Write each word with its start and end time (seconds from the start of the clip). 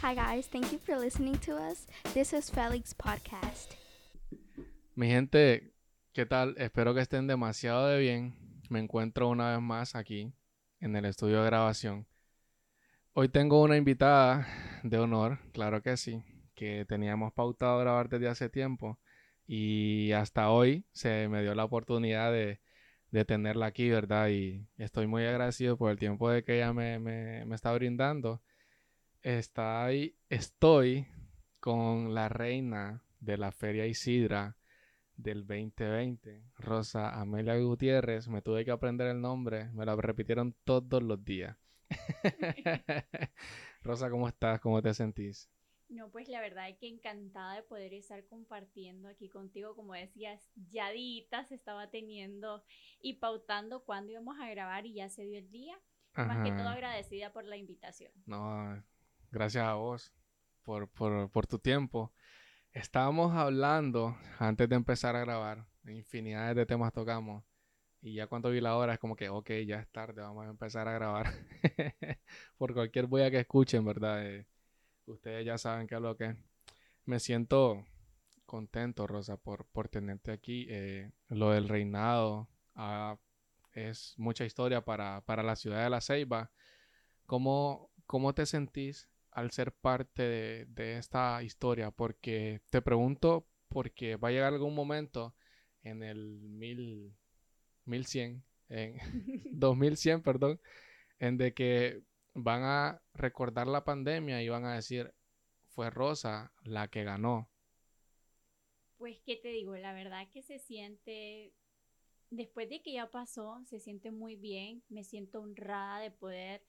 Hi, 0.00 0.14
guys. 0.14 0.46
Thank 0.46 0.70
you 0.70 0.78
for 0.78 0.96
listening 0.96 1.36
to 1.38 1.56
us. 1.56 1.84
This 2.14 2.32
is 2.32 2.50
Felix 2.50 2.94
Podcast. 2.94 3.74
Mi 4.94 5.08
gente, 5.08 5.72
¿qué 6.12 6.24
tal? 6.24 6.54
Espero 6.56 6.94
que 6.94 7.00
estén 7.00 7.26
demasiado 7.26 7.88
de 7.88 7.98
bien. 7.98 8.34
Me 8.70 8.78
encuentro 8.78 9.28
una 9.28 9.50
vez 9.50 9.60
más 9.60 9.96
aquí 9.96 10.32
en 10.78 10.94
el 10.94 11.04
estudio 11.04 11.42
de 11.42 11.46
grabación. 11.46 12.06
Hoy 13.12 13.28
tengo 13.28 13.60
una 13.60 13.76
invitada 13.76 14.46
de 14.84 14.98
honor, 14.98 15.40
claro 15.52 15.82
que 15.82 15.96
sí, 15.96 16.22
que 16.54 16.84
teníamos 16.88 17.32
pautado 17.32 17.80
grabar 17.80 18.08
desde 18.08 18.28
hace 18.28 18.48
tiempo 18.48 19.00
y 19.48 20.12
hasta 20.12 20.50
hoy 20.50 20.86
se 20.92 21.26
me 21.28 21.42
dio 21.42 21.56
la 21.56 21.64
oportunidad 21.64 22.30
de, 22.30 22.60
de 23.10 23.24
tenerla 23.24 23.66
aquí, 23.66 23.90
¿verdad? 23.90 24.28
Y 24.28 24.64
estoy 24.76 25.08
muy 25.08 25.24
agradecido 25.24 25.76
por 25.76 25.90
el 25.90 25.98
tiempo 25.98 26.30
de 26.30 26.44
que 26.44 26.58
ella 26.58 26.72
me, 26.72 27.00
me, 27.00 27.44
me 27.46 27.56
está 27.56 27.72
brindando. 27.72 28.40
Está 29.22 29.84
ahí, 29.84 30.16
estoy 30.28 31.08
con 31.58 32.14
la 32.14 32.28
reina 32.28 33.02
de 33.18 33.36
la 33.36 33.50
Feria 33.50 33.84
Isidra 33.86 34.56
del 35.16 35.44
2020, 35.44 36.44
Rosa 36.56 37.20
Amelia 37.20 37.58
Gutiérrez. 37.58 38.28
Me 38.28 38.42
tuve 38.42 38.64
que 38.64 38.70
aprender 38.70 39.08
el 39.08 39.20
nombre, 39.20 39.70
me 39.72 39.84
lo 39.84 39.96
repitieron 39.96 40.54
todos 40.62 41.02
los 41.02 41.24
días. 41.24 41.56
Rosa, 43.82 44.08
¿cómo 44.08 44.28
estás? 44.28 44.60
¿Cómo 44.60 44.80
te 44.80 44.94
sentís? 44.94 45.50
No, 45.88 46.10
pues 46.10 46.28
la 46.28 46.40
verdad 46.40 46.68
es 46.68 46.76
que 46.76 46.86
encantada 46.86 47.56
de 47.56 47.62
poder 47.62 47.94
estar 47.94 48.24
compartiendo 48.26 49.08
aquí 49.08 49.28
contigo. 49.28 49.74
Como 49.74 49.94
decías, 49.94 50.48
ya 50.70 50.92
se 51.44 51.54
estaba 51.56 51.90
teniendo 51.90 52.62
y 53.00 53.14
pautando 53.14 53.84
cuándo 53.84 54.12
íbamos 54.12 54.38
a 54.38 54.48
grabar 54.48 54.86
y 54.86 54.94
ya 54.94 55.08
se 55.08 55.24
dio 55.24 55.38
el 55.38 55.50
día. 55.50 55.76
Más 56.14 56.44
que 56.44 56.50
todo 56.50 56.68
agradecida 56.68 57.32
por 57.32 57.44
la 57.44 57.56
invitación. 57.56 58.12
No, 58.26 58.82
gracias 59.30 59.64
a 59.64 59.74
vos 59.74 60.12
por, 60.62 60.88
por, 60.88 61.46
tu 61.46 61.58
tiempo. 61.58 62.12
Estábamos 62.72 63.34
hablando 63.34 64.16
antes 64.38 64.68
de 64.68 64.76
empezar 64.76 65.16
a 65.16 65.20
grabar, 65.20 65.66
infinidades 65.86 66.56
de 66.56 66.66
temas 66.66 66.92
tocamos. 66.92 67.44
Y 68.00 68.14
ya 68.14 68.26
cuando 68.26 68.50
vi 68.50 68.60
la 68.60 68.76
hora 68.76 68.94
es 68.94 68.98
como 68.98 69.16
que, 69.16 69.28
ok, 69.28 69.50
ya 69.66 69.80
es 69.80 69.88
tarde, 69.90 70.22
vamos 70.22 70.46
a 70.46 70.50
empezar 70.50 70.86
a 70.86 70.92
grabar. 70.92 71.26
Por 72.58 72.74
cualquier 72.74 73.06
boya 73.06 73.30
que 73.30 73.40
escuchen, 73.40 73.84
¿verdad? 73.84 74.24
Eh, 74.24 74.46
ustedes 75.06 75.44
ya 75.44 75.58
saben 75.58 75.86
qué 75.86 75.96
es 75.96 76.00
lo 76.00 76.16
que 76.16 76.36
Me 77.06 77.18
siento 77.18 77.84
contento, 78.46 79.06
Rosa, 79.06 79.36
por, 79.36 79.66
por 79.66 79.88
tenerte 79.88 80.32
aquí. 80.32 80.66
Eh, 80.70 81.10
lo 81.28 81.50
del 81.50 81.68
reinado 81.68 82.48
ah, 82.74 83.16
es 83.72 84.14
mucha 84.16 84.44
historia 84.44 84.84
para, 84.84 85.22
para, 85.22 85.42
la 85.42 85.56
ciudad 85.56 85.82
de 85.82 85.90
La 85.90 86.00
Ceiba. 86.00 86.50
¿Cómo, 87.26 87.90
cómo 88.06 88.34
te 88.34 88.46
sentís 88.46 89.08
al 89.30 89.50
ser 89.50 89.72
parte 89.72 90.22
de, 90.22 90.66
de, 90.66 90.98
esta 90.98 91.42
historia? 91.42 91.90
Porque 91.90 92.62
te 92.70 92.82
pregunto, 92.82 93.46
porque 93.68 94.16
va 94.16 94.28
a 94.28 94.32
llegar 94.32 94.52
algún 94.52 94.74
momento 94.74 95.34
en 95.82 96.02
el 96.02 96.40
mil 96.40 97.14
1100, 97.84 98.44
en 98.68 98.96
2100, 99.52 100.22
perdón, 100.22 100.60
en 101.18 101.36
de 101.36 101.54
que 101.54 102.02
van 102.34 102.62
a 102.62 103.02
recordar 103.14 103.66
la 103.66 103.84
pandemia 103.84 104.42
y 104.42 104.48
van 104.48 104.64
a 104.64 104.74
decir, 104.74 105.12
fue 105.68 105.90
Rosa 105.90 106.52
la 106.62 106.88
que 106.88 107.04
ganó. 107.04 107.50
Pues, 108.96 109.20
¿qué 109.24 109.36
te 109.36 109.48
digo? 109.48 109.76
La 109.76 109.92
verdad 109.92 110.28
que 110.32 110.42
se 110.42 110.58
siente, 110.58 111.52
después 112.30 112.68
de 112.68 112.82
que 112.82 112.92
ya 112.92 113.10
pasó, 113.10 113.62
se 113.66 113.78
siente 113.78 114.10
muy 114.10 114.36
bien, 114.36 114.82
me 114.88 115.04
siento 115.04 115.40
honrada 115.40 116.00
de 116.00 116.10
poder 116.10 116.64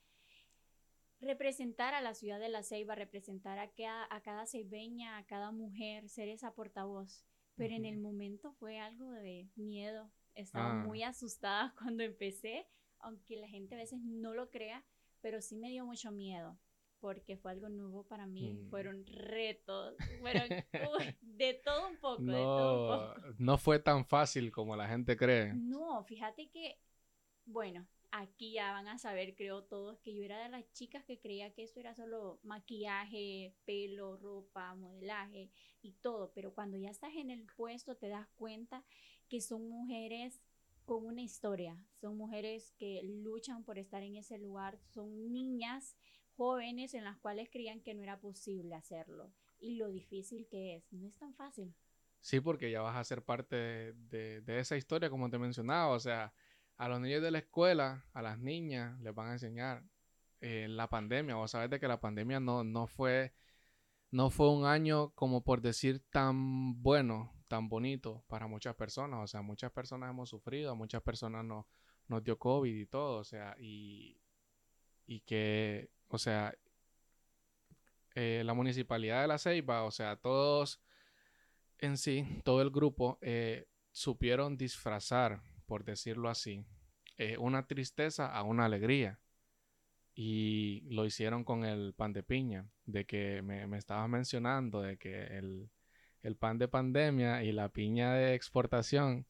representar 1.22 1.94
a 1.94 2.02
la 2.02 2.14
ciudad 2.14 2.39
de 2.39 2.50
La 2.50 2.64
Ceiba, 2.64 2.95
representar 2.95 3.59
a 3.59 3.70
cada, 3.72 4.08
a 4.09 4.22
cada 4.22 4.45
ceibeña, 4.45 5.17
a 5.17 5.25
cada 5.25 5.52
mujer, 5.52 6.09
ser 6.09 6.30
esa 6.30 6.53
portavoz. 6.53 7.25
Pero 7.56 7.75
en 7.75 7.86
el 7.86 7.98
momento 7.98 8.53
fue 8.53 8.80
algo 8.80 9.12
de 9.12 9.50
miedo, 9.56 10.09
estaba 10.34 10.72
ah. 10.72 10.75
muy 10.86 11.03
asustada 11.03 11.74
cuando 11.78 12.03
empecé, 12.03 12.68
aunque 13.00 13.38
la 13.38 13.47
gente 13.47 13.75
a 13.75 13.80
veces 13.80 14.00
no 14.02 14.34
lo 14.34 14.50
crea, 14.50 14.85
pero 15.22 15.41
sí 15.41 15.57
me 15.57 15.69
dio 15.69 15.85
mucho 15.85 16.12
miedo 16.12 16.57
porque 17.00 17.38
fue 17.38 17.51
algo 17.51 17.69
nuevo 17.69 18.03
para 18.03 18.28
mí, 18.28 18.53
mm. 18.53 18.69
fueron 18.69 19.06
retos, 19.06 19.96
fueron 20.19 20.50
de 21.22 21.53
todo 21.63 21.88
un 21.88 21.97
poco, 21.97 22.22
no, 22.22 22.34
de 22.34 22.40
todo 22.40 22.81
un 22.81 23.16
poco. 23.16 23.36
No 23.38 23.57
fue 23.57 23.80
tan 23.80 24.06
fácil 24.06 24.51
como 24.51 24.75
la 24.75 24.88
gente 24.88 25.16
cree. 25.16 25.53
No, 25.53 26.03
fíjate 26.03 26.50
que, 26.50 26.78
bueno, 27.46 27.88
aquí 28.12 28.53
ya 28.53 28.72
van 28.72 28.88
a 28.88 28.97
saber, 28.97 29.36
creo 29.36 29.64
todos, 29.64 30.00
que 30.00 30.14
yo 30.14 30.24
era 30.24 30.42
de 30.42 30.50
las 30.50 30.72
chicas 30.74 31.03
que 31.06 31.20
creía 31.20 31.53
que 31.53 31.64
eso 31.64 31.80
era 31.80 31.96
solo 31.96 32.40
maquillaje, 32.44 33.56
pelo, 33.66 34.18
ropa, 34.18 34.75
modelaje 34.75 35.50
y 35.81 35.94
todo, 35.94 36.31
pero 36.34 36.53
cuando 36.53 36.78
ya 36.78 36.90
estás 36.90 37.14
en 37.16 37.30
el 37.30 37.46
puesto 37.56 37.96
te 37.96 38.09
das 38.09 38.28
cuenta 38.36 38.84
que 39.28 39.42
son 39.42 39.69
mujeres 39.69 40.42
con 40.86 41.06
una 41.06 41.22
historia, 41.22 41.86
son 42.02 42.18
mujeres 42.18 42.74
que 42.78 43.02
luchan 43.03 43.64
por 43.64 43.78
estar 43.78 44.02
en 44.02 44.16
ese 44.16 44.38
lugar, 44.40 44.80
son 44.90 45.31
niñas 45.31 45.96
jóvenes 46.36 46.94
en 46.94 47.03
las 47.03 47.18
cuales 47.18 47.50
creían 47.52 47.81
que 47.81 47.94
no 47.94 48.02
era 48.02 48.19
posible 48.19 48.74
hacerlo. 48.74 49.31
Y 49.59 49.75
lo 49.75 49.90
difícil 49.90 50.48
que 50.48 50.78
es, 50.78 50.92
no 50.94 51.06
es 51.06 51.16
tan 51.18 51.36
fácil. 51.36 51.75
Sí, 52.22 52.40
porque 52.40 52.72
ya 52.72 52.81
vas 52.81 52.96
a 52.96 53.03
ser 53.03 53.24
parte 53.24 53.56
de, 53.56 54.42
de, 54.42 54.59
esa 54.59 54.78
historia, 54.78 55.09
como 55.09 55.30
te 55.30 55.38
mencionaba, 55.38 55.94
o 55.94 56.00
sea, 56.00 56.34
a 56.79 56.90
los 56.90 57.00
niños 57.00 57.22
de 57.22 57.29
la 57.29 57.38
escuela, 57.40 58.06
a 58.13 58.22
las 58.23 58.40
niñas, 58.40 59.00
les 59.01 59.13
van 59.13 59.28
a 59.28 59.34
enseñar 59.34 59.84
eh, 60.41 60.66
la 60.67 60.90
pandemia, 60.90 61.38
o 61.38 61.47
sabes 61.47 61.69
de 61.69 61.79
que 61.79 61.88
la 61.88 62.00
pandemia 62.00 62.40
no, 62.40 62.63
no 62.63 62.88
fue 62.88 63.34
no 64.12 64.31
fue 64.31 64.50
un 64.50 64.66
año 64.66 65.12
como 65.12 65.44
por 65.44 65.62
decir 65.62 66.01
tan 66.09 66.81
bueno 66.81 67.31
tan 67.50 67.68
bonito 67.68 68.23
para 68.28 68.47
muchas 68.47 68.75
personas. 68.75 69.19
O 69.22 69.28
sea, 69.28 69.41
muchas 69.41 69.72
personas 69.72 70.12
hemos 70.12 70.29
sufrido, 70.29 70.75
muchas 70.75 71.01
personas 71.01 71.44
no, 71.44 71.68
nos 72.07 72.23
dio 72.23 72.39
COVID 72.39 72.73
y 72.73 72.85
todo. 72.85 73.18
O 73.19 73.23
sea, 73.25 73.56
y, 73.59 74.22
y 75.06 75.19
que, 75.22 75.89
o 76.07 76.18
sea, 76.18 76.56
eh, 78.16 78.44
la 78.45 78.53
municipalidad 78.53 79.22
de 79.22 79.28
La 79.28 79.38
Ceiba, 79.38 79.84
o 79.84 79.91
sea, 79.91 80.16
todos 80.16 80.81
en 81.79 81.97
sí, 81.97 82.25
todo 82.45 82.62
el 82.62 82.69
grupo, 82.69 83.18
eh, 83.22 83.68
supieron 83.91 84.57
disfrazar, 84.57 85.41
por 85.69 85.85
decirlo 85.85 86.30
así, 86.30 86.66
eh, 87.18 87.38
una 87.38 87.68
tristeza 87.68 88.25
a 88.28 88.44
una 88.44 88.66
alegría. 88.66 89.19
Y 90.16 90.81
lo 90.90 91.06
hicieron 91.06 91.46
con 91.46 91.63
el 91.63 91.94
pan 91.94 92.12
de 92.12 92.24
piña, 92.24 92.68
de 92.85 93.06
que 93.06 93.41
me, 93.44 93.68
me 93.68 93.78
estabas 93.78 94.09
mencionando, 94.09 94.81
de 94.81 94.97
que 94.97 95.28
el, 95.38 95.69
el 96.24 96.35
pan 96.35 96.57
de 96.57 96.68
pandemia 96.68 97.44
y 97.44 97.52
la 97.53 97.69
piña 97.69 98.13
de 98.16 98.34
exportación. 98.34 99.28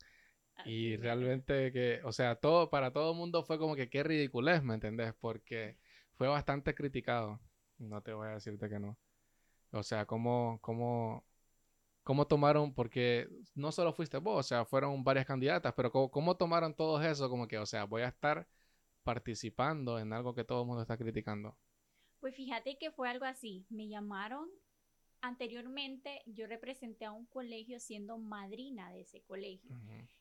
y 0.66 0.97
realmente 0.97 1.72
que, 1.72 2.01
o 2.03 2.11
sea, 2.11 2.35
todo, 2.35 2.69
para 2.69 2.91
todo 2.91 3.11
el 3.11 3.17
mundo 3.17 3.44
fue 3.44 3.59
como 3.59 3.75
que 3.75 3.89
qué 3.89 4.03
ridiculez, 4.03 4.63
¿me 4.63 4.75
entendés? 4.75 5.13
Porque 5.19 5.77
fue 6.16 6.27
bastante 6.27 6.75
criticado. 6.75 7.39
No 7.77 8.01
te 8.01 8.13
voy 8.13 8.27
a 8.29 8.31
decirte 8.31 8.69
que 8.69 8.79
no. 8.79 8.97
O 9.71 9.83
sea, 9.83 10.06
cómo, 10.06 10.59
cómo, 10.61 11.25
cómo 12.09 12.25
tomaron, 12.25 12.73
porque 12.73 13.29
no 13.53 13.71
solo 13.71 13.93
fuiste 13.93 14.17
vos, 14.17 14.39
o 14.39 14.41
sea, 14.41 14.65
fueron 14.65 15.03
varias 15.03 15.27
candidatas, 15.27 15.75
pero 15.75 15.91
cómo, 15.91 16.09
cómo 16.09 16.35
tomaron 16.37 16.73
todo 16.73 16.99
eso, 17.03 17.29
como 17.29 17.47
que, 17.47 17.59
o 17.59 17.67
sea, 17.67 17.83
voy 17.83 18.01
a 18.01 18.07
estar 18.07 18.47
participando 19.03 19.99
en 19.99 20.11
algo 20.11 20.33
que 20.33 20.43
todo 20.43 20.61
el 20.61 20.65
mundo 20.65 20.81
está 20.81 20.97
criticando. 20.97 21.55
Pues 22.19 22.35
fíjate 22.35 22.79
que 22.79 22.89
fue 22.89 23.07
algo 23.07 23.25
así. 23.25 23.67
Me 23.69 23.87
llamaron 23.87 24.49
anteriormente 25.21 26.21
yo 26.25 26.47
representé 26.47 27.05
a 27.05 27.11
un 27.11 27.25
colegio 27.25 27.79
siendo 27.79 28.17
madrina 28.17 28.91
de 28.91 29.01
ese 29.01 29.21
colegio. 29.21 29.69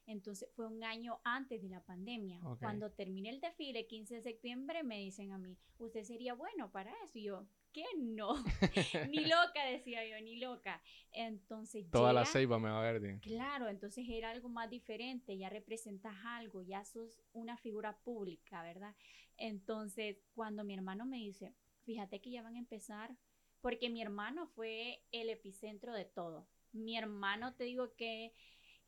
Entonces 0.07 0.51
fue 0.55 0.67
un 0.67 0.85
año 0.85 1.21
antes 1.25 1.63
de 1.63 1.71
la 1.71 1.81
pandemia. 1.81 2.39
Cuando 2.61 2.91
terminé 2.91 3.31
el 3.31 3.41
desfile, 3.41 3.87
15 3.87 4.17
de 4.17 4.23
septiembre, 4.23 4.83
me 4.83 4.99
dicen 4.99 5.33
a 5.33 5.39
mí, 5.39 5.57
usted 5.79 6.05
sería 6.05 6.35
bueno 6.35 6.71
para 6.71 6.93
eso. 7.05 7.19
Y 7.19 7.23
yo, 7.25 7.47
¿qué 7.79 7.85
no? 7.97 8.35
ni 9.11 9.25
loca, 9.25 9.65
decía 9.71 10.05
yo, 10.05 10.21
ni 10.25 10.37
loca. 10.37 10.83
Entonces 11.13 11.89
Toda 11.91 12.13
la 12.13 12.25
ceiba 12.25 12.59
me 12.59 12.71
va 12.71 12.81
a 12.81 12.93
ver. 12.93 13.21
Claro, 13.21 13.69
entonces 13.69 14.05
era 14.09 14.31
algo 14.31 14.49
más 14.49 14.69
diferente, 14.69 15.37
ya 15.39 15.49
representas 15.49 16.15
algo, 16.25 16.63
ya 16.63 16.85
sos 16.85 17.21
una 17.33 17.57
figura 17.57 17.97
pública, 17.99 18.63
¿verdad? 18.63 18.95
Entonces, 19.37 20.17
cuando 20.35 20.65
mi 20.65 20.75
hermano 20.75 21.07
me 21.07 21.19
dice, 21.19 21.55
fíjate 21.85 22.21
que 22.21 22.31
ya 22.31 22.43
van 22.43 22.57
a 22.57 22.59
empezar 22.59 23.17
porque 23.61 23.91
mi 23.91 24.03
hermano 24.03 24.49
fue 24.49 25.05
el 25.13 25.31
epicentro 25.31 25.93
de 25.93 26.05
todo. 26.05 26.49
Mi 26.73 26.97
hermano, 26.97 27.55
te 27.55 27.65
digo 27.65 27.95
que 27.95 28.33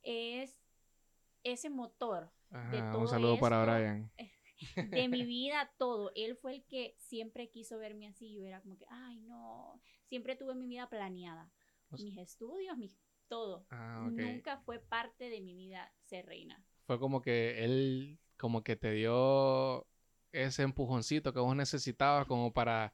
es 0.03 0.57
ese 1.45 1.71
motor 1.71 2.31
de 2.71 2.79
todo. 2.79 3.01
Un 3.03 3.09
saludo 3.09 3.39
para 3.39 3.65
Brian. 3.65 4.11
De 4.81 5.09
mi 5.09 5.25
vida, 5.27 5.71
todo. 5.79 6.13
Él 6.15 6.37
fue 6.37 6.55
el 6.57 6.65
que 6.65 6.95
siempre 6.99 7.51
quiso 7.51 7.79
verme 7.79 8.09
así. 8.09 8.35
Yo 8.35 8.45
era 8.45 8.61
como 8.61 8.77
que, 8.79 8.87
ay, 8.89 9.21
no. 9.21 9.81
Siempre 10.09 10.37
tuve 10.37 10.55
mi 10.55 10.67
vida 10.67 10.89
planeada. 10.89 11.51
mis 11.97 12.17
estudios, 12.19 12.77
mis 12.79 12.97
todo. 13.29 13.67
Ah, 13.71 14.11
Nunca 14.11 14.59
fue 14.59 14.79
parte 14.81 15.29
de 15.31 15.41
mi 15.41 15.55
vida 15.55 15.93
ser 16.07 16.27
reina. 16.27 16.65
Fue 16.87 16.99
como 16.99 17.23
que 17.23 17.65
él, 17.65 18.19
como 18.37 18.63
que 18.65 18.77
te 18.77 18.91
dio 18.93 19.87
ese 20.33 20.63
empujoncito 20.63 21.33
que 21.33 21.41
vos 21.41 21.55
necesitabas 21.57 22.27
como 22.27 22.53
para 22.53 22.93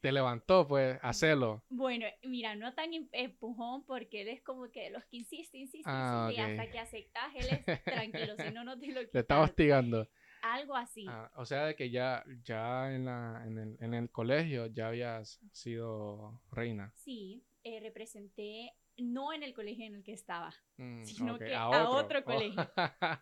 te 0.00 0.12
levantó, 0.12 0.66
pues, 0.68 0.98
hacerlo. 1.02 1.64
Bueno, 1.68 2.06
mira, 2.22 2.54
no 2.56 2.72
tan 2.74 2.92
em, 2.94 3.08
empujón 3.12 3.84
porque 3.84 4.22
él 4.22 4.28
es 4.28 4.42
como 4.42 4.70
que 4.70 4.90
los 4.90 5.04
que 5.06 5.16
insiste, 5.18 5.58
insiste, 5.58 5.96
Ah, 5.96 5.96
insiste, 5.96 6.40
hasta 6.40 6.70
que 6.70 6.78
aceptas, 6.78 7.34
él 7.34 7.48
es 7.50 7.66
tranquilo, 7.88 8.38
si 8.38 8.50
no, 8.50 8.64
no 8.64 8.78
te 8.78 8.88
lo 8.92 9.00
Te 9.12 9.20
está 9.20 9.40
quitas. 9.40 9.40
hostigando. 9.40 10.08
Algo 10.44 10.76
así. 10.76 11.06
Ah, 11.08 11.30
o 11.36 11.46
sea, 11.46 11.64
de 11.64 11.74
que 11.74 11.88
ya, 11.88 12.22
ya 12.42 12.94
en, 12.94 13.06
la, 13.06 13.42
en, 13.46 13.58
el, 13.58 13.76
en 13.80 13.94
el 13.94 14.10
colegio 14.10 14.66
ya 14.66 14.88
habías 14.88 15.40
sido 15.52 16.42
reina. 16.52 16.92
Sí, 16.96 17.42
eh, 17.62 17.80
representé, 17.80 18.74
no 18.98 19.32
en 19.32 19.42
el 19.42 19.54
colegio 19.54 19.86
en 19.86 19.94
el 19.96 20.04
que 20.04 20.12
estaba, 20.12 20.54
Mm, 20.76 21.04
Sino 21.04 21.38
que 21.38 21.54
a 21.54 21.88
otro 21.88 22.24
colegio. 22.24 22.68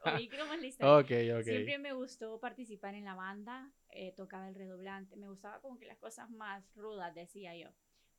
Oí 0.05 0.29
la 0.29 0.67
historia. 0.67 1.37
ok. 1.39 1.45
Siempre 1.45 1.79
me 1.79 1.93
gustó 1.93 2.41
participar 2.41 2.95
en 2.95 3.05
la 3.05 3.15
banda, 3.15 3.71
eh, 3.91 4.13
tocaba 4.17 4.49
el 4.49 4.55
redoblante, 4.55 5.17
me 5.17 5.29
gustaba 5.29 5.61
como 5.61 5.79
que 5.79 5.87
las 5.87 5.99
cosas 5.99 6.31
más 6.31 6.65
rudas, 6.75 7.15
decía 7.15 7.55
yo. 7.57 7.69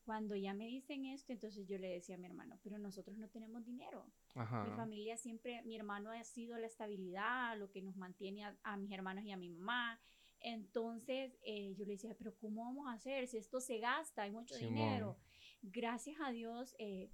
Cuando 0.05 0.35
ya 0.35 0.53
me 0.53 0.67
dicen 0.67 1.05
esto, 1.05 1.31
entonces 1.31 1.67
yo 1.67 1.77
le 1.77 1.87
decía 1.87 2.15
a 2.15 2.17
mi 2.17 2.27
hermano, 2.27 2.59
pero 2.61 2.77
nosotros 2.77 3.17
no 3.17 3.29
tenemos 3.29 3.63
dinero. 3.65 4.05
Mi 4.35 4.41
Ajá. 4.41 4.75
familia 4.75 5.15
siempre, 5.17 5.61
mi 5.63 5.75
hermano 5.77 6.11
ha 6.11 6.23
sido 6.23 6.57
la 6.57 6.67
estabilidad, 6.67 7.57
lo 7.57 7.71
que 7.71 7.81
nos 7.81 7.95
mantiene 7.95 8.43
a, 8.43 8.57
a 8.63 8.75
mis 8.77 8.91
hermanos 8.91 9.23
y 9.23 9.31
a 9.31 9.37
mi 9.37 9.49
mamá. 9.49 9.99
Entonces 10.39 11.37
eh, 11.43 11.73
yo 11.75 11.85
le 11.85 11.93
decía, 11.93 12.15
pero 12.17 12.35
¿cómo 12.35 12.65
vamos 12.65 12.87
a 12.87 12.93
hacer 12.93 13.27
si 13.27 13.37
esto 13.37 13.61
se 13.61 13.79
gasta? 13.79 14.23
Hay 14.23 14.31
mucho 14.31 14.55
Simón. 14.55 14.73
dinero. 14.73 15.17
Gracias 15.61 16.17
a 16.21 16.31
Dios, 16.31 16.75
eh, 16.77 17.09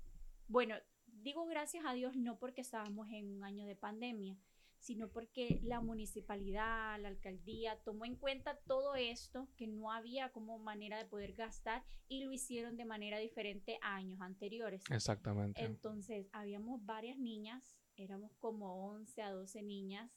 bueno, 0.47 0.75
digo 1.05 1.45
gracias 1.45 1.85
a 1.85 1.93
Dios 1.93 2.15
no 2.15 2.39
porque 2.39 2.61
estábamos 2.61 3.07
en 3.11 3.29
un 3.31 3.43
año 3.43 3.67
de 3.67 3.75
pandemia, 3.75 4.35
sino 4.79 5.09
porque 5.09 5.59
la 5.63 5.81
municipalidad, 5.81 6.99
la 6.99 7.09
alcaldía 7.09 7.77
tomó 7.83 8.05
en 8.05 8.15
cuenta 8.15 8.57
todo 8.65 8.95
esto, 8.95 9.47
que 9.57 9.67
no 9.67 9.91
había 9.91 10.31
como 10.31 10.57
manera 10.57 10.97
de 10.97 11.05
poder 11.05 11.33
gastar 11.33 11.83
y 12.07 12.23
lo 12.23 12.31
hicieron 12.31 12.77
de 12.77 12.85
manera 12.85 13.19
diferente 13.19 13.77
a 13.81 13.95
años 13.95 14.21
anteriores. 14.21 14.83
Exactamente. 14.89 15.63
Entonces, 15.63 16.27
habíamos 16.31 16.83
varias 16.85 17.17
niñas, 17.17 17.77
éramos 17.95 18.31
como 18.39 18.87
11 18.91 19.21
a 19.21 19.31
12 19.31 19.61
niñas, 19.63 20.11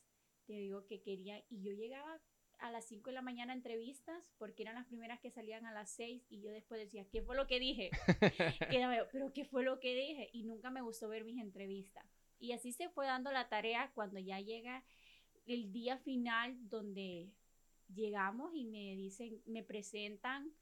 te 0.46 0.54
digo 0.54 0.86
que 0.86 1.02
querían, 1.02 1.42
y 1.48 1.62
yo 1.62 1.72
llegaba 1.72 2.20
a 2.58 2.70
las 2.70 2.86
5 2.86 3.10
de 3.10 3.14
la 3.14 3.22
mañana 3.22 3.52
a 3.52 3.56
entrevistas, 3.56 4.32
porque 4.38 4.62
eran 4.62 4.76
las 4.76 4.86
primeras 4.86 5.20
que 5.20 5.30
salían 5.30 5.66
a 5.66 5.72
las 5.72 5.90
6, 5.90 6.24
y 6.30 6.40
yo 6.40 6.52
después 6.52 6.80
decía, 6.80 7.04
¿qué 7.10 7.20
fue 7.22 7.36
lo 7.36 7.48
que 7.48 7.58
dije? 7.58 7.90
Quedaba 8.70 9.08
pero 9.10 9.32
¿qué 9.32 9.44
fue 9.44 9.64
lo 9.64 9.80
que 9.80 9.94
dije? 9.94 10.30
Y 10.32 10.44
nunca 10.44 10.70
me 10.70 10.80
gustó 10.80 11.08
ver 11.08 11.24
mis 11.24 11.40
entrevistas. 11.40 12.06
Y 12.42 12.50
así 12.50 12.72
se 12.72 12.88
fue 12.88 13.06
dando 13.06 13.30
la 13.30 13.48
tarea 13.48 13.92
cuando 13.94 14.18
ya 14.18 14.40
llega 14.40 14.82
el 15.46 15.72
día 15.72 15.96
final 15.98 16.56
donde 16.68 17.30
llegamos 17.94 18.52
y 18.52 18.64
me 18.64 18.96
dicen, 18.96 19.40
me 19.46 19.62
presentan 19.62 20.52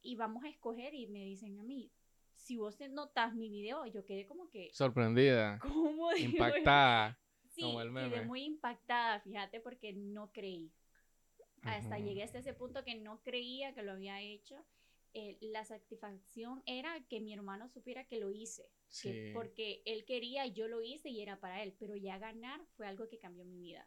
y 0.00 0.14
vamos 0.14 0.44
a 0.44 0.48
escoger 0.48 0.94
y 0.94 1.08
me 1.08 1.24
dicen 1.24 1.58
a 1.58 1.64
mí, 1.64 1.90
si 2.36 2.56
vos 2.56 2.78
notas 2.88 3.34
mi 3.34 3.48
video, 3.48 3.84
yo 3.86 4.04
quedé 4.04 4.26
como 4.26 4.48
que, 4.48 4.70
Sorprendida, 4.72 5.58
¿cómo 5.58 6.12
impactada. 6.16 7.18
Sí, 7.48 7.62
como 7.62 7.80
el 7.80 7.92
quedé 7.92 8.24
muy 8.26 8.44
impactada, 8.44 9.18
fíjate, 9.18 9.58
porque 9.58 9.92
no 9.92 10.30
creí. 10.30 10.70
Hasta 11.62 11.98
llegué 11.98 12.22
hasta 12.22 12.38
ese 12.38 12.54
punto 12.54 12.84
que 12.84 12.94
no 12.94 13.22
creía 13.22 13.74
que 13.74 13.82
lo 13.82 13.92
había 13.92 14.20
hecho. 14.20 14.64
Eh, 15.16 15.38
la 15.40 15.64
satisfacción 15.64 16.62
era 16.66 17.00
que 17.08 17.20
mi 17.20 17.32
hermano 17.32 17.68
supiera 17.68 18.04
que 18.04 18.18
lo 18.18 18.30
hice, 18.32 18.64
que- 19.02 19.28
Sí. 19.28 19.30
porque 19.32 19.80
él 19.86 20.04
quería, 20.04 20.46
yo 20.46 20.66
lo 20.66 20.82
hice 20.82 21.08
y 21.08 21.20
era 21.22 21.38
para 21.38 21.62
él, 21.62 21.74
pero 21.78 21.94
ya 21.96 22.18
ganar 22.18 22.60
fue 22.76 22.86
algo 22.88 23.08
que 23.08 23.18
cambió 23.18 23.44
mi 23.44 23.58
vida. 23.58 23.86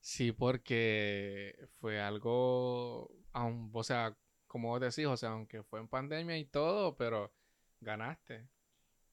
Sí, 0.00 0.32
porque 0.32 1.68
fue 1.80 2.00
algo, 2.00 3.10
aun- 3.32 3.70
o 3.72 3.82
sea, 3.82 4.16
como 4.46 4.68
vos 4.68 4.80
decís, 4.80 5.06
o 5.06 5.16
sea, 5.16 5.30
aunque 5.30 5.62
fue 5.64 5.80
en 5.80 5.88
pandemia 5.88 6.38
y 6.38 6.44
todo, 6.44 6.96
pero 6.96 7.32
ganaste. 7.80 8.48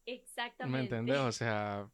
Exactamente. 0.05 0.77
¿Me 0.77 0.83
entendés? 0.83 1.17
O 1.19 1.31
sea, 1.31 1.89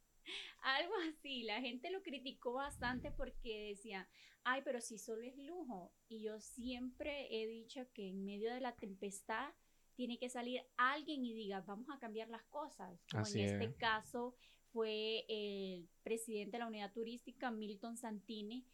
Algo 0.66 0.94
así, 1.10 1.44
la 1.44 1.62
gente 1.62 1.92
lo 1.92 2.02
criticó 2.02 2.54
bastante 2.54 3.12
porque 3.12 3.70
decía, 3.70 4.10
ay, 4.44 4.64
pero 4.66 4.82
si 4.82 4.98
solo 4.98 5.22
es 5.22 5.38
lujo. 5.38 5.94
Y 6.08 6.24
yo 6.24 6.40
siempre 6.40 7.28
he 7.30 7.46
dicho 7.46 7.88
que 7.94 8.10
en 8.10 8.26
medio 8.26 8.52
de 8.52 8.62
la 8.62 8.76
tempestad 8.76 9.54
tiene 9.94 10.18
que 10.18 10.28
salir 10.28 10.64
alguien 10.76 11.24
y 11.24 11.36
diga, 11.36 11.62
vamos 11.62 11.88
a 11.92 12.00
cambiar 12.00 12.30
las 12.30 12.44
cosas. 12.46 13.00
Como 13.12 13.22
Así 13.22 13.42
en 13.42 13.46
este 13.46 13.66
es. 13.66 13.76
caso 13.76 14.36
fue 14.74 15.26
el 15.30 15.88
presidente 16.02 16.54
de 16.54 16.60
la 16.60 16.68
unidad 16.68 16.92
turística, 16.92 17.52
Milton 17.52 17.96
Santini, 17.96 18.66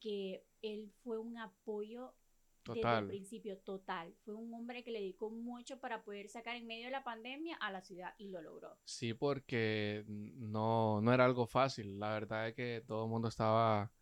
que 0.00 0.44
él 0.62 0.90
fue 1.04 1.18
un 1.18 1.38
apoyo 1.38 2.12
desde 2.74 2.98
el 2.98 3.04
total. 3.04 3.06
principio 3.06 3.58
total. 3.58 4.14
Fue 4.24 4.34
un 4.34 4.52
hombre 4.54 4.82
que 4.84 4.90
le 4.90 5.00
dedicó 5.00 5.30
mucho 5.30 5.78
para 5.80 6.02
poder 6.02 6.28
sacar 6.28 6.56
en 6.56 6.66
medio 6.66 6.86
de 6.86 6.90
la 6.92 7.04
pandemia 7.04 7.56
a 7.56 7.70
la 7.70 7.80
ciudad 7.82 8.14
y 8.18 8.28
lo 8.28 8.40
logró. 8.42 8.76
Sí, 8.84 9.14
porque 9.14 10.04
no, 10.08 11.00
no 11.00 11.12
era 11.12 11.24
algo 11.24 11.46
fácil. 11.46 11.98
La 11.98 12.10
verdad 12.10 12.48
es 12.48 12.54
que 12.54 12.84
todo 12.86 13.04
el 13.04 13.10
mundo 13.10 13.28
estaba 13.28 13.92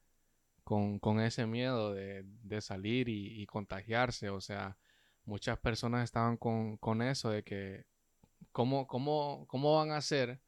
con, 0.64 0.98
con 0.98 1.20
ese 1.20 1.46
miedo 1.46 1.92
de, 1.92 2.22
de 2.24 2.60
salir 2.60 3.08
y, 3.08 3.40
y 3.40 3.46
contagiarse. 3.46 4.30
O 4.30 4.40
sea, 4.40 4.76
muchas 5.24 5.58
personas 5.58 6.04
estaban 6.04 6.36
con, 6.36 6.76
con 6.78 7.02
eso 7.02 7.30
de 7.30 7.42
que 7.44 7.86
¿cómo, 8.52 8.86
cómo, 8.86 9.46
cómo 9.48 9.76
van 9.76 9.90
a 9.90 9.98
hacer 9.98 10.40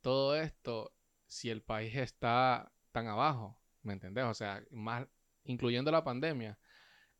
todo 0.00 0.36
esto 0.36 0.92
si 1.26 1.50
el 1.50 1.62
país 1.62 1.94
está 1.96 2.72
tan 2.92 3.06
abajo? 3.06 3.58
¿Me 3.82 3.92
entendés? 3.94 4.24
O 4.24 4.34
sea, 4.34 4.64
más 4.70 5.06
incluyendo 5.44 5.90
la 5.90 6.04
pandemia. 6.04 6.58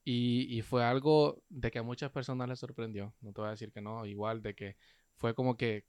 Y, 0.05 0.63
fue 0.63 0.85
algo 0.85 1.43
de 1.49 1.71
que 1.71 1.79
a 1.79 1.83
muchas 1.83 2.11
personas 2.11 2.49
les 2.49 2.59
sorprendió. 2.59 3.15
No 3.21 3.33
te 3.33 3.41
voy 3.41 3.49
a 3.49 3.53
decir 3.53 3.73
que 3.73 3.81
no, 3.81 4.05
igual 4.07 4.43
de 4.43 4.55
que 4.55 4.77
fue 5.17 5.35
como 5.35 5.57
que 5.57 5.85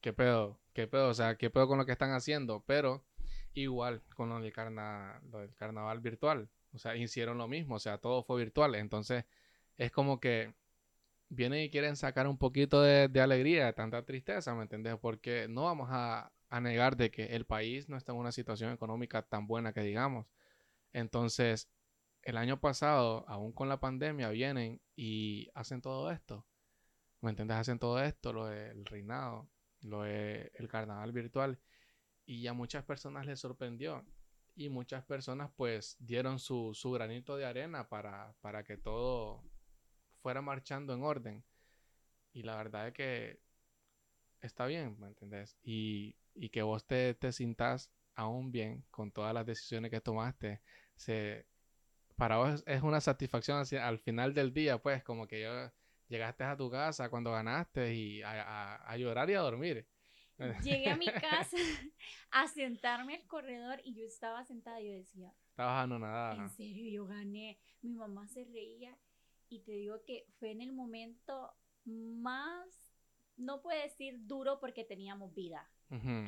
¿qué 0.00 0.12
pedo? 0.12 0.60
¿Qué 0.74 0.86
pedo? 0.88 1.08
O 1.10 1.14
sea, 1.14 1.36
¿qué 1.36 1.50
pedo 1.50 1.68
con 1.68 1.78
lo 1.78 1.86
que 1.86 1.92
están 1.92 2.12
haciendo? 2.12 2.64
Pero 2.66 3.04
igual 3.54 4.02
con 4.16 4.30
lo 4.30 4.40
del, 4.40 4.52
carna- 4.52 5.20
lo 5.30 5.40
del 5.40 5.54
carnaval 5.54 6.00
virtual. 6.00 6.50
O 6.74 6.78
sea, 6.78 6.96
hicieron 6.96 7.38
lo 7.38 7.48
mismo, 7.48 7.76
o 7.76 7.78
sea, 7.80 7.98
todo 7.98 8.22
fue 8.24 8.38
virtual. 8.38 8.74
Entonces, 8.74 9.24
es 9.76 9.92
como 9.92 10.20
que 10.20 10.54
vienen 11.28 11.62
y 11.64 11.70
quieren 11.70 11.96
sacar 11.96 12.26
un 12.28 12.38
poquito 12.38 12.82
de, 12.82 13.08
alegría 13.20 13.66
de 13.66 13.72
tanta 13.74 14.04
tristeza, 14.04 14.54
¿me 14.54 14.62
entiendes? 14.62 14.96
Porque 15.00 15.48
no 15.48 15.64
vamos 15.64 15.88
a 15.90 16.32
negar 16.60 16.96
de 16.96 17.10
que 17.10 17.26
el 17.36 17.46
país 17.46 17.88
no 17.88 17.96
está 17.96 18.12
en 18.12 18.18
una 18.18 18.32
situación 18.32 18.72
económica 18.72 19.22
tan 19.22 19.46
buena 19.46 19.72
que 19.72 19.82
digamos. 19.82 20.26
Entonces, 20.92 21.68
el 22.22 22.36
año 22.36 22.60
pasado, 22.60 23.24
aún 23.28 23.52
con 23.52 23.68
la 23.68 23.80
pandemia, 23.80 24.30
vienen 24.30 24.80
y 24.96 25.48
hacen 25.54 25.82
todo 25.82 26.10
esto. 26.10 26.46
¿Me 27.20 27.30
entiendes? 27.30 27.56
Hacen 27.56 27.78
todo 27.78 28.00
esto, 28.02 28.32
lo 28.32 28.46
del 28.46 28.84
reinado, 28.84 29.48
lo 29.82 30.02
del 30.02 30.68
carnaval 30.68 31.12
virtual. 31.12 31.60
Y 32.24 32.46
a 32.46 32.52
muchas 32.52 32.84
personas 32.84 33.26
les 33.26 33.40
sorprendió. 33.40 34.04
Y 34.54 34.68
muchas 34.68 35.04
personas 35.04 35.50
pues 35.56 35.96
dieron 35.98 36.38
su, 36.38 36.72
su 36.74 36.90
granito 36.92 37.36
de 37.36 37.46
arena 37.46 37.88
para, 37.88 38.34
para 38.40 38.64
que 38.64 38.76
todo 38.76 39.42
fuera 40.20 40.42
marchando 40.42 40.94
en 40.94 41.02
orden. 41.02 41.44
Y 42.32 42.42
la 42.42 42.56
verdad 42.56 42.88
es 42.88 42.94
que 42.94 43.40
está 44.40 44.66
bien, 44.66 44.98
¿me 45.00 45.08
entendés? 45.08 45.56
Y, 45.62 46.16
y 46.34 46.50
que 46.50 46.62
vos 46.62 46.86
te, 46.86 47.14
te 47.14 47.32
sintas 47.32 47.90
aún 48.14 48.52
bien 48.52 48.84
con 48.90 49.10
todas 49.10 49.34
las 49.34 49.46
decisiones 49.46 49.90
que 49.90 50.00
tomaste. 50.00 50.60
Se, 50.96 51.46
para 52.22 52.36
vos 52.36 52.62
es 52.68 52.82
una 52.82 53.00
satisfacción 53.00 53.58
hacia- 53.58 53.88
al 53.88 53.98
final 53.98 54.32
del 54.32 54.54
día, 54.54 54.78
pues, 54.80 55.02
como 55.02 55.26
que 55.26 55.42
yo 55.42 55.50
llegaste 56.06 56.44
a 56.44 56.56
tu 56.56 56.70
casa 56.70 57.10
cuando 57.10 57.32
ganaste 57.32 57.92
y 57.96 58.22
a, 58.22 58.42
a- 58.42 58.76
a 58.76 58.96
llorar 58.96 59.28
y 59.28 59.34
a 59.34 59.40
dormir. 59.40 59.88
Llegué 60.62 60.88
a 60.90 60.96
mi 60.96 61.06
casa 61.20 61.56
a 62.30 62.46
sentarme 62.46 63.16
al 63.16 63.26
corredor 63.26 63.80
y 63.82 63.94
yo 63.94 64.04
estaba 64.04 64.44
sentada 64.44 64.80
y 64.80 64.86
yo 64.86 64.94
decía, 64.98 65.34
Estabas 65.50 65.82
anonadada. 65.82 66.36
en 66.36 66.48
serio, 66.50 66.88
yo 66.92 67.06
gané. 67.08 67.58
Mi 67.80 67.92
mamá 67.92 68.28
se 68.28 68.44
reía 68.44 68.96
y 69.48 69.58
te 69.64 69.72
digo 69.72 70.04
que 70.06 70.24
fue 70.38 70.52
en 70.52 70.60
el 70.60 70.72
momento 70.72 71.52
más, 71.84 72.68
no 73.36 73.62
puedo 73.62 73.82
decir 73.82 74.14
duro 74.28 74.60
porque 74.60 74.84
teníamos 74.84 75.34
vida, 75.34 75.68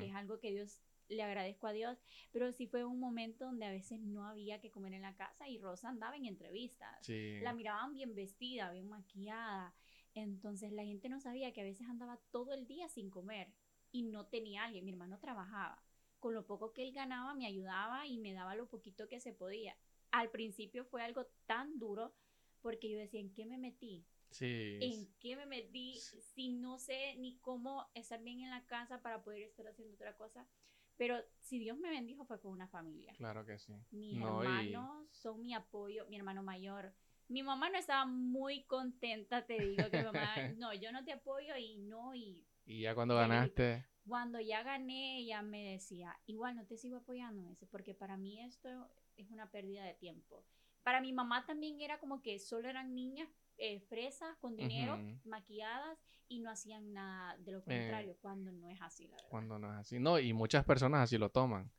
que 0.01 0.09
es 0.09 0.15
algo 0.17 0.41
que 0.41 0.51
Dios 0.51 0.81
le 1.09 1.23
agradezco 1.23 1.67
a 1.67 1.73
Dios, 1.73 1.99
pero 2.31 2.53
sí 2.53 2.67
fue 2.67 2.85
un 2.85 2.99
momento 2.99 3.47
donde 3.47 3.67
a 3.67 3.71
veces 3.71 4.01
no 4.01 4.27
había 4.27 4.61
que 4.61 4.71
comer 4.71 4.95
en 4.95 5.03
la 5.03 5.17
casa 5.17 5.49
y 5.49 5.59
Rosa 5.59 5.89
andaba 5.89 6.17
en 6.17 6.27
entrevistas. 6.27 6.99
Sí. 7.03 7.41
La 7.41 7.53
miraban 7.53 7.93
bien 7.93 8.15
vestida, 8.15 8.71
bien 8.73 8.89
maquillada. 8.89 9.75
Entonces 10.15 10.73
la 10.73 10.85
gente 10.85 11.09
no 11.09 11.21
sabía 11.21 11.53
que 11.53 11.61
a 11.61 11.65
veces 11.65 11.89
andaba 11.89 12.21
todo 12.31 12.53
el 12.53 12.67
día 12.67 12.89
sin 12.89 13.11
comer 13.11 13.53
y 13.91 14.03
no 14.03 14.27
tenía 14.27 14.65
alguien. 14.65 14.85
Mi 14.85 14.93
hermano 14.93 15.19
trabajaba. 15.19 15.83
Con 16.19 16.35
lo 16.35 16.47
poco 16.47 16.73
que 16.73 16.83
él 16.83 16.93
ganaba 16.93 17.35
me 17.35 17.47
ayudaba 17.47 18.07
y 18.07 18.19
me 18.19 18.33
daba 18.33 18.55
lo 18.55 18.69
poquito 18.69 19.09
que 19.09 19.21
se 19.21 19.33
podía. 19.33 19.77
Al 20.11 20.31
principio 20.31 20.85
fue 20.85 21.03
algo 21.03 21.27
tan 21.47 21.79
duro 21.79 22.15
porque 22.63 22.89
yo 22.89 22.97
decía, 22.97 23.21
¿en 23.21 23.35
qué 23.35 23.45
me 23.45 23.59
metí? 23.59 24.07
Sí. 24.31 24.79
¿En 24.81 25.13
qué 25.21 25.37
me 25.37 25.47
metí 25.47 26.01
si 26.35 26.49
no 26.49 26.79
sé 26.79 27.15
ni 27.19 27.37
cómo 27.39 27.87
estar 27.95 28.23
bien 28.23 28.41
en 28.41 28.51
la 28.51 28.65
casa 28.67 29.03
para 29.03 29.23
poder 29.23 29.43
estar 29.43 29.67
haciendo 29.67 29.95
otra 29.95 30.17
cosa? 30.17 30.49
Pero 30.97 31.17
si 31.41 31.59
Dios 31.59 31.77
me 31.79 31.91
bendijo 31.91 32.25
fue 32.25 32.41
con 32.41 32.53
una 32.53 32.69
familia. 32.69 33.13
Claro 33.15 33.45
que 33.45 33.59
sí. 33.59 33.75
Mis 33.91 34.17
No, 34.19 34.43
y- 34.45 34.47
hermanos 34.75 35.09
son 35.13 35.41
mi 35.41 35.55
apoyo, 35.55 36.07
mi 36.09 36.17
hermano 36.17 36.43
mayor 36.43 36.93
Mi 37.29 37.43
mamá 37.43 37.71
no 37.71 37.79
estaba 37.79 38.05
muy 38.05 38.65
contenta, 38.65 39.47
te 39.47 39.55
digo, 39.59 39.89
que 39.91 39.99
mi 39.99 40.05
mamá, 40.05 40.35
no, 40.59 40.75
yo 40.75 40.93
no 40.93 41.05
te 41.05 41.13
apoyo 41.13 41.57
y 41.57 41.79
no, 41.79 42.15
y 42.15 42.47
Y 42.67 42.83
ya 42.83 42.95
cuando 42.95 43.17
ganaste, 43.17 43.85
cuando 44.07 44.39
ya 44.41 44.63
gané, 44.63 45.19
ella 45.19 45.41
me 45.43 45.73
decía, 45.73 46.15
igual 46.27 46.55
no 46.57 46.67
te 46.67 46.77
sigo 46.77 46.99
apoyando, 46.99 47.43
dice, 47.49 47.67
porque 47.67 47.95
para 47.95 48.17
mí 48.19 48.41
esto 48.43 48.69
es 49.17 49.31
una 49.31 49.51
pérdida 49.51 49.85
de 49.85 49.95
tiempo. 49.95 50.45
Para 50.83 51.01
mi 51.01 51.13
mamá 51.15 51.47
también 51.47 51.81
era 51.81 51.99
como 51.99 52.21
que 52.21 52.39
solo 52.39 52.69
eran 52.69 52.95
niñas 52.95 53.29
eh, 53.59 53.81
fresas, 53.81 54.37
con 54.39 54.57
dinero, 54.57 54.95
Ujú. 54.95 55.19
maquilladas, 55.25 55.99
y 56.29 56.41
no 56.41 56.51
hacían 56.51 56.93
nada 56.93 57.37
de 57.39 57.53
lo 57.53 57.59
Eh, 57.59 57.65
contrario, 57.65 58.17
cuando 58.21 58.51
no 58.53 58.69
es 58.69 58.81
así, 58.81 59.07
la 59.07 59.17
verdad. 59.17 59.29
cuando 59.31 59.59
no 59.59 59.73
es 59.73 59.79
así. 59.79 59.99
No, 59.99 60.19
y 60.19 60.33
muchas 60.33 60.65
personas 60.65 61.03
así 61.03 61.19
lo 61.19 61.31
toman. 61.31 61.71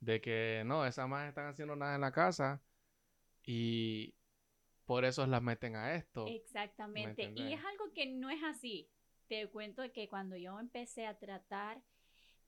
De 0.00 0.20
que 0.20 0.62
no, 0.66 0.86
esas 0.86 1.08
más 1.08 1.28
están 1.28 1.48
haciendo 1.48 1.76
nada 1.76 1.94
en 1.94 2.00
la 2.00 2.12
casa 2.12 2.62
y 3.44 4.14
por 4.86 5.04
eso 5.04 5.26
las 5.26 5.42
meten 5.42 5.76
a 5.76 5.94
esto. 5.94 6.26
Exactamente. 6.26 7.32
Y 7.36 7.52
es 7.52 7.60
algo 7.64 7.92
que 7.94 8.06
no 8.06 8.30
es 8.30 8.42
así. 8.44 8.88
Te 9.28 9.48
cuento 9.48 9.82
que 9.92 10.08
cuando 10.08 10.36
yo 10.36 10.58
empecé 10.58 11.06
a 11.06 11.18
tratar, 11.18 11.80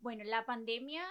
bueno, 0.01 0.25
la 0.25 0.45
pandemia 0.45 1.05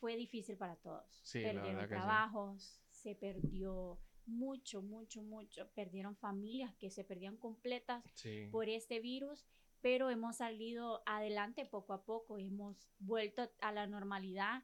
fue 0.00 0.16
difícil 0.16 0.56
para 0.56 0.76
todos. 0.76 1.20
Sí, 1.24 1.42
Perdieron 1.42 1.82
sí. 1.82 1.88
trabajos, 1.88 2.80
se 2.90 3.14
perdió 3.14 3.98
mucho, 4.26 4.82
mucho, 4.82 5.22
mucho. 5.22 5.68
Perdieron 5.74 6.16
familias 6.16 6.74
que 6.76 6.90
se 6.90 7.04
perdían 7.04 7.36
completas 7.36 8.02
Sí. 8.14 8.48
por 8.50 8.68
este 8.68 9.00
virus, 9.00 9.46
pero 9.80 10.10
hemos 10.10 10.36
salido 10.36 11.02
adelante 11.06 11.66
poco 11.66 11.92
a 11.92 12.04
poco, 12.04 12.38
hemos 12.38 12.88
vuelto 12.98 13.50
a 13.60 13.72
la 13.72 13.86
normalidad. 13.86 14.62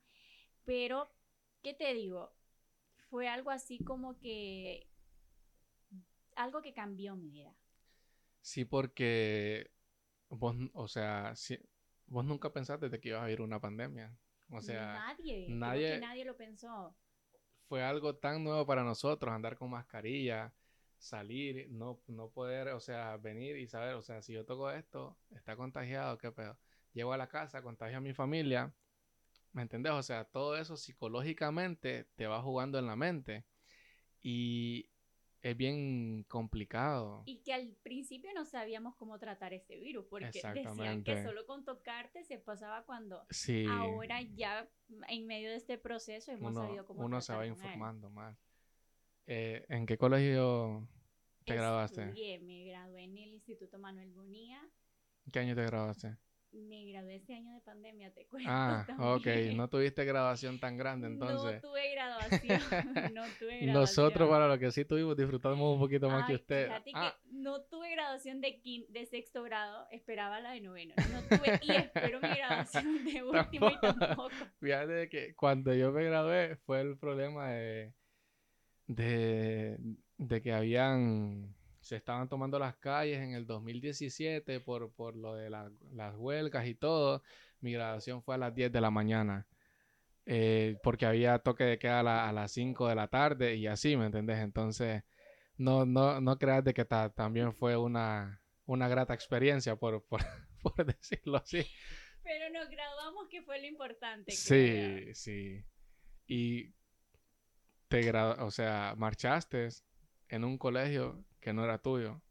Pero, 0.65 1.11
¿qué 1.63 1.75
te 1.75 1.93
digo? 1.95 2.33
Fue 3.11 3.29
algo 3.29 3.51
así 3.51 3.79
como 3.85 4.19
que 4.19 4.87
algo 6.37 6.63
que 6.63 6.73
cambió 6.73 7.17
mi 7.17 7.29
vida. 7.31 7.55
Sí, 8.41 8.65
porque 8.65 9.71
vos, 10.29 10.57
o 10.73 10.89
sea, 10.89 11.35
vos 12.07 12.25
nunca 12.25 12.53
pensaste 12.53 12.89
de 12.89 13.01
que 13.01 13.11
ibas 13.11 13.23
a 13.23 13.27
vivir 13.27 13.43
una 13.43 13.61
pandemia. 13.61 14.17
O 14.51 14.61
sea, 14.63 14.95
nadie, 14.95 15.47
nadie- 15.49 16.01
nadie 16.01 16.25
lo 16.25 16.37
pensó. 16.37 16.97
Fue 17.71 17.85
algo 17.85 18.17
tan 18.17 18.43
nuevo 18.43 18.67
para 18.67 18.83
nosotros, 18.83 19.33
andar 19.33 19.57
con 19.57 19.71
mascarilla, 19.71 20.53
salir, 20.99 21.71
no, 21.71 22.01
no 22.09 22.29
poder, 22.29 22.71
o 22.71 22.81
sea, 22.81 23.17
venir 23.17 23.57
y 23.59 23.69
saber, 23.69 23.95
o 23.95 24.03
sea, 24.03 24.23
si 24.23 24.33
yo 24.33 24.45
toco 24.45 24.73
esto, 24.73 25.17
está 25.31 25.55
contagiado, 25.55 26.19
qué 26.19 26.33
pedo. 26.33 26.59
Llego 26.93 27.13
a 27.13 27.17
la 27.17 27.29
casa, 27.29 27.63
contagio 27.63 27.99
a 27.99 28.01
mi 28.01 28.13
familia, 28.13 28.75
¿me 29.53 29.63
entendés? 29.63 29.93
O 29.93 30.03
sea, 30.03 30.25
todo 30.25 30.57
eso 30.57 30.77
psicológicamente 30.77 32.09
te 32.17 32.27
va 32.27 32.43
jugando 32.43 32.77
en 32.81 32.89
la 32.89 32.97
mente 32.97 33.45
y 34.21 34.91
es 35.43 35.57
bien 35.57 36.25
complicado. 36.29 37.23
Y 37.27 37.39
que 37.43 37.53
al 37.53 37.69
principio 37.83 38.31
no 38.35 38.45
sabíamos 38.45 38.95
cómo 38.97 39.19
tratar 39.19 39.53
este 39.53 39.79
virus, 39.79 40.05
porque 40.09 40.27
decían 40.27 41.03
que 41.03 41.23
solo 41.23 41.47
con 41.47 41.65
tocarte 41.65 42.25
se 42.25 42.39
pasaba 42.39 42.85
cuando 42.85 43.25
Sí, 43.31 43.65
ahora 43.69 44.21
ya 44.23 44.69
en 45.09 45.27
medio 45.27 45.51
de 45.51 45.57
este 45.57 45.79
proceso 45.79 46.33
hemos 46.33 46.53
uno, 46.53 46.63
sabido 46.63 46.87
cómo 46.87 47.05
uno 47.05 47.21
se 47.21 47.33
va 47.33 47.39
con 47.39 47.47
él. 47.47 47.53
informando 47.53 48.11
más. 48.11 48.37
Eh, 49.27 49.65
¿En 49.69 49.87
qué 49.87 49.97
colegio 49.97 50.89
te 51.45 51.55
graduaste? 51.55 52.03
Estudié, 52.03 52.39
me 52.41 52.65
gradué 52.67 53.05
en 53.05 53.17
el 53.17 53.33
Instituto 53.33 53.79
Manuel 53.79 54.13
Bonilla. 54.13 54.61
¿Qué 55.33 55.39
año 55.39 55.55
te 55.55 55.65
graduaste? 55.65 56.17
Me 56.53 56.85
gradué 56.87 57.15
este 57.17 57.35
año 57.35 57.55
de 57.55 57.61
pandemia, 57.61 58.13
te 58.13 58.27
cuento. 58.29 58.51
Ah, 58.53 58.85
ok. 58.99 59.23
también. 59.23 59.57
No 59.57 59.69
tuviste 59.69 60.05
graduación 60.05 60.59
tan 60.59 60.77
grande 60.77 61.07
entonces. 61.07 61.63
No 61.63 61.69
tuve 61.71 61.91
graduación. 61.93 62.61
no 63.15 63.23
tuve 63.39 63.59
graduación. 63.59 63.73
Nosotros, 63.73 64.29
para 64.29 64.49
lo 64.49 64.59
que 64.59 64.71
sí 64.73 64.85
tuvimos, 64.85 65.17
disfrutamos 65.17 65.75
un 65.75 65.81
poquito 65.81 66.09
más 66.09 66.27
que 66.27 66.35
usted. 66.35 66.67
Fíjate 66.67 66.91
Ah, 66.95 67.15
que 67.23 67.29
no 67.33 67.61
tuve 67.63 67.91
graduación 67.93 68.41
de, 68.41 68.61
quin- 68.63 68.87
de 68.89 69.07
sexto 69.07 69.43
grado, 69.45 69.87
esperaba 69.93 70.41
la 70.41 70.51
de 70.53 70.61
noveno. 70.61 70.95
No 71.13 71.23
tuve 71.39 71.59
y 71.63 71.71
espero 71.73 72.21
mi 72.21 72.29
graduación 72.29 73.05
de 73.05 73.23
último 73.23 73.69
y 73.71 73.81
Tampoco. 73.81 74.07
tampoco. 74.07 74.35
fíjate 74.61 75.09
que 75.09 75.35
cuando 75.35 75.73
yo 75.75 75.93
me 75.93 76.05
gradué 76.05 76.57
fue 76.67 76.81
el 76.81 76.99
problema 76.99 77.51
de, 77.51 77.93
de, 78.87 79.79
de 80.19 80.43
que 80.43 80.53
habían, 80.53 81.55
se 81.81 81.97
estaban 81.97 82.29
tomando 82.29 82.59
las 82.59 82.77
calles 82.77 83.21
en 83.21 83.33
el 83.35 83.47
2017 83.47 84.61
por, 84.61 84.93
por 84.93 85.17
lo 85.17 85.35
de 85.35 85.51
la- 85.51 85.71
las 85.93 86.15
huelgas 86.17 86.67
y 86.67 86.75
todo. 86.75 87.23
Mi 87.61 87.73
graduación 87.73 88.23
fue 88.23 88.35
a 88.35 88.39
las 88.39 88.55
10 88.55 88.71
de 88.73 88.81
la 88.81 88.91
mañana. 88.91 89.47
eh, 90.27 90.77
porque 90.85 91.07
había 91.07 91.39
toque 91.41 91.65
de 91.65 91.79
queda 91.79 92.01
a, 92.01 92.03
la- 92.03 92.29
a 92.29 92.33
las 92.33 92.53
5 92.53 92.87
de 92.89 92.95
la 92.95 93.09
tarde 93.09 93.57
y 93.57 93.67
así, 93.67 93.97
¿me 93.97 94.07
entendés? 94.07 94.39
Entonces, 94.39 95.03
no, 95.57 95.85
no, 95.87 96.21
no 96.21 96.39
creas 96.39 96.63
de 96.63 96.73
que 96.75 96.85
ta- 96.85 97.11
también 97.11 97.53
fue 97.53 97.77
una, 97.77 98.41
una 98.67 98.87
grata 98.89 99.15
experiencia, 99.15 99.75
por, 99.77 100.05
por, 100.09 100.21
por 100.63 100.87
decirlo 100.87 101.39
así. 101.39 101.67
Pero 102.23 102.51
nos 102.51 102.69
graduamos, 102.71 103.29
que 103.29 103.43
fue 103.43 103.61
lo 103.61 103.67
importante. 103.67 104.31
Sí, 104.31 105.13
sí. 105.15 105.65
Y 106.27 106.75
te 107.89 108.09
o 108.13 108.51
sea, 108.51 108.95
marchaste 108.97 109.69
en 110.29 110.45
un 110.45 110.59
colegio 110.59 111.25
que 111.41 111.53
no 111.53 111.65
era 111.65 111.79
tuyo. 111.79 112.15
yo. 112.15 112.23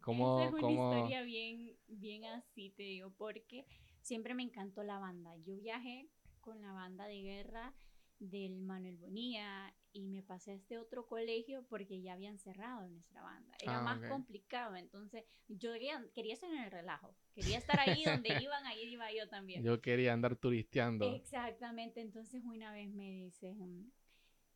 ¿Cómo, 0.00 0.38
Esa 0.38 0.46
es 0.46 0.52
una 0.52 0.60
cómo- 0.62 0.92
historia 0.94 1.22
bien, 1.22 1.76
bien 1.88 2.24
así, 2.24 2.70
te 2.70 2.82
digo, 2.82 3.10
porque 3.18 3.66
siempre 4.00 4.32
me 4.34 4.42
encantó 4.42 4.82
la 4.82 4.98
banda. 4.98 5.36
Yo 5.38 5.56
viajé 5.56 6.08
con 6.40 6.62
la 6.62 6.72
banda 6.72 7.06
de 7.06 7.20
guerra 7.20 7.74
del 8.18 8.62
Manuel 8.62 8.96
Bonilla 8.96 9.72
y 9.92 10.06
me 10.08 10.22
pasé 10.22 10.52
a 10.52 10.54
este 10.54 10.78
otro 10.78 11.06
colegio 11.06 11.64
porque 11.68 12.00
ya 12.00 12.14
habían 12.14 12.38
cerrado 12.38 12.88
nuestra 12.88 13.22
banda. 13.22 13.54
Era 13.62 13.78
Ah, 13.80 13.82
más 13.82 14.00
complicado, 14.08 14.76
entonces 14.76 15.24
yo 15.48 15.72
quería, 15.72 16.02
quería 16.14 16.34
estar 16.34 16.50
en 16.50 16.58
el 16.64 16.70
relajo. 16.70 17.14
Quería 17.34 17.58
estar 17.58 17.78
ahí 17.78 18.04
donde 18.04 18.28
iban, 18.42 18.64
ahí 18.66 18.82
iba 18.84 19.12
yo 19.12 19.28
también. 19.28 19.62
Yo 19.62 19.80
quería 19.80 20.12
andar 20.14 20.36
turisteando. 20.36 21.04
Exactamente, 21.14 22.00
entonces 22.00 22.42
una 22.44 22.72
vez 22.72 22.88
me 22.90 23.10
dice, 23.10 23.52
mm, 23.54 23.90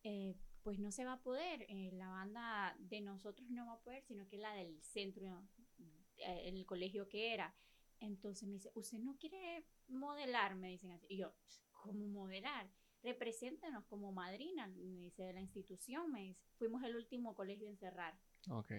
eh, 0.03 0.35
pues 0.63 0.79
no 0.79 0.91
se 0.91 1.05
va 1.05 1.13
a 1.13 1.21
poder, 1.21 1.65
eh, 1.69 1.91
la 1.93 2.07
banda 2.07 2.75
de 2.79 3.01
nosotros 3.01 3.49
no 3.49 3.65
va 3.67 3.73
a 3.73 3.79
poder, 3.81 4.03
sino 4.03 4.27
que 4.27 4.37
la 4.37 4.53
del 4.53 4.81
centro, 4.81 5.43
eh, 6.17 6.41
el 6.45 6.65
colegio 6.65 7.07
que 7.09 7.33
era. 7.33 7.53
Entonces 7.99 8.47
me 8.47 8.53
dice, 8.55 8.71
¿usted 8.73 8.99
no 8.99 9.17
quiere 9.17 9.65
modelar? 9.87 10.55
Me 10.55 10.69
dicen 10.69 10.91
así. 10.91 11.05
Y 11.09 11.17
yo, 11.17 11.33
¿cómo 11.71 12.07
modelar? 12.07 12.69
Represéntanos 13.01 13.85
como 13.85 14.11
madrina, 14.13 14.67
me 14.67 15.01
dice 15.01 15.23
de 15.23 15.33
la 15.33 15.41
institución, 15.41 16.11
me 16.11 16.21
dice. 16.21 16.41
Fuimos 16.57 16.83
el 16.83 16.95
último 16.95 17.35
colegio 17.35 17.67
en 17.67 17.77
cerrar 17.77 18.17
Ok. 18.49 18.71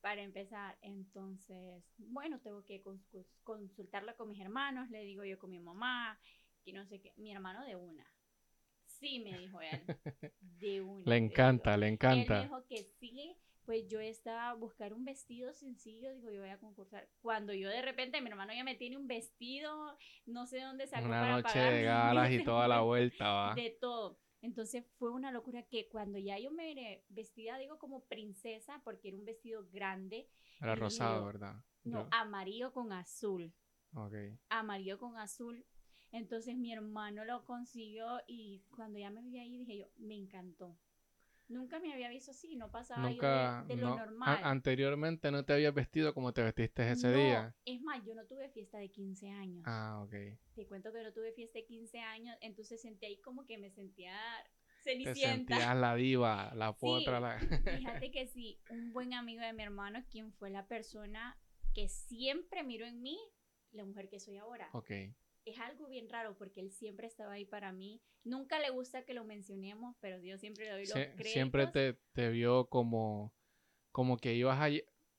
para 0.00 0.22
empezar. 0.22 0.78
Entonces, 0.82 1.82
bueno, 1.98 2.40
tengo 2.40 2.64
que 2.64 2.82
cons- 2.82 3.04
cons- 3.10 3.26
consultarla 3.42 4.14
con 4.16 4.28
mis 4.28 4.40
hermanos, 4.40 4.88
le 4.90 5.02
digo 5.04 5.24
yo 5.24 5.38
con 5.38 5.50
mi 5.50 5.58
mamá, 5.58 6.18
que 6.64 6.72
no 6.72 6.86
sé 6.86 7.00
qué. 7.00 7.12
Mi 7.16 7.32
hermano 7.32 7.64
de 7.64 7.74
una. 7.76 8.06
Sí, 8.98 9.20
me 9.20 9.38
dijo 9.38 9.60
él. 9.60 9.82
De 10.40 10.80
una. 10.80 11.04
Le 11.10 11.16
encanta, 11.16 11.76
le 11.76 11.86
Él 11.86 11.90
me 11.90 11.94
encanta. 11.94 12.42
dijo 12.42 12.64
que 12.66 12.84
sí, 12.84 13.36
pues 13.64 13.86
yo 13.88 14.00
estaba 14.00 14.50
a 14.50 14.54
buscar 14.54 14.92
un 14.92 15.04
vestido 15.04 15.52
sencillo, 15.52 16.12
digo, 16.14 16.30
yo 16.30 16.40
voy 16.40 16.50
a 16.50 16.58
concursar. 16.58 17.08
Cuando 17.20 17.52
yo 17.52 17.68
de 17.68 17.82
repente, 17.82 18.20
mi 18.20 18.28
hermano 18.30 18.52
ya 18.54 18.64
me 18.64 18.74
tiene 18.76 18.96
un 18.96 19.06
vestido, 19.06 19.96
no 20.26 20.46
sé 20.46 20.60
dónde 20.60 20.86
sacó 20.86 21.06
Una 21.06 21.20
para 21.20 21.36
noche 21.42 21.58
de 21.58 21.82
galas 21.82 22.30
y 22.30 22.44
toda 22.44 22.68
la 22.68 22.80
vuelta, 22.82 23.30
va. 23.32 23.54
de 23.54 23.70
todo. 23.80 24.18
Entonces 24.42 24.84
fue 24.98 25.10
una 25.10 25.32
locura 25.32 25.62
que 25.62 25.88
cuando 25.88 26.18
ya 26.18 26.38
yo 26.38 26.50
me 26.50 26.70
iré 26.70 27.04
vestida, 27.08 27.56
digo 27.56 27.78
como 27.78 28.04
princesa, 28.04 28.80
porque 28.84 29.08
era 29.08 29.16
un 29.16 29.24
vestido 29.24 29.66
grande, 29.72 30.28
Era 30.60 30.74
rosado, 30.74 31.20
yo- 31.20 31.26
¿verdad? 31.26 31.54
no, 31.84 32.02
Yo- 32.02 32.08
amarillo 32.12 32.70
con 32.72 32.92
azul, 32.92 33.54
Ok. 33.94 34.14
amarillo 34.50 34.98
con 34.98 35.16
azul. 35.16 35.64
Entonces 36.14 36.56
mi 36.56 36.72
hermano 36.72 37.24
lo 37.24 37.44
consiguió 37.44 38.20
y 38.26 38.62
cuando 38.76 38.98
ya 38.98 39.10
me 39.10 39.20
vi 39.22 39.38
ahí 39.38 39.58
dije 39.58 39.78
yo, 39.78 39.86
me 39.98 40.14
encantó. 40.14 40.76
Nunca 41.48 41.78
me 41.78 41.92
había 41.92 42.08
visto 42.08 42.30
así, 42.30 42.56
no 42.56 42.70
pasaba 42.70 43.02
Nunca, 43.02 43.26
yo 43.60 43.66
de, 43.66 43.74
de 43.74 43.80
lo 43.82 43.90
no, 43.90 43.96
normal. 43.96 44.38
anteriormente 44.44 45.30
no 45.30 45.44
te 45.44 45.52
habías 45.52 45.74
vestido 45.74 46.14
como 46.14 46.32
te 46.32 46.42
vestiste 46.42 46.90
ese 46.90 47.08
No, 47.08 47.18
día. 47.18 47.54
Es 47.66 47.82
más, 47.82 48.04
yo 48.06 48.14
no 48.14 48.24
tuve 48.26 48.48
fiesta 48.48 48.78
de 48.78 48.88
15 48.90 49.28
años. 49.30 49.64
Ah, 49.66 50.02
ok. 50.04 50.14
Te 50.54 50.66
cuento 50.66 50.92
que 50.92 51.02
no 51.02 51.12
tuve 51.12 51.32
fiesta 51.32 51.58
de 51.58 51.64
15 51.64 51.98
años, 51.98 52.36
entonces 52.40 52.80
sentí 52.80 53.06
ahí 53.06 53.16
como 53.20 53.44
que 53.44 53.58
me 53.58 53.70
sentía 53.70 54.14
Te 54.82 54.84
cenicienta. 54.84 55.56
sentías 55.56 55.76
la 55.76 55.94
diva, 55.96 56.52
la 56.54 56.72
potra, 56.76 57.20
la... 57.20 57.38
Fíjate 57.38 58.10
que 58.12 58.26
sí, 58.28 58.58
un 58.68 58.92
buen 58.92 59.12
amigo 59.14 59.42
de 59.42 59.52
mi 59.52 59.62
hermano, 59.64 60.04
quien 60.10 60.32
fue 60.32 60.50
la 60.50 60.66
persona 60.66 61.36
que 61.74 61.88
siempre 61.88 62.62
miró 62.62 62.86
en 62.86 63.02
mí, 63.02 63.18
la 63.72 63.84
mujer 63.84 64.08
que 64.08 64.20
soy 64.20 64.36
ahora. 64.36 64.68
ok. 64.72 64.90
Es 65.44 65.58
algo 65.58 65.86
bien 65.88 66.08
raro 66.08 66.36
porque 66.36 66.60
él 66.60 66.70
siempre 66.70 67.06
estaba 67.06 67.32
ahí 67.32 67.44
para 67.44 67.72
mí. 67.72 68.00
Nunca 68.24 68.58
le 68.58 68.70
gusta 68.70 69.04
que 69.04 69.14
lo 69.14 69.24
mencionemos, 69.24 69.94
pero 70.00 70.18
yo 70.20 70.38
siempre 70.38 70.64
le 70.64 70.70
doy 70.72 70.80
los 70.86 70.94
Sie- 70.94 71.10
créditos. 71.16 71.32
siempre 71.32 71.66
te, 71.66 71.98
te 72.12 72.30
vio 72.30 72.66
como, 72.68 73.32
como 73.92 74.16
que 74.16 74.34
ibas 74.34 74.58
a... 74.60 74.68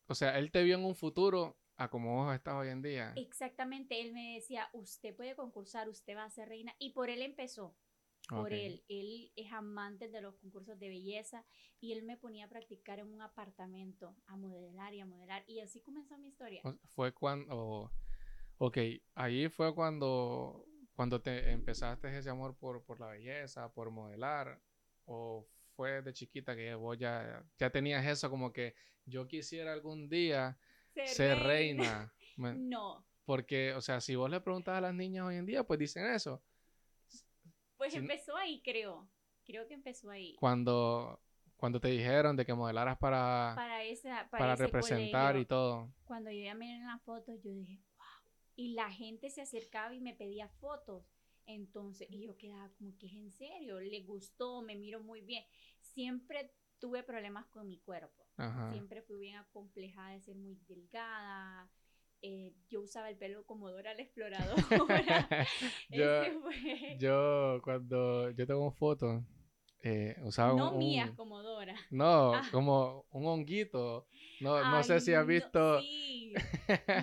O 0.07 0.15
sea, 0.15 0.37
él 0.39 0.51
te 0.51 0.63
vio 0.63 0.75
en 0.77 0.85
un 0.85 0.95
futuro 0.95 1.57
a 1.77 1.89
como 1.89 2.15
vos 2.15 2.33
estás 2.33 2.55
hoy 2.55 2.69
en 2.69 2.81
día. 2.81 3.13
Exactamente, 3.15 3.99
él 4.01 4.13
me 4.13 4.35
decía, 4.35 4.69
usted 4.73 5.15
puede 5.15 5.35
concursar, 5.35 5.89
usted 5.89 6.15
va 6.15 6.23
a 6.23 6.29
ser 6.29 6.49
reina. 6.49 6.73
Y 6.79 6.91
por 6.93 7.09
él 7.09 7.21
empezó. 7.21 7.75
por 8.29 8.51
él. 8.53 8.83
Él 8.87 9.31
es 9.35 9.51
amante 9.53 10.07
de 10.09 10.21
los 10.21 10.35
concursos 10.37 10.79
de 10.79 10.89
belleza 10.89 11.45
y 11.79 11.91
él 11.91 12.01
me 12.03 12.17
ponía 12.17 12.45
a 12.45 12.49
practicar 12.49 12.97
en 12.97 13.07
un 13.13 13.21
apartamento, 13.21 14.15
a 14.25 14.35
modelar 14.35 14.95
y 14.95 15.01
a 15.01 15.05
modelar. 15.05 15.43
Y 15.47 15.59
así 15.59 15.79
comenzó 15.81 16.17
mi 16.17 16.29
historia. 16.29 16.63
Fue 16.95 17.13
cuando, 17.13 17.91
ok, 18.57 18.77
ahí 19.15 19.49
fue 19.49 19.73
cuando, 19.73 20.65
cuando 20.93 21.21
te 21.21 21.51
empezaste 21.51 22.15
ese 22.17 22.29
amor 22.29 22.55
por, 22.57 22.83
por 22.83 22.99
la 22.99 23.07
belleza, 23.07 23.71
por 23.73 23.91
modelar, 23.91 24.59
o 25.05 25.47
fue 25.75 26.01
de 26.01 26.13
chiquita 26.13 26.55
que 26.55 26.73
vos 26.75 26.97
ya, 26.97 27.43
ya 27.57 27.69
tenías 27.69 28.05
eso 28.05 28.29
como 28.29 28.51
que 28.53 28.75
yo 29.05 29.27
quisiera 29.27 29.73
algún 29.73 30.09
día 30.09 30.57
ser 31.05 31.39
reina. 31.39 32.11
No, 32.37 33.05
Porque, 33.23 33.73
o 33.75 33.81
sea, 33.81 34.01
si 34.01 34.15
vos 34.17 34.29
le 34.29 34.41
preguntas 34.41 34.77
a 34.77 34.81
las 34.81 34.93
niñas 34.93 35.25
hoy 35.25 35.35
en 35.37 35.45
día, 35.45 35.63
pues 35.63 35.79
dicen 35.79 36.05
eso. 36.05 36.43
pues 37.77 37.93
empezó 37.95 38.35
ahí, 38.35 38.61
creo. 38.61 39.09
Creo 39.45 39.65
que 39.67 39.73
empezó 39.73 40.09
ahí. 40.09 40.35
Cuando, 40.37 41.21
cuando 41.55 41.79
te 41.79 41.87
dijeron 41.87 42.35
de 42.35 42.45
que 42.45 42.53
modelaras 42.53 42.97
para, 42.97 43.53
Para, 43.55 43.83
esa, 43.83 44.27
para, 44.29 44.43
para 44.43 44.53
ese 44.55 44.63
representar 44.65 45.27
colegio. 45.33 45.41
y 45.41 45.45
todo. 45.45 45.93
Cuando 46.03 46.29
yo 46.29 46.43
ya 46.43 46.55
miré 46.55 46.73
en 46.75 46.87
las 46.87 47.01
fotos, 47.03 47.41
yo 47.41 47.51
dije. 47.51 47.79
Y 48.55 48.73
la 48.73 48.89
gente 48.91 49.29
se 49.29 49.41
acercaba 49.41 49.93
y 49.93 49.99
me 49.99 50.13
pedía 50.13 50.47
fotos. 50.47 51.03
Entonces, 51.45 52.07
y 52.09 52.21
yo 52.21 52.37
quedaba 52.37 52.69
como 52.77 52.97
que 52.97 53.07
es 53.07 53.13
en 53.13 53.31
serio, 53.31 53.79
le 53.79 54.01
gustó, 54.01 54.61
me 54.61 54.75
miro 54.75 54.99
muy 54.99 55.21
bien. 55.21 55.43
Siempre 55.79 56.51
tuve 56.79 57.03
problemas 57.03 57.45
con 57.47 57.67
mi 57.67 57.77
cuerpo. 57.79 58.25
Ajá. 58.37 58.71
Siempre 58.71 59.01
fui 59.01 59.17
bien 59.19 59.35
acomplejada 59.37 60.11
de 60.11 60.21
ser 60.21 60.35
muy 60.35 60.55
delgada. 60.67 61.69
Eh, 62.21 62.55
yo 62.69 62.81
usaba 62.81 63.09
el 63.09 63.17
pelo 63.17 63.45
como 63.45 63.69
Dora 63.69 63.93
la 63.93 64.01
exploradora. 64.01 65.47
yo, 65.89 66.41
fue- 66.41 66.97
yo, 66.99 67.59
cuando 67.63 68.31
yo 68.31 68.47
tengo 68.47 68.71
fotos, 68.71 69.21
eh, 69.87 70.17
usaba 70.23 70.53
no 70.55 70.71
un, 70.71 70.77
mías 70.79 71.11
un- 71.11 71.15
como 71.15 71.43
Dora. 71.43 71.75
No, 71.91 72.33
Ah. 72.33 72.43
como 72.51 73.05
un 73.11 73.25
honguito. 73.27 74.07
No, 74.39 74.59
no 74.69 74.83
sé 74.83 74.99
si 74.99 75.13
has 75.13 75.25
visto. 75.27 75.79
sí. 75.79 76.33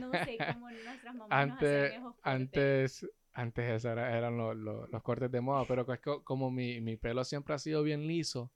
No 0.01 0.11
sé 0.25 0.37
cómo 0.53 0.69
nuestras 0.71 1.15
mamás 1.15 1.29
nos 1.31 1.31
antes, 1.31 1.93
cortes. 2.01 2.13
antes, 2.23 3.07
antes 3.33 3.85
era- 3.85 4.17
eran 4.19 4.37
los, 4.37 4.57
los- 4.57 4.91
los 4.91 5.03
cortes 5.03 5.31
de 5.31 5.41
moda, 5.41 5.65
pero 5.67 5.91
es 5.93 6.01
que 6.01 6.23
como 6.25 6.51
mi, 6.51 6.81
mi 6.81 6.97
pelo 6.97 7.23
siempre 7.25 7.55
ha 7.55 7.59
sido 7.59 7.83
bien 7.85 8.07
liso, 8.07 8.51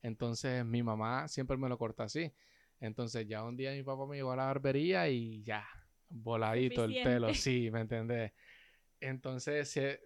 entonces 0.00 0.64
mi 0.64 0.82
mamá 0.82 1.26
siempre 1.28 1.56
me 1.56 1.68
lo 1.68 1.76
corta 1.76 2.04
así. 2.04 2.32
Entonces 2.80 3.26
ya 3.26 3.42
un 3.44 3.56
día 3.56 3.72
mi 3.72 3.82
papá 3.82 4.06
me 4.06 4.16
llevó 4.16 4.32
a 4.32 4.36
la 4.36 4.44
barbería 4.46 5.08
y 5.08 5.42
ya, 5.42 5.66
voladito 6.08 6.84
el 6.84 6.94
pelo, 7.02 7.34
sí, 7.34 7.70
¿me 7.70 7.80
entendés? 7.80 8.32
Entonces, 9.00 10.00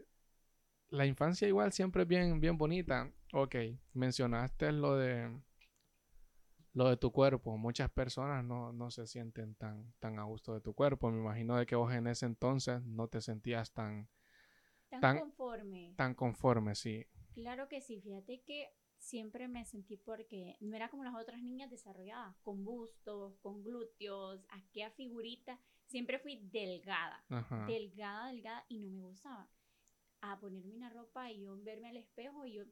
la 0.91 1.05
infancia 1.07 1.47
igual 1.49 1.73
siempre 1.73 2.03
es 2.03 2.09
bien, 2.09 2.41
bien 2.41 2.57
bonita. 2.57 3.11
Ok, 3.33 3.55
mencionaste 3.95 4.73
lo 4.73 4.97
de 4.97 5.41
lo 6.73 6.89
de 6.91 6.97
tu 6.97 7.11
cuerpo. 7.11 7.57
Muchas 7.57 7.91
personas 7.91 8.45
no, 8.45 8.73
no 8.73 8.91
se 8.91 9.07
sienten 9.07 9.55
tan, 9.55 9.93
tan 9.99 10.19
a 10.19 10.25
gusto 10.25 10.53
de 10.53 10.61
tu 10.61 10.75
cuerpo. 10.75 11.11
Me 11.11 11.19
imagino 11.21 11.57
de 11.57 11.65
que 11.67 11.75
vos 11.75 11.93
en 11.93 12.07
ese 12.07 12.27
entonces 12.27 12.83
no 12.85 13.09
te 13.09 13.21
sentías 13.23 13.73
tan, 13.73 14.09
Tan, 14.91 15.01
tan- 15.01 15.19
conforme. 15.19 15.95
tan 15.97 16.15
conforme, 16.15 16.75
sí. 16.75 17.07
Claro 17.33 17.69
que 17.69 17.81
sí, 17.81 18.01
fíjate 18.01 18.43
que 18.43 18.69
siempre 18.99 19.49
me 19.49 19.65
sentí 19.65 19.97
porque 19.97 20.57
no 20.61 20.77
era 20.77 20.89
como 20.91 21.05
las 21.05 21.15
otras 21.15 21.43
niñas 21.43 21.71
desarrolladas, 21.71 22.37
con 22.43 22.63
bustos, 22.65 23.37
con 23.39 23.63
glúteos, 23.65 24.45
aquella 24.51 24.91
figurita. 24.91 25.59
Siempre 25.87 26.19
fui 26.19 26.37
delgada, 26.53 27.25
Ajá. 27.31 27.67
delgada, 27.67 28.29
delgada 28.29 28.65
y 28.69 28.79
no 28.81 28.91
me 28.91 29.03
gustaba. 29.03 29.49
A 30.21 30.39
ponerme 30.41 30.75
una 30.75 30.91
ropa 30.91 31.31
y 31.31 31.41
yo 31.41 31.57
verme 31.63 31.89
al 31.89 31.97
espejo 31.97 32.45
y 32.47 32.55
yo 32.55 32.65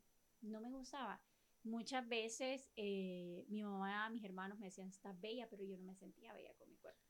no 0.45 0.61
me 0.61 0.71
gustaba. 0.71 1.21
Muchas 1.63 2.07
veces 2.09 2.71
eh, 2.77 3.45
mi 3.49 3.63
mamá, 3.63 4.11
mis 4.11 4.25
hermanos 4.25 4.59
me 4.59 4.67
decían, 4.67 4.89
estás 4.89 5.19
bella, 5.21 5.49
pero 5.49 5.65
yo 5.65 5.77
no 5.79 5.85
me 5.85 5.95
sentía 5.95 6.35
bella 6.35 6.53
con 6.55 6.69
mi 6.69 6.77
cuerpo. 6.77 7.01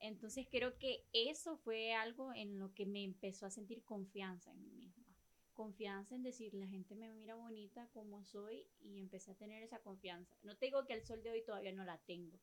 Entonces 0.00 0.46
creo 0.50 0.78
que 0.78 1.04
eso 1.12 1.56
fue 1.58 1.94
algo 1.94 2.32
en 2.32 2.58
lo 2.58 2.72
que 2.72 2.86
me 2.86 3.04
empezó 3.04 3.46
a 3.46 3.50
sentir 3.50 3.82
confianza 3.84 4.50
en 4.50 4.62
mí 4.62 4.70
misma. 4.70 5.04
Confianza 5.52 6.14
en 6.14 6.22
decir, 6.22 6.54
la 6.54 6.68
gente 6.68 6.94
me 6.94 7.12
mira 7.12 7.34
bonita 7.34 7.88
como 7.88 8.24
soy 8.24 8.66
y 8.80 8.98
empecé 8.98 9.32
a 9.32 9.36
tener 9.36 9.62
esa 9.62 9.80
confianza. 9.80 10.36
No 10.42 10.56
te 10.56 10.66
digo 10.66 10.86
que 10.86 10.94
al 10.94 11.04
sol 11.04 11.22
de 11.22 11.32
hoy 11.32 11.42
todavía 11.44 11.72
no 11.72 11.84
la 11.84 11.98
tengo. 11.98 12.38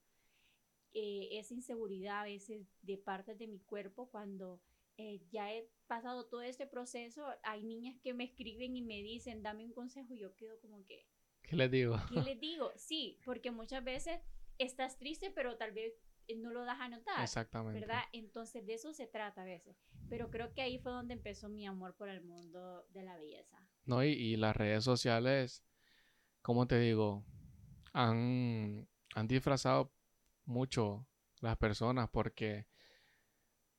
Eh, 0.94 1.30
esa 1.40 1.54
inseguridad 1.54 2.22
a 2.22 2.26
veces 2.26 2.68
de 2.82 2.98
partes 2.98 3.38
de 3.38 3.48
mi 3.48 3.60
cuerpo 3.60 4.10
cuando 4.10 4.62
eh, 4.98 5.22
ya 5.32 5.52
he 5.54 5.70
pasado 5.88 6.28
todo 6.28 6.42
este 6.42 6.68
proceso, 6.68 7.26
hay 7.44 7.64
niñas 7.64 7.98
que 8.02 8.14
me 8.14 8.24
escriben 8.24 8.76
y 8.76 8.82
me 8.82 9.02
dicen, 9.02 9.44
dame 9.44 9.66
un 9.66 9.74
consejo 9.74 10.14
y 10.14 10.20
yo 10.20 10.36
quedo 10.36 10.60
como 10.62 10.86
que, 10.86 11.06
¿Qué 11.42 11.56
les 11.56 11.70
digo? 11.70 11.98
¿qué 12.10 12.16
les 12.22 12.40
digo? 12.40 12.72
Sí, 12.76 13.20
porque 13.26 13.52
muchas 13.52 13.84
veces 13.84 14.20
estás 14.58 14.98
triste, 14.98 15.32
pero 15.32 15.58
tal 15.58 15.72
vez 15.74 15.94
eh, 16.28 16.36
no 16.38 16.52
lo 16.52 16.66
das 16.66 16.80
a 16.80 16.90
notar. 16.90 17.22
Exactamente. 17.22 17.80
¿verdad? 17.80 18.04
Entonces 18.14 18.66
de 18.66 18.74
eso 18.74 18.94
se 18.94 19.08
trata 19.08 19.42
a 19.42 19.46
veces. 19.46 19.78
Pero 20.10 20.30
creo 20.30 20.54
que 20.54 20.62
ahí 20.62 20.80
fue 20.80 20.92
donde 20.92 21.14
empezó 21.14 21.50
mi 21.50 21.66
amor 21.66 21.96
por 21.96 22.10
el 22.10 22.24
mundo 22.24 22.86
de 22.90 23.04
la 23.04 23.18
belleza. 23.18 23.58
No, 23.86 24.04
y, 24.04 24.10
y 24.10 24.36
las 24.38 24.56
redes 24.56 24.84
sociales, 24.84 25.64
como 26.42 26.68
te 26.68 26.80
digo, 26.80 27.26
han, 27.94 28.88
han 29.14 29.28
disfrazado 29.28 29.94
mucho 30.46 31.08
las 31.42 31.58
personas 31.58 32.10
porque 32.10 32.68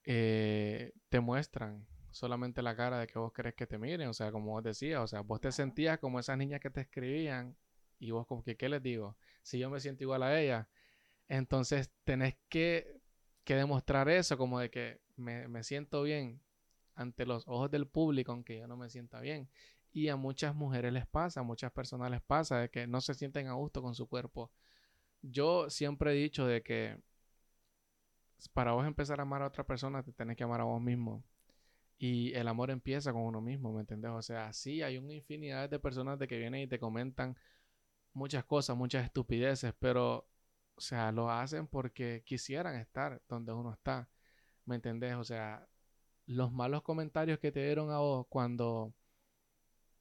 eh, 0.06 0.92
te 1.08 1.20
muestran 1.20 1.86
solamente 2.10 2.62
la 2.62 2.74
cara 2.74 2.98
de 3.00 3.06
que 3.06 3.18
vos 3.18 3.32
querés 3.32 3.54
que 3.54 3.66
te 3.66 3.78
miren, 3.78 4.08
o 4.08 4.14
sea, 4.14 4.32
como 4.32 4.52
vos 4.52 4.62
decías, 4.62 5.00
o 5.00 5.06
sea, 5.06 5.20
vos 5.20 5.40
te 5.40 5.52
sentías 5.52 5.98
como 5.98 6.18
esas 6.18 6.38
niñas 6.38 6.60
que 6.60 6.70
te 6.70 6.80
escribían 6.80 7.56
y 7.98 8.12
vos 8.12 8.26
como 8.26 8.42
que, 8.42 8.56
¿qué 8.56 8.68
les 8.68 8.82
digo? 8.82 9.16
Si 9.42 9.58
yo 9.58 9.68
me 9.68 9.80
siento 9.80 10.04
igual 10.04 10.22
a 10.22 10.40
ella, 10.40 10.68
entonces 11.28 11.90
tenés 12.04 12.36
que, 12.48 13.00
que 13.44 13.56
demostrar 13.56 14.08
eso, 14.08 14.38
como 14.38 14.60
de 14.60 14.70
que 14.70 15.00
me, 15.16 15.48
me 15.48 15.62
siento 15.62 16.02
bien 16.02 16.40
ante 16.94 17.26
los 17.26 17.46
ojos 17.46 17.70
del 17.70 17.86
público, 17.86 18.32
aunque 18.32 18.58
yo 18.58 18.66
no 18.66 18.76
me 18.76 18.88
sienta 18.88 19.20
bien. 19.20 19.50
Y 19.92 20.08
a 20.08 20.16
muchas 20.16 20.54
mujeres 20.54 20.92
les 20.92 21.06
pasa, 21.06 21.40
a 21.40 21.42
muchas 21.42 21.72
personas 21.72 22.10
les 22.10 22.22
pasa 22.22 22.58
de 22.60 22.70
que 22.70 22.86
no 22.86 23.00
se 23.00 23.14
sienten 23.14 23.48
a 23.48 23.54
gusto 23.54 23.82
con 23.82 23.94
su 23.94 24.08
cuerpo. 24.08 24.52
Yo 25.22 25.70
siempre 25.70 26.12
he 26.12 26.14
dicho 26.14 26.46
de 26.46 26.62
que 26.62 26.98
para 28.52 28.72
vos 28.72 28.86
empezar 28.86 29.20
a 29.20 29.22
amar 29.22 29.42
a 29.42 29.46
otra 29.46 29.64
persona, 29.64 30.02
te 30.02 30.12
tenés 30.12 30.36
que 30.36 30.44
amar 30.44 30.60
a 30.60 30.64
vos 30.64 30.80
mismo. 30.80 31.24
Y 31.98 32.34
el 32.34 32.48
amor 32.48 32.70
empieza 32.70 33.12
con 33.12 33.22
uno 33.22 33.40
mismo, 33.40 33.72
¿me 33.72 33.80
entendés? 33.80 34.10
O 34.12 34.22
sea, 34.22 34.52
sí, 34.52 34.82
hay 34.82 34.98
una 34.98 35.14
infinidad 35.14 35.70
de 35.70 35.78
personas 35.78 36.18
de 36.18 36.28
que 36.28 36.38
vienen 36.38 36.62
y 36.62 36.66
te 36.66 36.78
comentan 36.78 37.36
muchas 38.12 38.44
cosas, 38.44 38.76
muchas 38.76 39.04
estupideces, 39.04 39.74
pero, 39.78 40.28
o 40.74 40.80
sea, 40.80 41.12
lo 41.12 41.30
hacen 41.30 41.66
porque 41.66 42.22
quisieran 42.26 42.76
estar 42.76 43.22
donde 43.28 43.52
uno 43.52 43.72
está, 43.72 44.08
¿me 44.66 44.76
entendés? 44.76 45.14
O 45.16 45.24
sea, 45.24 45.68
los 46.26 46.52
malos 46.52 46.82
comentarios 46.82 47.38
que 47.38 47.52
te 47.52 47.64
dieron 47.64 47.90
a 47.90 47.98
vos 47.98 48.26
cuando, 48.28 48.94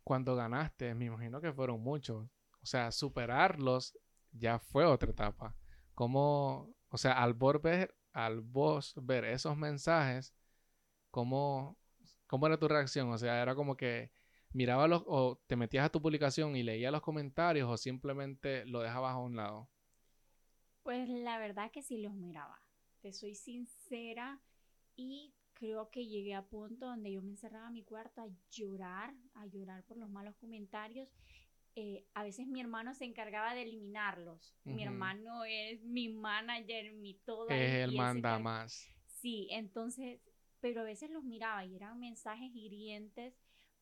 cuando 0.04 0.36
ganaste, 0.36 0.94
me 0.96 1.06
imagino 1.06 1.42
que 1.42 1.54
fueron 1.54 1.82
muchos. 1.82 2.28
O 2.62 2.66
sea, 2.66 2.92
superarlos 2.92 3.98
ya 4.32 4.60
fue 4.60 4.86
otra 4.86 5.12
etapa. 5.12 5.56
Como, 5.94 6.74
o 6.90 6.98
sea, 6.98 7.14
al 7.24 7.34
vos 7.34 7.62
ver, 7.62 7.96
al 8.16 8.42
vos 8.42 8.96
ver 9.04 9.26
esos 9.26 9.58
mensajes, 9.58 10.34
¿cómo, 11.12 11.78
¿cómo 12.28 12.48
era 12.48 12.58
tu 12.60 12.68
reacción? 12.68 13.12
O 13.12 13.18
sea, 13.18 13.42
era 13.42 13.56
como 13.56 13.78
que 13.78 14.12
miraba 14.54 14.88
los, 14.88 15.04
o 15.08 15.42
te 15.48 15.56
metías 15.58 15.86
a 15.86 15.90
tu 15.92 16.02
publicación 16.02 16.56
y 16.56 16.64
leías 16.64 16.92
los 16.94 17.02
comentarios 17.02 17.70
o 17.70 17.78
simplemente 17.78 18.66
lo 18.66 18.82
dejabas 18.82 19.14
a 19.16 19.20
un 19.20 19.36
lado. 19.36 19.70
Pues 20.84 21.10
la 21.10 21.38
verdad 21.40 21.72
que 21.72 21.82
sí 21.82 21.98
los 21.98 22.14
miraba. 22.14 22.62
Te 23.02 23.12
soy 23.12 23.36
sincera 23.36 24.40
y 24.96 25.34
creo 25.54 25.90
que 25.90 26.08
llegué 26.08 26.36
a 26.36 26.46
punto 26.46 26.86
donde 26.86 27.12
yo 27.12 27.22
me 27.22 27.32
encerraba 27.32 27.68
en 27.68 27.74
mi 27.74 27.84
cuarto 27.84 28.22
a 28.22 28.30
llorar, 28.52 29.14
a 29.34 29.46
llorar 29.48 29.84
por 29.84 29.98
los 29.98 30.10
malos 30.10 30.36
comentarios. 30.36 31.10
Eh, 31.78 32.06
a 32.14 32.24
veces 32.24 32.48
mi 32.48 32.62
hermano 32.62 32.94
se 32.94 33.04
encargaba 33.04 33.54
de 33.54 33.64
eliminarlos. 33.64 34.56
Mi 34.64 34.84
hermano 34.84 35.44
es 35.44 35.82
mi 35.84 36.08
manager, 36.08 36.94
mi 36.94 37.16
todo. 37.26 37.50
Es 37.50 37.74
el 37.74 37.96
manda 37.96 38.40
más. 38.40 38.88
Sí, 39.08 39.50
entonces, 39.52 40.22
pero 40.62 40.82
a 40.82 40.84
veces 40.86 41.10
los 41.10 41.24
miraba 41.24 41.66
y 41.66 41.76
eran 41.76 42.00
mensajes 42.00 42.50
hirientes 42.54 43.34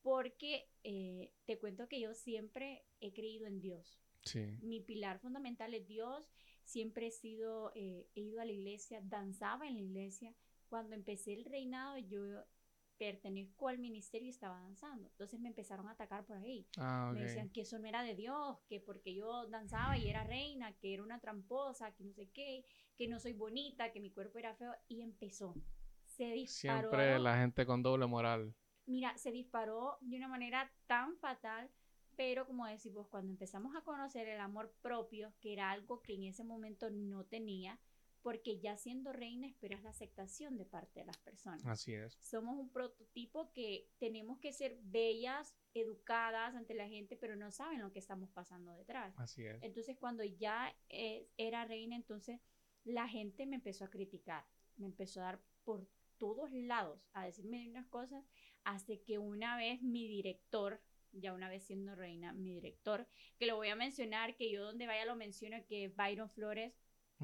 porque 0.01 0.69
eh, 0.83 1.31
te 1.45 1.59
cuento 1.59 1.87
que 1.87 2.01
yo 2.01 2.13
siempre 2.15 2.83
he 2.99 3.13
creído 3.13 3.45
en 3.45 3.61
Dios. 3.61 3.99
Sí. 4.23 4.57
Mi 4.61 4.79
pilar 4.81 5.19
fundamental 5.19 5.73
es 5.73 5.87
Dios. 5.87 6.31
Siempre 6.63 7.07
he 7.07 7.11
sido, 7.11 7.71
eh, 7.75 8.07
he 8.15 8.21
ido 8.21 8.41
a 8.41 8.45
la 8.45 8.51
iglesia, 8.51 9.01
danzaba 9.03 9.67
en 9.67 9.75
la 9.75 9.81
iglesia. 9.81 10.33
Cuando 10.67 10.95
empecé 10.95 11.33
el 11.33 11.45
reinado, 11.45 11.97
yo 11.99 12.43
pertenezco 12.97 13.67
al 13.67 13.79
ministerio 13.79 14.27
y 14.27 14.31
estaba 14.31 14.59
danzando. 14.61 15.07
Entonces 15.09 15.39
me 15.39 15.49
empezaron 15.49 15.87
a 15.87 15.91
atacar 15.91 16.25
por 16.25 16.37
ahí. 16.37 16.67
Ah. 16.77 17.11
Me 17.13 17.23
decían 17.23 17.49
que 17.49 17.61
eso 17.61 17.79
no 17.79 17.87
era 17.87 18.03
de 18.03 18.15
Dios, 18.15 18.57
que 18.67 18.79
porque 18.79 19.13
yo 19.13 19.47
danzaba 19.47 19.97
y 19.97 20.09
era 20.09 20.23
reina, 20.23 20.73
que 20.73 20.93
era 20.93 21.03
una 21.03 21.19
tramposa, 21.19 21.93
que 21.95 22.03
no 22.03 22.13
sé 22.13 22.29
qué, 22.29 22.65
que 22.95 23.07
no 23.07 23.19
soy 23.19 23.33
bonita, 23.33 23.91
que 23.91 23.99
mi 23.99 24.11
cuerpo 24.11 24.39
era 24.39 24.55
feo. 24.55 24.73
Y 24.87 25.01
empezó. 25.01 25.55
Se 26.05 26.25
disparó. 26.25 26.89
Siempre 26.89 27.19
la 27.19 27.37
gente 27.37 27.65
con 27.65 27.81
doble 27.81 28.05
moral. 28.05 28.53
Mira, 28.85 29.17
se 29.17 29.31
disparó 29.31 29.97
de 30.01 30.17
una 30.17 30.27
manera 30.27 30.69
tan 30.87 31.17
fatal 31.17 31.71
Pero 32.15 32.45
como 32.45 32.67
decís 32.67 32.93
vos, 32.93 33.07
cuando 33.07 33.31
empezamos 33.31 33.75
a 33.75 33.81
conocer 33.81 34.27
el 34.27 34.39
amor 34.39 34.71
propio, 34.81 35.33
que 35.39 35.53
era 35.53 35.71
algo 35.71 36.01
que 36.01 36.13
en 36.13 36.23
ese 36.25 36.43
momento 36.43 36.91
no 36.91 37.25
tenía, 37.25 37.79
porque 38.23 38.59
ya 38.59 38.77
siendo 38.77 39.11
reina 39.11 39.45
esperas 39.45 39.83
la 39.83 39.89
aceptación 39.89 40.57
de 40.57 40.65
parte 40.65 41.01
de 41.01 41.05
las 41.05 41.17
personas. 41.17 41.65
Así 41.65 41.93
es. 41.93 42.17
Somos 42.21 42.57
un 42.57 42.71
prototipo 42.71 43.51
que 43.51 43.89
tenemos 43.99 44.39
que 44.39 44.53
ser 44.53 44.79
bellas, 44.81 45.55
educadas 45.73 46.55
ante 46.55 46.73
la 46.73 46.87
gente, 46.87 47.17
pero 47.17 47.35
no 47.35 47.51
saben 47.51 47.81
lo 47.81 47.91
que 47.91 47.99
estamos 47.99 48.29
pasando 48.31 48.71
detrás. 48.71 49.13
Así 49.17 49.45
es. 49.45 49.61
Entonces 49.61 49.97
cuando 49.97 50.23
ya 50.23 50.73
eh, 50.89 51.27
era 51.37 51.65
reina, 51.65 51.97
entonces 51.97 52.39
la 52.85 53.07
gente 53.09 53.45
me 53.45 53.57
empezó 53.57 53.85
a 53.85 53.89
criticar, 53.89 54.45
me 54.77 54.85
empezó 54.85 55.19
a 55.19 55.25
dar 55.25 55.41
por 55.65 55.85
todos 56.17 56.51
lados, 56.53 57.05
a 57.13 57.25
decirme 57.25 57.69
unas 57.69 57.87
cosas, 57.87 58.23
hasta 58.63 58.93
que 59.05 59.17
una 59.17 59.57
vez 59.57 59.81
mi 59.81 60.07
director, 60.07 60.81
ya 61.11 61.33
una 61.33 61.49
vez 61.49 61.63
siendo 61.63 61.93
reina, 61.95 62.31
mi 62.31 62.53
director, 62.53 63.05
que 63.37 63.45
lo 63.45 63.57
voy 63.57 63.67
a 63.67 63.75
mencionar, 63.75 64.37
que 64.37 64.49
yo 64.49 64.63
donde 64.63 64.87
vaya 64.87 65.05
lo 65.05 65.17
menciono, 65.17 65.57
que 65.67 65.89
Byron 65.89 66.29
Flores, 66.29 66.73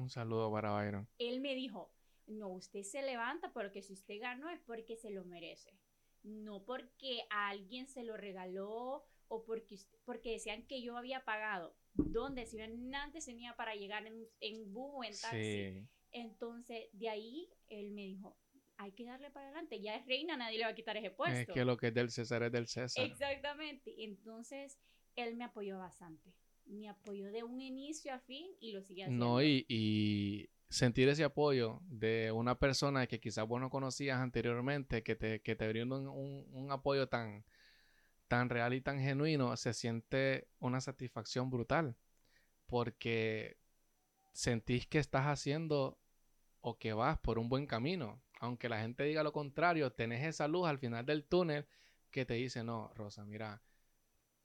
Un 0.00 0.08
saludo 0.08 0.50
para 0.50 0.72
Byron. 0.72 1.06
él 1.18 1.40
me 1.40 1.54
dijo, 1.54 1.92
no, 2.26 2.48
usted 2.48 2.82
se 2.82 3.02
levanta 3.02 3.52
porque 3.52 3.82
si 3.82 3.92
usted 3.92 4.18
ganó 4.18 4.48
es 4.48 4.60
porque 4.60 4.96
se 4.96 5.10
lo 5.10 5.24
merece, 5.24 5.78
no 6.22 6.64
porque 6.64 7.22
a 7.30 7.48
alguien 7.48 7.86
se 7.86 8.02
lo 8.02 8.16
regaló 8.16 9.04
o 9.28 9.44
porque, 9.44 9.78
porque 10.04 10.32
decían 10.32 10.66
que 10.66 10.82
yo 10.82 10.96
había 10.96 11.24
pagado. 11.24 11.76
¿Dónde? 11.94 12.46
Si 12.46 12.56
yo 12.56 12.64
antes 12.94 13.26
tenía 13.26 13.54
para 13.56 13.74
llegar 13.74 14.06
en, 14.06 14.26
en 14.40 14.72
bus 14.72 14.92
o 14.94 15.04
en 15.04 15.10
taxi. 15.10 15.80
Sí. 15.80 15.88
Entonces, 16.12 16.88
de 16.92 17.08
ahí 17.08 17.48
él 17.68 17.90
me 17.92 18.02
dijo, 18.02 18.36
hay 18.76 18.92
que 18.92 19.04
darle 19.04 19.30
para 19.30 19.46
adelante, 19.46 19.80
ya 19.80 19.94
es 19.96 20.06
reina, 20.06 20.36
nadie 20.36 20.58
le 20.58 20.64
va 20.64 20.70
a 20.70 20.74
quitar 20.74 20.96
ese 20.96 21.10
puesto. 21.10 21.38
Es 21.38 21.48
que 21.48 21.64
lo 21.64 21.76
que 21.76 21.88
es 21.88 21.94
del 21.94 22.10
César 22.10 22.42
es 22.42 22.52
del 22.52 22.66
César. 22.66 23.04
Exactamente. 23.04 23.94
Entonces, 24.02 24.78
él 25.16 25.36
me 25.36 25.44
apoyó 25.44 25.78
bastante. 25.78 26.32
Me 26.70 26.88
apoyó 26.88 27.30
de 27.30 27.42
un 27.42 27.60
inicio 27.60 28.14
a 28.14 28.18
fin 28.20 28.46
y 28.60 28.72
lo 28.72 28.82
sigue 28.82 29.04
haciendo. 29.04 29.26
No, 29.26 29.42
y, 29.42 29.66
y 29.68 30.50
sentir 30.68 31.08
ese 31.08 31.24
apoyo 31.24 31.80
de 31.88 32.30
una 32.32 32.58
persona 32.58 33.06
que 33.06 33.20
quizás 33.20 33.46
vos 33.46 33.60
no 33.60 33.70
conocías 33.70 34.20
anteriormente, 34.20 35.02
que 35.02 35.16
te, 35.16 35.40
que 35.42 35.56
te 35.56 35.68
brindó 35.68 35.98
un, 35.98 36.08
un- 36.08 36.46
un 36.52 36.72
apoyo 36.72 37.08
tan, 37.08 37.44
tan 38.28 38.50
real 38.50 38.74
y 38.74 38.80
tan 38.82 39.00
genuino, 39.00 39.56
se 39.56 39.74
siente 39.74 40.48
una 40.60 40.80
satisfacción 40.80 41.50
brutal. 41.50 41.96
Porque 42.66 43.58
sentís 44.32 44.86
que 44.86 44.98
estás 44.98 45.26
haciendo 45.26 45.98
o 46.62 46.78
que 46.78 46.92
vas 46.94 47.18
por 47.20 47.38
un 47.38 47.48
buen 47.48 47.66
camino. 47.66 48.22
Aunque 48.40 48.68
la 48.68 48.80
gente 48.80 49.04
diga 49.04 49.22
lo 49.24 49.32
contrario, 49.32 49.92
tenés 49.92 50.24
esa 50.26 50.48
luz 50.48 50.68
al 50.68 50.78
final 50.78 51.06
del 51.06 51.24
túnel 51.24 51.66
que 52.10 52.26
te 52.26 52.34
dice, 52.34 52.64
no, 52.64 52.92
Rosa, 52.94 53.24
mira, 53.24 53.62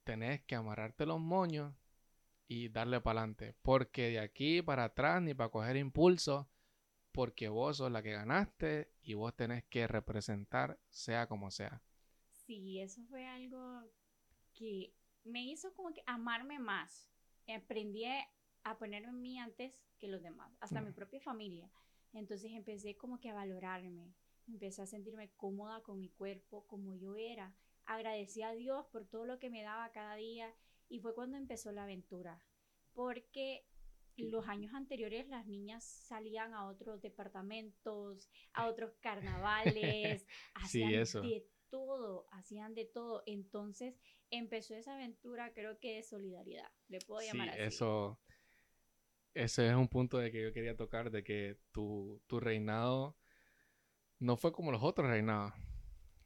tenés 0.04 0.42
que 0.44 0.56
amarrarte 0.56 1.06
los 1.06 1.20
moños 1.20 1.74
y 2.48 2.70
darle 2.70 3.02
para 3.02 3.22
adelante. 3.22 3.56
Porque 3.62 4.10
de 4.10 4.20
aquí 4.20 4.62
para 4.62 4.86
atrás 4.86 5.22
ni 5.22 5.34
para 5.34 5.50
coger 5.50 5.78
impulso, 5.78 6.50
porque 7.12 7.50
vos 7.50 7.78
sos 7.78 7.92
la 7.92 8.04
que 8.04 8.12
ganaste 8.12 8.92
y 9.02 9.14
vos 9.14 9.36
tenés 9.36 9.64
que 9.66 9.88
representar 9.88 10.80
sea 10.90 11.28
como 11.28 11.52
sea. 11.52 11.82
Sí, 12.32 12.80
eso 12.80 13.02
fue 13.06 13.26
algo 13.26 13.84
que 14.54 14.94
me 15.24 15.44
hizo 15.44 15.74
como 15.74 15.94
que 15.94 16.04
amarme 16.06 16.60
más. 16.60 17.10
Aprendí 17.48 18.06
a 18.64 18.78
ponerme 18.78 19.10
en 19.10 19.22
mí 19.22 19.40
antes 19.40 19.74
que 19.98 20.08
los 20.08 20.22
demás, 20.22 20.52
hasta 20.60 20.82
mi 20.82 20.92
propia 20.92 21.22
familia. 21.22 21.70
Entonces 22.14 22.52
empecé 22.52 22.96
como 22.98 23.20
que 23.20 23.30
a 23.30 23.34
valorarme, 23.34 24.14
empecé 24.48 24.82
a 24.82 24.88
sentirme 24.88 25.32
cómoda 25.36 25.82
con 25.84 26.00
mi 26.00 26.10
cuerpo, 26.10 26.66
como 26.68 26.96
yo 26.96 27.16
era. 27.16 27.56
Agradecí 27.86 28.42
a 28.42 28.52
Dios 28.52 28.86
por 28.92 29.06
todo 29.06 29.26
lo 29.26 29.38
que 29.40 29.50
me 29.50 29.64
daba 29.64 29.92
cada 29.92 30.16
día 30.16 30.54
y 30.90 31.00
fue 31.00 31.14
cuando 31.16 31.38
empezó 31.38 31.72
la 31.72 31.84
aventura. 31.84 32.40
Porque 32.94 33.66
los 34.18 34.48
años 34.48 34.74
anteriores 34.74 35.28
las 35.28 35.46
niñas 35.48 35.84
salían 35.84 36.54
a 36.54 36.68
otros 36.68 37.02
departamentos, 37.02 38.30
a 38.54 38.68
otros 38.68 38.94
carnavales, 39.02 40.26
Sí, 40.62 40.82
hacían 40.84 40.94
eso. 40.96 41.22
de 41.22 41.48
todo, 41.70 42.28
hacían 42.32 42.74
de 42.76 42.86
todo. 42.86 43.24
Entonces 43.26 44.00
empezó 44.30 44.76
esa 44.76 44.96
aventura, 44.96 45.54
creo 45.54 45.80
que 45.80 45.96
de 45.98 46.04
solidaridad, 46.04 46.72
le 46.88 47.02
puedo 47.02 47.22
Sí, 47.22 47.28
llamar 47.28 47.50
así. 47.50 47.66
eso. 47.68 48.20
Ese 49.36 49.68
es 49.70 49.76
un 49.76 49.88
punto 49.88 50.18
de 50.18 50.32
que 50.32 50.42
yo 50.42 50.54
quería 50.54 50.76
tocar, 50.78 51.12
de 51.12 51.24
que 51.24 51.58
tu, 51.72 52.22
tu 52.28 52.40
reinado 52.40 53.18
no 54.20 54.38
fue 54.38 54.52
como 54.52 54.72
los 54.72 54.84
otros 54.84 55.10
reinados. 55.10 55.54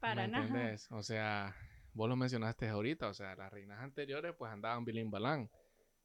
Para 0.00 0.26
¿me 0.26 0.26
nada. 0.26 0.46
entendés? 0.48 0.90
O 0.92 1.02
sea, 1.02 1.56
vos 1.92 2.08
lo 2.08 2.16
mencionaste 2.16 2.68
ahorita, 2.68 3.08
o 3.08 3.14
sea, 3.14 3.34
las 3.36 3.52
reinas 3.52 3.80
anteriores 3.80 4.34
pues 4.36 4.52
andaban 4.52 4.84
bilín 4.84 5.10
balán 5.10 5.50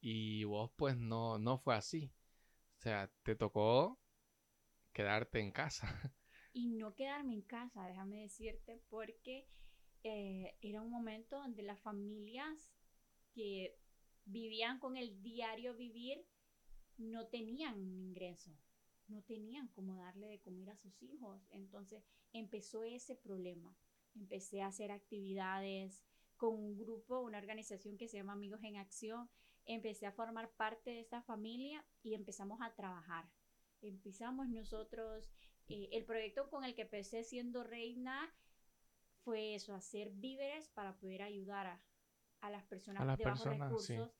y 0.01 0.43
vos 0.43 0.71
pues 0.75 0.97
no, 0.97 1.37
no 1.37 1.57
fue 1.57 1.75
así. 1.75 2.11
O 2.77 2.81
sea, 2.81 3.11
te 3.23 3.35
tocó 3.35 3.99
quedarte 4.93 5.39
en 5.39 5.51
casa. 5.51 5.87
Y 6.57 6.69
no 6.69 6.95
quedarme 6.95 7.33
en 7.33 7.41
casa, 7.41 7.85
déjame 7.85 8.21
decirte, 8.21 8.81
porque 8.87 9.45
eh, 10.03 10.57
era 10.61 10.81
un 10.81 10.89
momento 10.89 11.37
donde 11.37 11.63
las 11.63 11.81
familias 11.81 12.71
que 13.33 13.77
vivían 14.23 14.79
con 14.79 14.95
el 14.95 15.21
diario 15.21 15.75
vivir 15.75 16.25
no 16.97 17.27
tenían 17.27 17.77
ingreso, 17.81 18.57
no 19.07 19.21
tenían 19.23 19.67
cómo 19.67 19.97
darle 19.97 20.27
de 20.27 20.39
comer 20.39 20.69
a 20.69 20.77
sus 20.77 21.03
hijos. 21.03 21.45
Entonces 21.51 22.05
empezó 22.31 22.85
ese 22.85 23.17
problema. 23.17 23.75
Empecé 24.15 24.61
a 24.61 24.67
hacer 24.67 24.91
actividades 24.91 26.03
con 26.37 26.53
un 26.53 26.77
grupo, 26.77 27.21
una 27.21 27.37
organización 27.37 27.97
que 27.97 28.07
se 28.07 28.17
llama 28.17 28.33
Amigos 28.33 28.63
en 28.63 28.77
Acción. 28.77 29.29
Empecé 29.65 30.05
a 30.05 30.11
formar 30.11 30.51
parte 30.51 30.91
de 30.91 30.99
esta 30.99 31.21
familia 31.21 31.83
y 32.03 32.13
empezamos 32.13 32.59
a 32.61 32.73
trabajar. 32.75 33.29
Empezamos 33.81 34.47
nosotros, 34.49 35.29
eh, 35.67 35.89
el 35.91 36.05
proyecto 36.05 36.49
con 36.49 36.63
el 36.63 36.75
que 36.75 36.83
empecé 36.83 37.23
siendo 37.23 37.63
reina 37.63 38.33
fue 39.23 39.55
eso, 39.55 39.73
hacer 39.73 40.11
víveres 40.11 40.69
para 40.69 40.97
poder 40.97 41.23
ayudar 41.23 41.67
a, 41.67 41.81
a 42.41 42.49
las 42.51 42.63
personas 42.63 43.01
A 43.01 43.05
las 43.05 43.17
de 43.17 43.23
bajos 43.23 43.43
personas, 43.43 43.69
recursos. 43.69 44.11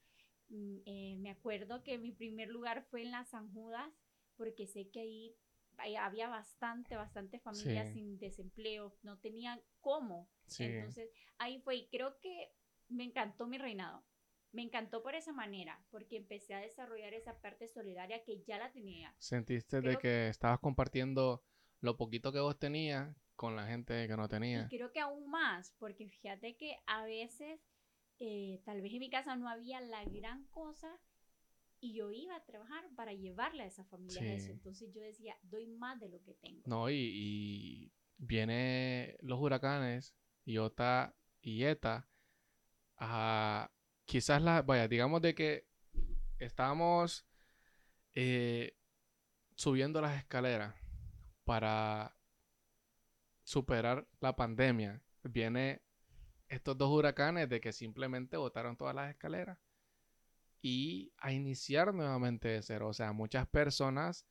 Mm, 0.49 0.77
eh, 0.85 1.17
me 1.19 1.29
acuerdo 1.31 1.83
que 1.83 1.97
mi 1.97 2.11
primer 2.11 2.49
lugar 2.49 2.83
fue 2.83 3.03
en 3.03 3.11
las 3.11 3.29
San 3.29 3.51
Judas, 3.53 3.91
porque 4.35 4.67
sé 4.67 4.89
que 4.89 5.01
ahí 5.01 5.35
había 5.77 6.27
bastante, 6.29 6.95
bastante 6.95 7.39
familias 7.39 7.87
Sí. 7.89 7.93
sin 7.95 8.17
desempleo, 8.19 8.95
no 9.03 9.17
tenían 9.19 9.61
cómo. 9.81 10.29
Sí. 10.47 10.63
Entonces 10.65 11.09
ahí 11.37 11.59
fue 11.59 11.75
y 11.75 11.87
creo 11.89 12.19
que 12.19 12.51
me 12.89 13.03
encantó 13.03 13.47
mi 13.47 13.57
reinado. 13.57 14.03
Me 14.51 14.61
encantó 14.61 15.03
por 15.03 15.15
esa 15.15 15.33
manera, 15.33 15.83
porque 15.91 16.15
empecé 16.15 16.53
a 16.53 16.59
desarrollar 16.59 17.13
esa 17.13 17.37
parte 17.41 17.67
solidaria 17.67 18.23
que 18.23 18.41
ya 18.43 18.57
la 18.57 18.71
tenía. 18.71 19.13
Sentiste 19.19 19.77
de 19.77 19.81
creo- 19.81 19.99
que 19.99 20.29
estabas 20.29 20.59
compartiendo 20.59 21.43
lo 21.81 21.97
poquito 21.97 22.31
que 22.31 22.39
vos 22.39 22.57
tenías 22.57 23.13
con 23.35 23.55
la 23.57 23.67
gente 23.67 24.07
que 24.07 24.15
no 24.15 24.29
tenía. 24.29 24.61
Y 24.71 24.77
creo 24.77 24.93
que 24.93 25.01
aún 25.01 25.29
más, 25.29 25.73
porque 25.77 26.07
fíjate 26.07 26.55
que 26.55 26.77
a 26.87 27.03
veces, 27.03 27.59
eh, 28.19 28.61
tal 28.63 28.81
vez 28.81 28.93
en 28.93 28.99
mi 28.99 29.09
casa 29.09 29.35
no 29.35 29.49
había 29.49 29.81
la 29.81 30.05
gran 30.05 30.45
cosa 30.45 30.97
y 31.79 31.93
yo 31.93 32.11
iba 32.11 32.35
a 32.35 32.45
trabajar 32.45 32.83
para 32.95 33.13
llevarle 33.13 33.63
a 33.63 33.67
esa 33.67 33.83
familia 33.85 34.21
Sí. 34.21 34.27
eso. 34.27 34.51
Entonces 34.51 34.91
yo 34.93 35.01
decía, 35.01 35.37
doy 35.43 35.67
más 35.67 35.99
de 35.99 36.09
lo 36.09 36.21
que 36.23 36.33
tengo. 36.33 36.61
No, 36.65 36.89
y, 36.89 36.95
y 36.95 37.93
viene 38.17 39.17
los 39.21 39.39
huracanes, 39.39 40.15
Iota 40.45 41.15
y 41.41 41.63
Eta, 41.63 42.07
a 42.97 43.71
quizás 44.05 44.41
la, 44.41 44.61
vaya, 44.61 44.87
digamos 44.87 45.21
de 45.21 45.35
que 45.35 45.67
estábamos 46.39 47.25
eh, 48.13 48.77
subiendo 49.55 50.01
las 50.01 50.17
escaleras 50.17 50.75
para 51.43 52.17
superar 53.43 54.07
la 54.21 54.35
pandemia. 54.35 55.01
Viene 55.23 55.81
estos 56.47 56.77
dos 56.77 56.89
huracanes 56.91 57.49
de 57.49 57.59
que 57.59 57.73
simplemente 57.73 58.37
botaron 58.37 58.77
todas 58.77 58.95
las 58.95 59.09
escaleras 59.09 59.57
y 60.67 61.13
a 61.19 61.31
iniciar 61.31 61.93
nuevamente 61.93 62.47
de 62.47 62.63
cero. 62.63 62.87
O 62.87 62.93
sea, 62.93 63.13
muchas 63.13 63.47
personas 63.47 64.25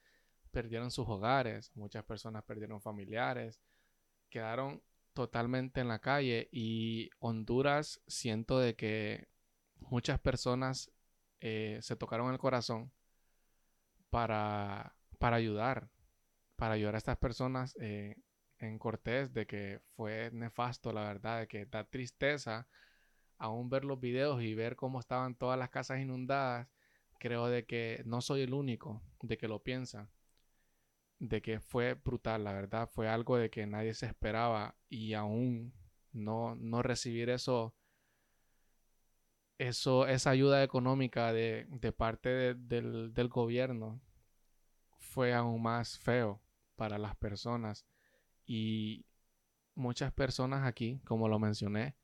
perdieron 0.50 0.90
sus 0.90 1.08
hogares, 1.08 1.70
muchas 1.76 2.02
personas 2.04 2.42
perdieron 2.42 2.82
familiares, 2.82 3.60
quedaron 4.30 4.82
totalmente 5.12 5.80
en 5.80 5.86
la 5.86 6.00
calle 6.00 6.48
y 6.50 7.08
Honduras 7.20 8.00
siento 8.08 8.58
de 8.58 8.74
que 8.74 9.28
muchas 9.78 10.18
personas 10.18 10.90
eh, 11.38 11.78
se 11.82 11.94
tocaron 11.94 12.32
el 12.32 12.38
corazón 12.40 12.90
para, 14.10 14.96
para 15.20 15.36
ayudar, 15.36 15.88
para 16.56 16.74
ayudar 16.74 16.96
a 16.96 16.98
estas 16.98 17.18
personas 17.18 17.76
eh, 17.80 18.16
en 18.58 18.80
Cortés, 18.80 19.32
de 19.32 19.46
que 19.46 19.82
fue 19.94 20.32
nefasto, 20.32 20.92
la 20.92 21.04
verdad, 21.04 21.38
de 21.42 21.46
que 21.46 21.66
da 21.66 21.84
tristeza 21.84 22.66
aún 23.38 23.70
ver 23.70 23.84
los 23.84 24.00
videos 24.00 24.42
y 24.42 24.54
ver 24.54 24.76
cómo 24.76 25.00
estaban 25.00 25.34
todas 25.36 25.58
las 25.58 25.70
casas 25.70 26.00
inundadas, 26.00 26.68
creo 27.18 27.46
de 27.48 27.64
que 27.66 28.02
no 28.06 28.20
soy 28.20 28.42
el 28.42 28.54
único 28.54 29.02
de 29.22 29.38
que 29.38 29.48
lo 29.48 29.62
piensa, 29.62 30.08
de 31.18 31.40
que 31.42 31.58
fue 31.60 31.94
brutal, 31.94 32.44
la 32.44 32.52
verdad, 32.52 32.88
fue 32.92 33.08
algo 33.08 33.36
de 33.36 33.50
que 33.50 33.66
nadie 33.66 33.94
se 33.94 34.06
esperaba 34.06 34.76
y 34.88 35.14
aún 35.14 35.72
no, 36.12 36.54
no 36.56 36.82
recibir 36.82 37.30
eso 37.30 37.74
eso, 39.58 40.06
esa 40.06 40.30
ayuda 40.30 40.62
económica 40.62 41.32
de, 41.32 41.66
de 41.70 41.92
parte 41.92 42.28
de- 42.28 42.54
del, 42.54 43.14
del 43.14 43.28
gobierno 43.28 44.00
fue 44.98 45.34
aún 45.34 45.62
más 45.62 45.98
feo 45.98 46.42
para 46.76 46.98
las 46.98 47.16
personas. 47.16 47.86
Y 48.46 49.06
muchas 49.74 50.12
personas 50.12 50.66
aquí, 50.66 51.00
como 51.06 51.28
lo 51.28 51.38
mencioné, 51.38 51.96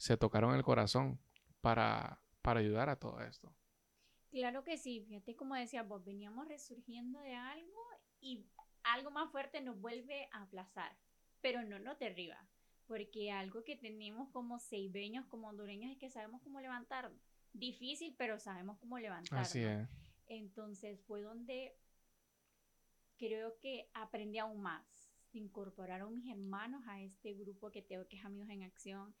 se 0.00 0.16
tocaron 0.16 0.54
el 0.54 0.62
corazón 0.62 1.20
para, 1.60 2.22
para 2.40 2.60
ayudar 2.60 2.88
a 2.88 2.98
todo 2.98 3.20
esto. 3.20 3.54
Claro 4.30 4.64
que 4.64 4.78
sí, 4.78 5.04
fíjate 5.06 5.36
como 5.36 5.54
decía 5.54 5.82
vos, 5.82 6.02
veníamos 6.02 6.48
resurgiendo 6.48 7.20
de 7.20 7.34
algo 7.34 7.82
y 8.18 8.46
algo 8.82 9.10
más 9.10 9.30
fuerte 9.30 9.60
nos 9.60 9.78
vuelve 9.78 10.30
a 10.32 10.44
aplazar, 10.44 10.96
pero 11.42 11.62
no 11.64 11.78
nos 11.78 11.98
derriba, 11.98 12.48
porque 12.86 13.30
algo 13.30 13.62
que 13.62 13.76
tenemos 13.76 14.30
como 14.30 14.58
seibeños, 14.58 15.26
como 15.26 15.48
hondureños, 15.48 15.92
es 15.92 15.98
que 15.98 16.08
sabemos 16.08 16.40
cómo 16.40 16.62
levantarnos. 16.62 17.20
Difícil, 17.52 18.14
pero 18.16 18.38
sabemos 18.38 18.78
cómo 18.78 18.98
levantarnos. 18.98 19.48
Así 19.48 19.60
es. 19.60 19.86
Entonces 20.28 20.98
fue 21.02 21.20
donde 21.20 21.76
creo 23.18 23.58
que 23.58 23.90
aprendí 23.92 24.38
aún 24.38 24.62
más. 24.62 24.82
Se 25.30 25.36
incorporaron 25.36 26.14
mis 26.14 26.32
hermanos 26.32 26.82
a 26.88 27.02
este 27.02 27.34
grupo 27.34 27.70
que 27.70 27.82
tengo 27.82 28.08
que 28.08 28.16
es 28.16 28.24
Amigos 28.24 28.48
en 28.48 28.62
Acción 28.62 29.14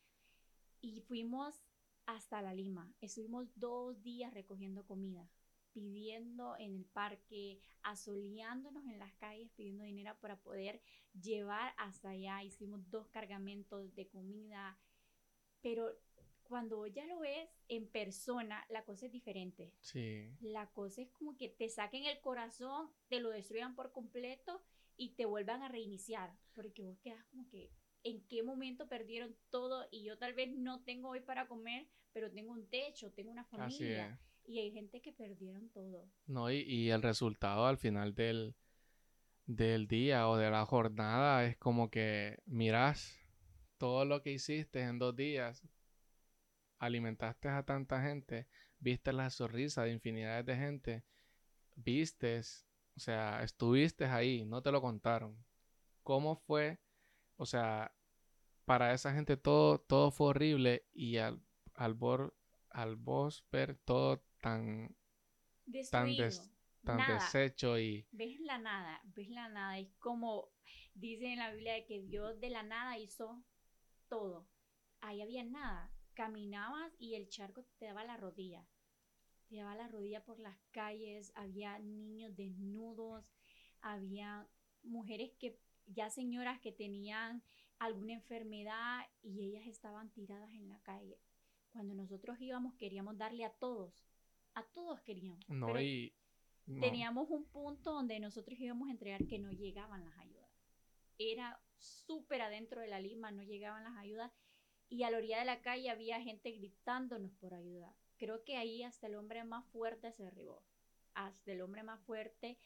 y 0.80 1.00
fuimos 1.00 1.62
hasta 2.06 2.42
la 2.42 2.54
Lima. 2.54 2.92
Estuvimos 3.00 3.48
dos 3.54 4.02
días 4.02 4.34
recogiendo 4.34 4.84
comida, 4.86 5.28
pidiendo 5.72 6.56
en 6.56 6.74
el 6.74 6.84
parque, 6.84 7.60
asoleándonos 7.82 8.84
en 8.86 8.98
las 8.98 9.14
calles, 9.14 9.50
pidiendo 9.52 9.84
dinero 9.84 10.16
para 10.20 10.40
poder 10.40 10.82
llevar 11.20 11.74
hasta 11.78 12.10
allá. 12.10 12.42
Hicimos 12.42 12.88
dos 12.90 13.08
cargamentos 13.08 13.94
de 13.94 14.08
comida, 14.08 14.78
pero 15.60 15.92
cuando 16.50 16.84
ya 16.88 17.06
lo 17.06 17.20
ves 17.20 17.48
en 17.68 17.86
persona, 17.86 18.66
la 18.68 18.84
cosa 18.84 19.06
es 19.06 19.12
diferente. 19.12 19.72
Sí. 19.80 20.36
La 20.40 20.68
cosa 20.72 21.02
es 21.02 21.10
como 21.12 21.36
que 21.36 21.48
te 21.48 21.68
saquen 21.68 22.06
el 22.06 22.20
corazón, 22.20 22.90
te 23.08 23.20
lo 23.20 23.30
destruyan 23.30 23.76
por 23.76 23.92
completo 23.92 24.60
y 24.96 25.10
te 25.10 25.26
vuelvan 25.26 25.62
a 25.62 25.68
reiniciar. 25.68 26.36
Porque 26.52 26.82
vos 26.82 26.98
quedas 26.98 27.24
como 27.26 27.48
que, 27.48 27.70
¿en 28.02 28.22
qué 28.28 28.42
momento 28.42 28.88
perdieron 28.88 29.34
todo? 29.50 29.86
Y 29.90 30.04
yo 30.04 30.18
tal 30.18 30.34
vez 30.34 30.50
no 30.56 30.82
tengo 30.82 31.10
hoy 31.10 31.20
para 31.20 31.46
comer, 31.46 31.86
pero 32.12 32.30
tengo 32.30 32.52
un 32.52 32.66
techo, 32.68 33.10
tengo 33.12 33.30
una 33.30 33.44
familia. 33.44 34.18
Y 34.46 34.58
hay 34.58 34.72
gente 34.72 35.00
que 35.00 35.12
perdieron 35.12 35.68
todo. 35.70 36.08
No, 36.26 36.50
y, 36.50 36.62
y 36.62 36.90
el 36.90 37.02
resultado 37.02 37.66
al 37.66 37.78
final 37.78 38.14
del, 38.14 38.54
del 39.46 39.86
día 39.86 40.28
o 40.28 40.36
de 40.36 40.50
la 40.50 40.64
jornada 40.64 41.44
es 41.44 41.56
como 41.56 41.90
que 41.90 42.38
miras 42.46 43.18
todo 43.78 44.04
lo 44.04 44.22
que 44.22 44.32
hiciste 44.32 44.80
en 44.82 44.98
dos 44.98 45.16
días, 45.16 45.62
alimentaste 46.78 47.48
a 47.48 47.62
tanta 47.62 48.02
gente, 48.02 48.46
viste 48.78 49.12
la 49.12 49.30
sonrisa 49.30 49.84
de 49.84 49.92
infinidades 49.92 50.46
de 50.46 50.56
gente, 50.56 51.04
vistes, 51.76 52.66
o 52.96 53.00
sea, 53.00 53.42
estuviste 53.42 54.04
ahí, 54.04 54.44
no 54.44 54.62
te 54.62 54.70
lo 54.70 54.80
contaron. 54.82 55.36
¿Cómo 56.02 56.36
fue? 56.36 56.78
O 57.40 57.46
sea, 57.46 57.90
para 58.66 58.92
esa 58.92 59.12
gente 59.14 59.36
todo, 59.36 59.78
todo 59.80 60.10
fue 60.10 60.28
horrible 60.28 60.84
y 60.92 61.16
al, 61.16 61.42
al, 61.74 61.94
bor- 61.94 62.34
al 62.70 62.96
vos 62.96 63.46
ver 63.50 63.76
todo 63.84 64.22
tan 64.42 64.94
Destruido. 65.64 66.24
des- 66.24 66.50
tan 66.84 66.98
nada. 66.98 67.14
deshecho 67.14 67.78
y 67.78 68.06
Ves 68.12 68.40
la 68.40 68.58
nada, 68.58 69.00
ves 69.04 69.30
la 69.30 69.48
nada. 69.48 69.78
Es 69.78 69.88
como 69.98 70.50
dice 70.94 71.32
en 71.32 71.38
la 71.38 71.50
Biblia 71.52 71.74
de 71.74 71.86
que 71.86 72.02
Dios 72.02 72.38
de 72.40 72.50
la 72.50 72.62
nada 72.62 72.98
hizo 72.98 73.42
todo. 74.08 74.46
Ahí 75.00 75.22
había 75.22 75.44
nada. 75.44 75.90
Caminabas 76.14 76.92
y 76.98 77.14
el 77.14 77.28
charco 77.28 77.64
te 77.78 77.86
daba 77.86 78.04
la 78.04 78.16
rodilla. 78.18 78.66
Te 79.48 79.56
daba 79.56 79.74
la 79.76 79.88
rodilla 79.88 80.22
por 80.24 80.38
las 80.40 80.58
calles. 80.72 81.32
Había 81.36 81.78
niños 81.78 82.36
desnudos. 82.36 83.24
Había 83.80 84.46
mujeres 84.82 85.32
que, 85.38 85.58
ya 85.92 86.10
señoras 86.10 86.60
que 86.60 86.72
tenían 86.72 87.42
alguna 87.78 88.12
enfermedad 88.12 89.06
y 89.22 89.44
ellas 89.44 89.66
estaban 89.66 90.10
tiradas 90.10 90.50
en 90.50 90.68
la 90.68 90.78
calle. 90.80 91.18
Cuando 91.72 91.94
nosotros 91.94 92.40
íbamos 92.40 92.74
queríamos 92.74 93.16
darle 93.16 93.44
a 93.44 93.50
todos. 93.50 94.04
A 94.54 94.64
todos 94.64 95.00
queríamos. 95.00 95.48
no 95.48 95.66
pero 95.66 95.80
y 95.80 96.12
no. 96.66 96.80
teníamos 96.80 97.30
un 97.30 97.44
punto 97.44 97.92
donde 97.92 98.20
nosotros 98.20 98.58
íbamos 98.58 98.88
a 98.88 98.92
entregar 98.92 99.26
que 99.26 99.38
no 99.38 99.50
llegaban 99.50 100.04
las 100.04 100.18
ayudas. 100.18 100.50
Era 101.18 101.60
súper 101.78 102.42
adentro 102.42 102.80
de 102.80 102.88
la 102.88 103.00
Lima, 103.00 103.30
no 103.30 103.42
llegaban 103.42 103.84
las 103.84 103.96
ayudas 103.96 104.32
y 104.88 105.04
a 105.04 105.10
la 105.10 105.18
orilla 105.18 105.38
de 105.38 105.44
la 105.44 105.60
calle 105.60 105.88
había 105.88 106.20
gente 106.20 106.50
gritándonos 106.50 107.32
por 107.34 107.54
ayuda. 107.54 107.94
Creo 108.16 108.44
que 108.44 108.56
ahí 108.56 108.82
hasta 108.82 109.06
el 109.06 109.14
hombre 109.14 109.44
más 109.44 109.64
fuerte 109.66 110.12
se 110.12 110.24
derribó. 110.24 110.62
Hasta 111.14 111.52
el 111.52 111.62
hombre 111.62 111.82
más 111.82 112.00
fuerte 112.02 112.58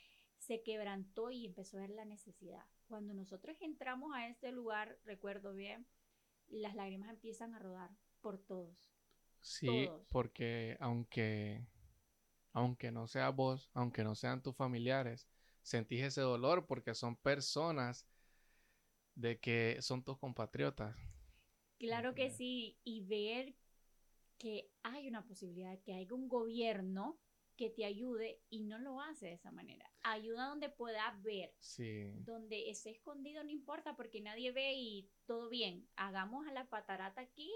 se 0.47 0.63
quebrantó 0.63 1.31
y 1.31 1.47
empezó 1.47 1.79
a 1.79 1.81
ver 1.81 1.91
la 1.91 2.05
necesidad. 2.05 2.65
Cuando 2.87 3.15
nosotros 3.15 3.57
entramos 3.61 4.15
a 4.15 4.29
este 4.29 4.53
lugar, 4.53 4.99
recuerdo 5.05 5.55
bien, 5.55 5.87
las 6.49 6.75
lágrimas 6.75 7.09
empiezan 7.09 7.55
a 7.55 7.59
rodar 7.59 7.91
por 8.21 8.39
todos. 8.39 8.93
Sí, 9.41 9.67
todos. 9.67 10.07
porque 10.11 10.77
aunque 10.81 11.67
aunque 12.53 12.93
no 12.93 13.09
sea 13.09 13.31
vos, 13.31 13.71
aunque 13.75 14.05
no 14.05 14.15
sean 14.15 14.43
tus 14.43 14.55
familiares, 14.55 15.27
sentís 15.63 16.03
ese 16.03 16.21
dolor 16.21 16.67
porque 16.67 16.95
son 16.95 17.17
personas 17.17 18.07
de 19.15 19.41
que 19.41 19.79
son 19.81 20.05
tus 20.05 20.19
compatriotas. 20.19 20.97
Claro 21.79 22.15
que 22.15 22.31
sí, 22.31 22.79
y 22.85 23.01
ver 23.01 23.57
que 24.39 24.71
hay 24.83 25.09
una 25.09 25.25
posibilidad, 25.27 25.79
que 25.81 25.95
hay 25.95 26.11
un 26.11 26.29
gobierno 26.29 27.19
que 27.57 27.71
te 27.71 27.85
ayude 27.85 28.41
y 28.51 28.61
no 28.61 28.79
lo 28.79 29.01
hace 29.01 29.27
de 29.27 29.35
esa 29.35 29.53
manera. 29.53 29.91
Ayuda 30.03 30.49
donde 30.49 30.69
pueda 30.69 31.19
ver, 31.23 31.55
Sí, 31.61 32.11
donde 32.25 32.71
esté 32.71 32.91
escondido 32.91 33.45
no 33.45 33.51
importa 33.51 33.97
porque 33.97 34.21
nadie 34.21 34.53
ve 34.53 34.75
y 34.75 35.11
todo 35.27 35.49
bien. 35.49 35.89
Hagamos 35.97 36.47
a 36.47 36.53
la 36.53 36.69
patarata 36.69 37.21
aquí 37.21 37.53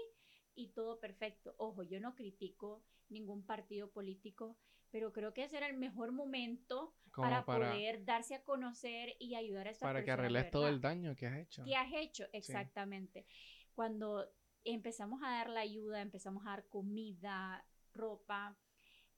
y 0.55 0.69
todo 0.69 0.99
perfecto. 0.99 1.53
Ojo, 1.57 1.83
yo 1.83 1.99
no 1.99 2.15
critico 2.15 2.83
ningún 3.09 3.45
partido 3.45 3.91
político, 3.91 4.57
pero 4.91 5.11
creo 5.11 5.33
que 5.33 5.43
ese 5.43 5.57
era 5.57 5.67
el 5.67 5.77
mejor 5.77 6.11
momento 6.11 6.95
para, 7.15 7.45
para, 7.45 7.69
poder 7.69 8.05
darse 8.05 8.35
a 8.35 8.43
conocer 8.43 9.15
y 9.19 9.35
ayudar 9.35 9.67
a 9.67 9.71
estas 9.71 9.87
para 9.87 10.03
que 10.03 10.11
arregles 10.11 10.49
todo 10.49 10.67
el 10.67 10.79
daño 10.79 11.15
que 11.15 11.27
has 11.27 11.37
hecho. 11.37 11.63
¿Qué 11.63 11.75
has 11.75 11.91
hecho? 11.93 12.25
Exactamente. 12.31 13.25
Cuando 13.73 14.31
empezamos 14.63 15.21
a 15.23 15.29
dar 15.29 15.49
la 15.49 15.61
ayuda, 15.61 16.01
empezamos 16.01 16.45
a 16.45 16.51
dar 16.51 16.67
comida, 16.67 17.65
ropa, 17.93 18.57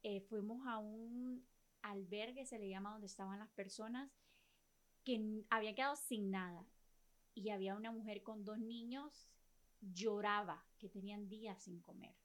eh, 0.03 0.21
fuimos 0.21 0.65
a 0.67 0.77
un 0.77 1.45
albergue, 1.81 2.45
se 2.45 2.59
le 2.59 2.69
llama, 2.69 2.91
donde 2.91 3.07
estaban 3.07 3.39
las 3.39 3.49
personas 3.51 4.11
que 5.03 5.43
habían 5.49 5.75
quedado 5.75 5.95
sin 5.95 6.31
nada. 6.31 6.67
Y 7.33 7.49
había 7.49 7.75
una 7.75 7.91
mujer 7.91 8.23
con 8.23 8.43
dos 8.43 8.59
niños, 8.59 9.29
lloraba, 9.79 10.65
que 10.77 10.89
tenían 10.89 11.29
días 11.29 11.63
sin 11.63 11.79
comer, 11.81 12.15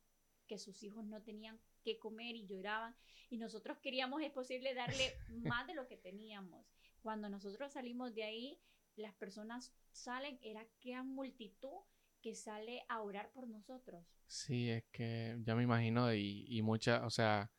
que 0.47 0.59
sus 0.59 0.83
hijos 0.83 1.07
no 1.07 1.23
tenían 1.23 1.61
que 1.83 1.99
comer 1.99 2.35
y 2.35 2.47
lloraban. 2.47 2.97
Y 3.31 3.39
nosotros 3.39 3.79
queríamos, 3.79 4.23
es 4.23 4.33
posible, 4.33 4.75
darle 4.75 5.13
más 5.29 5.67
de 5.67 5.75
lo 5.75 5.87
que 5.87 5.97
teníamos. 5.97 6.67
Cuando 7.01 7.29
nosotros 7.29 7.73
salimos 7.73 8.15
de 8.15 8.25
ahí, 8.25 8.61
las 8.97 9.15
personas 9.15 9.73
salen, 9.93 10.39
era 10.43 10.67
que 10.81 11.01
multitud 11.03 11.83
que 12.21 12.35
sale 12.35 12.85
a 12.89 13.03
orar 13.03 13.31
por 13.33 13.49
nosotros. 13.49 14.05
Sí, 14.27 14.71
es 14.71 14.85
que 14.91 15.39
ya 15.43 15.55
me 15.55 15.63
imagino 15.63 16.13
y, 16.13 16.45
y 16.49 16.63
mucha, 16.63 17.07
o 17.07 17.11
sea, 17.11 17.51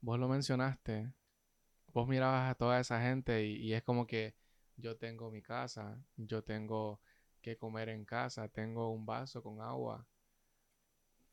vos 0.00 0.18
lo 0.18 0.28
mencionaste, 0.28 1.12
vos 1.94 2.08
mirabas 2.08 2.50
a 2.50 2.54
toda 2.56 2.80
esa 2.80 3.00
gente 3.02 3.44
y, 3.46 3.56
y 3.56 3.74
es 3.74 3.82
como 3.82 4.06
que 4.06 4.34
yo 4.76 4.96
tengo 4.98 5.30
mi 5.30 5.42
casa, 5.42 6.00
yo 6.16 6.42
tengo 6.44 7.00
que 7.42 7.56
comer 7.58 7.88
en 7.90 8.04
casa, 8.04 8.48
tengo 8.48 8.92
un 8.92 9.06
vaso 9.06 9.42
con 9.42 9.60
agua. 9.62 10.06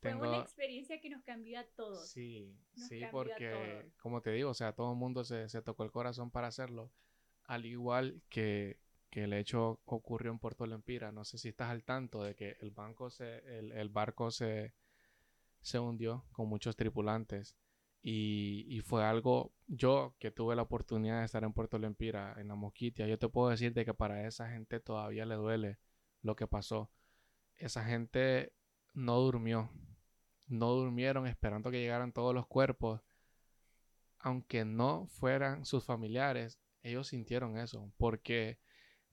Fue 0.01 0.13
una 0.15 0.38
Tengo, 0.38 0.38
experiencia 0.38 1.01
que 1.01 1.10
nos 1.10 1.23
cambió 1.23 1.60
a 1.60 1.65
todos. 1.65 2.10
sí, 2.10 2.58
nos 2.75 2.89
sí, 2.89 3.08
porque 3.08 3.86
como 4.01 4.21
te 4.21 4.32
digo, 4.32 4.49
o 4.51 4.54
sea, 4.54 4.73
todo 4.73 4.91
el 4.91 4.97
mundo 4.97 5.23
se, 5.23 5.49
se 5.49 5.62
tocó 5.62 5.84
el 5.84 5.91
corazón 5.91 6.32
para 6.32 6.47
hacerlo, 6.47 6.91
al 7.45 7.65
igual 7.65 8.21
que, 8.30 8.80
que 9.10 9.23
el 9.25 9.34
hecho 9.34 9.80
ocurrió 9.86 10.32
en 10.32 10.39
Puerto 10.39 10.65
Lempira. 10.67 11.12
No 11.12 11.25
sé 11.25 11.38
si 11.38 11.49
estás 11.49 11.69
al 11.71 11.84
tanto 11.84 12.23
de 12.23 12.36
que 12.36 12.58
el 12.62 12.71
banco 12.71 13.10
se, 13.10 13.38
el, 13.60 13.71
el 13.71 13.89
barco 13.89 14.32
se, 14.32 14.73
se 15.62 15.80
hundió 15.80 16.25
con 16.34 16.49
muchos 16.49 16.75
tripulantes. 16.75 17.56
Y, 18.07 18.81
fue 18.81 19.03
algo, 19.03 19.51
yo 19.65 20.15
que 20.19 20.29
tuve 20.29 20.55
la 20.55 20.61
oportunidad 20.61 21.21
de 21.21 21.25
estar 21.25 21.43
en 21.43 21.53
Puerto 21.53 21.79
Lempira, 21.79 22.35
en 22.37 22.47
la 22.49 22.53
Mosquitia, 22.53 23.07
yo 23.07 23.17
te 23.17 23.29
puedo 23.29 23.49
decir 23.49 23.73
de 23.73 23.83
que 23.83 23.95
para 23.95 24.27
esa 24.27 24.47
gente 24.47 24.79
todavía 24.79 25.25
le 25.25 25.33
duele 25.33 25.79
lo 26.21 26.35
que 26.35 26.45
pasó. 26.45 26.91
Esa 27.55 27.83
gente 27.83 28.53
no 28.93 29.19
durmió, 29.21 29.71
no 30.45 30.69
durmieron 30.73 31.25
esperando 31.25 31.71
que 31.71 31.79
llegaran 31.79 32.13
todos 32.13 32.35
los 32.35 32.45
cuerpos. 32.45 33.01
Aunque 34.19 34.65
no 34.65 35.07
fueran 35.07 35.65
sus 35.65 35.83
familiares, 35.83 36.59
ellos 36.83 37.07
sintieron 37.07 37.57
eso, 37.57 37.91
porque 37.97 38.59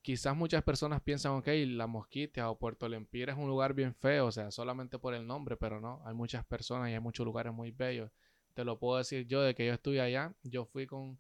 quizás 0.03 0.37
muchas 0.37 0.65
personas 0.65 1.01
piensan, 1.01 1.33
ok, 1.33 1.49
La 1.69 1.87
Mosquita 1.87 2.51
o 2.51 2.59
Puerto 2.59 2.87
Lempira 2.91 3.33
es 3.33 3.39
un 3.39 3.49
lugar 3.49 3.73
bien 3.73 3.95
feo, 3.95 4.27
o 4.27 4.33
sea, 4.33 4.51
solamente 4.51 4.99
por 4.99 5.15
el 5.15 5.27
nombre, 5.27 5.57
pero 5.57 5.81
no, 5.81 6.03
hay 6.05 6.13
muchas 6.13 6.45
personas 6.45 6.91
y 6.91 6.93
hay 6.93 7.01
muchos 7.01 7.25
lugares 7.25 7.55
muy 7.55 7.71
bellos. 7.71 8.13
Te 8.55 8.65
lo 8.65 8.79
puedo 8.79 8.99
decir 8.99 9.27
yo, 9.27 9.43
de 9.43 9.55
que 9.55 9.67
yo 9.67 9.73
estuve 9.73 10.01
allá, 10.01 10.35
yo 10.43 10.65
fui 10.65 10.87
con, 10.87 11.19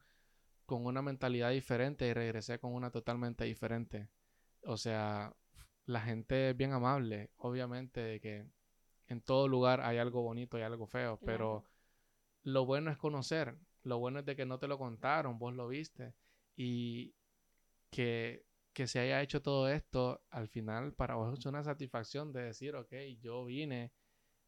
con 0.66 0.86
una 0.86 1.02
mentalidad 1.02 1.50
diferente 1.50 2.06
y 2.06 2.12
regresé 2.12 2.58
con 2.58 2.74
una 2.74 2.90
totalmente 2.90 3.44
diferente. 3.44 4.08
O 4.64 4.76
sea, 4.76 5.34
la 5.86 6.00
gente 6.00 6.50
es 6.50 6.56
bien 6.56 6.72
amable, 6.72 7.30
obviamente, 7.36 8.00
de 8.00 8.20
que 8.20 8.46
en 9.08 9.20
todo 9.20 9.48
lugar 9.48 9.80
hay 9.80 9.98
algo 9.98 10.22
bonito 10.22 10.58
y 10.58 10.62
algo 10.62 10.86
feo, 10.86 11.18
pero 11.24 11.64
lo 12.42 12.64
bueno 12.64 12.90
es 12.90 12.98
conocer, 12.98 13.56
lo 13.82 13.98
bueno 13.98 14.20
es 14.20 14.24
de 14.24 14.36
que 14.36 14.46
no 14.46 14.58
te 14.58 14.68
lo 14.68 14.78
contaron, 14.78 15.38
vos 15.38 15.54
lo 15.54 15.68
viste 15.68 16.14
y 16.56 17.14
que, 17.90 18.46
que 18.72 18.86
se 18.86 19.00
haya 19.00 19.20
hecho 19.20 19.42
todo 19.42 19.68
esto, 19.68 20.22
al 20.30 20.48
final 20.48 20.94
para 20.94 21.16
vos 21.16 21.38
es 21.38 21.46
una 21.46 21.62
satisfacción 21.62 22.32
de 22.32 22.44
decir, 22.44 22.74
ok, 22.74 22.92
yo 23.20 23.44
vine 23.44 23.92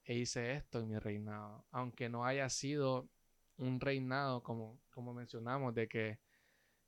e 0.05 0.15
hice 0.15 0.53
esto 0.53 0.81
en 0.81 0.89
mi 0.89 0.99
reinado, 0.99 1.65
aunque 1.71 2.09
no 2.09 2.25
haya 2.25 2.49
sido 2.49 3.09
un 3.57 3.81
reinado 3.81 4.43
como, 4.43 4.81
como 4.91 5.15
mencionamos, 5.15 5.75
de 5.75 5.89
que, 5.89 6.19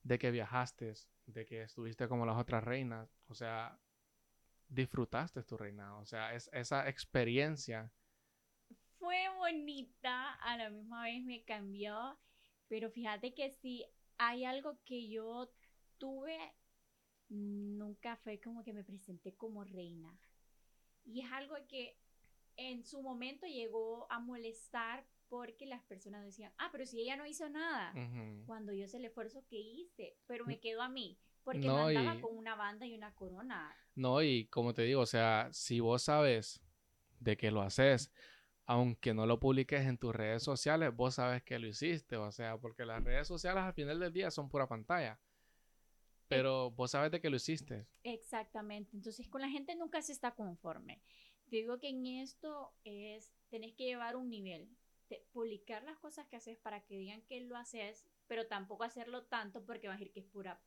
de 0.02 0.18
que 0.18 0.30
viajaste, 0.30 0.92
de 1.26 1.46
que 1.46 1.62
estuviste 1.62 2.08
como 2.08 2.26
las 2.26 2.36
otras 2.36 2.62
reinas, 2.62 3.08
o 3.28 3.34
sea, 3.34 3.78
disfrutaste 4.68 5.42
tu 5.44 5.56
reinado, 5.56 6.00
o 6.00 6.06
sea, 6.06 6.34
es, 6.34 6.50
esa 6.52 6.88
experiencia. 6.88 7.90
Fue 8.98 9.28
bonita, 9.36 10.34
a 10.34 10.56
la 10.56 10.70
misma 10.70 11.04
vez 11.04 11.24
me 11.24 11.44
cambió, 11.44 12.18
pero 12.68 12.90
fíjate 12.90 13.34
que 13.34 13.50
si 13.50 13.84
hay 14.18 14.44
algo 14.44 14.78
que 14.84 15.08
yo 15.08 15.50
tuve, 15.98 16.36
nunca 17.28 18.16
fue 18.16 18.40
como 18.40 18.62
que 18.64 18.72
me 18.72 18.84
presenté 18.84 19.34
como 19.34 19.64
reina. 19.64 20.18
Y 21.04 21.20
es 21.20 21.30
algo 21.30 21.54
que 21.68 21.96
en 22.56 22.84
su 22.84 23.02
momento 23.02 23.46
llegó 23.46 24.06
a 24.10 24.18
molestar 24.18 25.06
porque 25.28 25.66
las 25.66 25.82
personas 25.82 26.24
decían, 26.24 26.52
ah, 26.58 26.68
pero 26.70 26.86
si 26.86 27.00
ella 27.00 27.16
no 27.16 27.26
hizo 27.26 27.48
nada, 27.48 27.92
cuando 28.46 28.72
yo 28.72 28.84
hice 28.84 28.98
el 28.98 29.04
esfuerzo 29.06 29.44
que 29.48 29.58
hice, 29.58 30.16
pero 30.26 30.44
me 30.46 30.60
quedó 30.60 30.82
a 30.82 30.88
mí, 30.88 31.18
porque 31.42 31.66
no, 31.66 31.86
andaba 31.86 32.20
con 32.20 32.36
una 32.36 32.54
banda 32.54 32.86
y 32.86 32.94
una 32.94 33.14
corona. 33.14 33.74
No, 33.94 34.22
y 34.22 34.46
como 34.46 34.72
te 34.72 34.82
digo, 34.82 35.00
o 35.00 35.06
sea, 35.06 35.48
si 35.52 35.80
vos 35.80 36.02
sabes 36.02 36.62
de 37.18 37.36
que 37.36 37.50
lo 37.50 37.62
haces, 37.62 38.12
aunque 38.66 39.14
no 39.14 39.26
lo 39.26 39.40
publiques 39.40 39.86
en 39.86 39.98
tus 39.98 40.14
redes 40.14 40.42
sociales, 40.42 40.94
vos 40.94 41.14
sabes 41.14 41.42
que 41.42 41.58
lo 41.58 41.66
hiciste, 41.66 42.16
o 42.16 42.30
sea, 42.30 42.56
porque 42.58 42.84
las 42.84 43.02
redes 43.02 43.26
sociales 43.26 43.62
al 43.62 43.74
final 43.74 43.98
del 43.98 44.12
día 44.12 44.30
son 44.30 44.48
pura 44.48 44.68
pantalla. 44.68 45.18
Pero 46.28 46.72
vos 46.72 46.90
sabes 46.90 47.12
de 47.12 47.20
que 47.20 47.30
lo 47.30 47.36
hiciste. 47.36 47.86
Exactamente. 48.02 48.96
Entonces, 48.96 49.28
con 49.28 49.40
la 49.40 49.48
gente 49.48 49.76
nunca 49.76 50.02
se 50.02 50.12
está 50.12 50.32
conforme. 50.32 51.00
Digo 51.46 51.78
que 51.78 51.88
en 51.88 52.06
esto 52.06 52.72
es, 52.84 53.32
tenés 53.50 53.74
que 53.74 53.84
llevar 53.84 54.16
un 54.16 54.28
nivel 54.30 54.68
publicar 55.32 55.82
las 55.84 55.98
cosas 55.98 56.26
que 56.26 56.36
haces 56.36 56.56
para 56.58 56.80
que 56.80 56.98
digan 56.98 57.22
que 57.22 57.40
lo 57.40 57.56
haces, 57.56 58.04
pero 58.26 58.46
tampoco 58.46 58.84
hacerlo 58.84 59.24
tanto 59.24 59.64
porque 59.64 59.88
va 59.88 59.94
a 59.94 59.96
decir 59.96 60.12
que 60.12 60.20
es 60.20 60.26
pura 60.26 60.60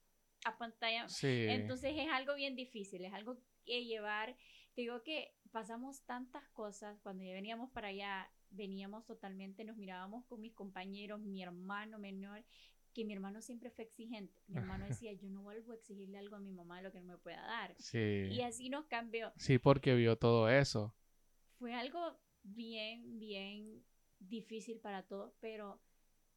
a 0.45 0.57
pantalla. 0.57 1.07
Entonces 1.21 1.93
es 1.97 2.09
algo 2.11 2.35
bien 2.35 2.55
difícil, 2.55 3.03
es 3.03 3.13
algo 3.13 3.37
que 3.65 3.85
llevar. 3.85 4.37
digo 4.75 5.03
que 5.03 5.35
pasamos 5.51 6.03
tantas 6.03 6.47
cosas 6.49 6.99
cuando 7.01 7.23
ya 7.23 7.33
veníamos 7.33 7.69
para 7.71 7.89
allá, 7.89 8.31
veníamos 8.49 9.05
totalmente, 9.05 9.63
nos 9.63 9.77
mirábamos 9.77 10.25
con 10.25 10.39
mis 10.39 10.53
compañeros, 10.53 11.19
mi 11.19 11.43
hermano 11.43 11.99
menor, 11.99 12.43
que 12.93 13.05
mi 13.05 13.13
hermano 13.13 13.41
siempre 13.41 13.69
fue 13.69 13.85
exigente. 13.85 14.41
Mi 14.47 14.57
hermano 14.57 14.85
decía, 14.85 15.13
yo 15.13 15.29
no 15.29 15.41
vuelvo 15.41 15.71
a 15.71 15.75
exigirle 15.75 16.17
algo 16.17 16.35
a 16.35 16.39
mi 16.39 16.51
mamá 16.51 16.77
de 16.77 16.83
lo 16.83 16.91
que 16.91 16.99
no 16.99 17.07
me 17.07 17.17
pueda 17.17 17.41
dar. 17.41 17.75
Y 17.93 18.41
así 18.41 18.69
nos 18.69 18.85
cambió. 18.85 19.31
Sí, 19.37 19.57
porque 19.57 19.95
vio 19.95 20.17
todo 20.17 20.49
eso. 20.49 20.95
Fue 21.57 21.73
algo 21.73 22.19
bien, 22.43 23.19
bien 23.19 23.83
difícil 24.19 24.79
para 24.79 25.03
todos, 25.03 25.33
pero 25.39 25.81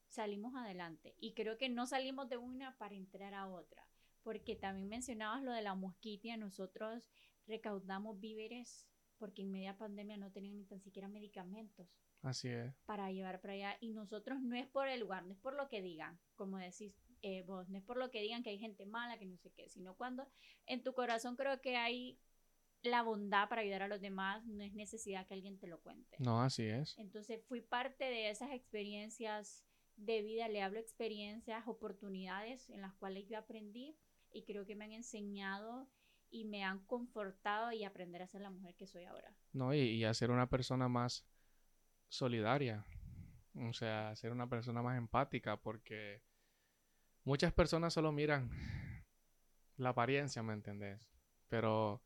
salimos 0.06 0.54
adelante. 0.54 1.14
Y 1.18 1.34
creo 1.34 1.58
que 1.58 1.68
no 1.68 1.86
salimos 1.86 2.28
de 2.28 2.36
una 2.36 2.76
para 2.78 2.94
entrar 2.94 3.34
a 3.34 3.48
otra, 3.48 3.86
porque 4.22 4.56
también 4.56 4.88
mencionabas 4.88 5.42
lo 5.42 5.52
de 5.52 5.62
la 5.62 5.74
mosquitia, 5.74 6.36
nosotros 6.36 7.08
recaudamos 7.46 8.20
víveres 8.20 8.88
porque 9.18 9.42
en 9.42 9.52
media 9.52 9.78
pandemia 9.78 10.16
no 10.16 10.32
tenían 10.32 10.56
ni 10.56 10.64
tan 10.64 10.80
siquiera 10.80 11.06
medicamentos. 11.08 11.86
Así 12.22 12.48
es. 12.48 12.74
Para 12.86 13.10
llevar 13.10 13.40
para 13.40 13.54
allá. 13.54 13.76
Y 13.80 13.92
nosotros 13.92 14.40
no 14.40 14.56
es 14.56 14.66
por 14.66 14.88
el 14.88 15.00
lugar, 15.00 15.24
no 15.24 15.32
es 15.32 15.38
por 15.38 15.54
lo 15.54 15.68
que 15.68 15.82
digan, 15.82 16.18
como 16.36 16.58
decís 16.58 16.94
eh, 17.22 17.42
vos, 17.42 17.68
no 17.68 17.78
es 17.78 17.84
por 17.84 17.96
lo 17.96 18.10
que 18.10 18.20
digan 18.20 18.42
que 18.42 18.50
hay 18.50 18.58
gente 18.58 18.86
mala, 18.86 19.18
que 19.18 19.26
no 19.26 19.36
sé 19.36 19.50
qué, 19.52 19.68
sino 19.68 19.94
cuando 19.94 20.26
en 20.66 20.82
tu 20.82 20.92
corazón 20.92 21.36
creo 21.36 21.60
que 21.60 21.76
hay 21.76 22.18
la 22.82 23.02
bondad 23.02 23.48
para 23.48 23.62
ayudar 23.62 23.82
a 23.82 23.88
los 23.88 24.00
demás 24.00 24.44
no 24.44 24.64
es 24.64 24.74
necesidad 24.74 25.26
que 25.26 25.34
alguien 25.34 25.58
te 25.58 25.68
lo 25.68 25.80
cuente. 25.80 26.16
No, 26.18 26.42
así 26.42 26.64
es. 26.64 26.98
Entonces 26.98 27.40
fui 27.46 27.60
parte 27.60 28.04
de 28.04 28.30
esas 28.30 28.50
experiencias 28.50 29.64
de 29.96 30.22
vida, 30.22 30.48
le 30.48 30.62
hablo 30.62 30.80
experiencias, 30.80 31.66
oportunidades 31.68 32.68
en 32.70 32.80
las 32.80 32.92
cuales 32.94 33.28
yo 33.28 33.38
aprendí 33.38 33.96
y 34.32 34.42
creo 34.42 34.66
que 34.66 34.74
me 34.74 34.84
han 34.84 34.92
enseñado 34.92 35.88
y 36.28 36.44
me 36.44 36.64
han 36.64 36.84
confortado 36.86 37.72
y 37.72 37.84
aprender 37.84 38.22
a 38.22 38.26
ser 38.26 38.40
la 38.40 38.50
mujer 38.50 38.74
que 38.74 38.86
soy 38.86 39.04
ahora. 39.04 39.32
No, 39.52 39.74
y, 39.74 39.80
y 39.80 40.04
a 40.04 40.14
ser 40.14 40.30
una 40.30 40.48
persona 40.48 40.88
más 40.88 41.24
solidaria, 42.12 42.84
o 43.54 43.72
sea, 43.72 44.14
ser 44.16 44.32
una 44.32 44.46
persona 44.46 44.82
más 44.82 44.98
empática, 44.98 45.56
porque 45.56 46.20
muchas 47.24 47.54
personas 47.54 47.94
solo 47.94 48.12
miran 48.12 48.50
la 49.78 49.90
apariencia, 49.90 50.42
¿me 50.42 50.52
entendés? 50.52 51.10
Pero 51.48 52.02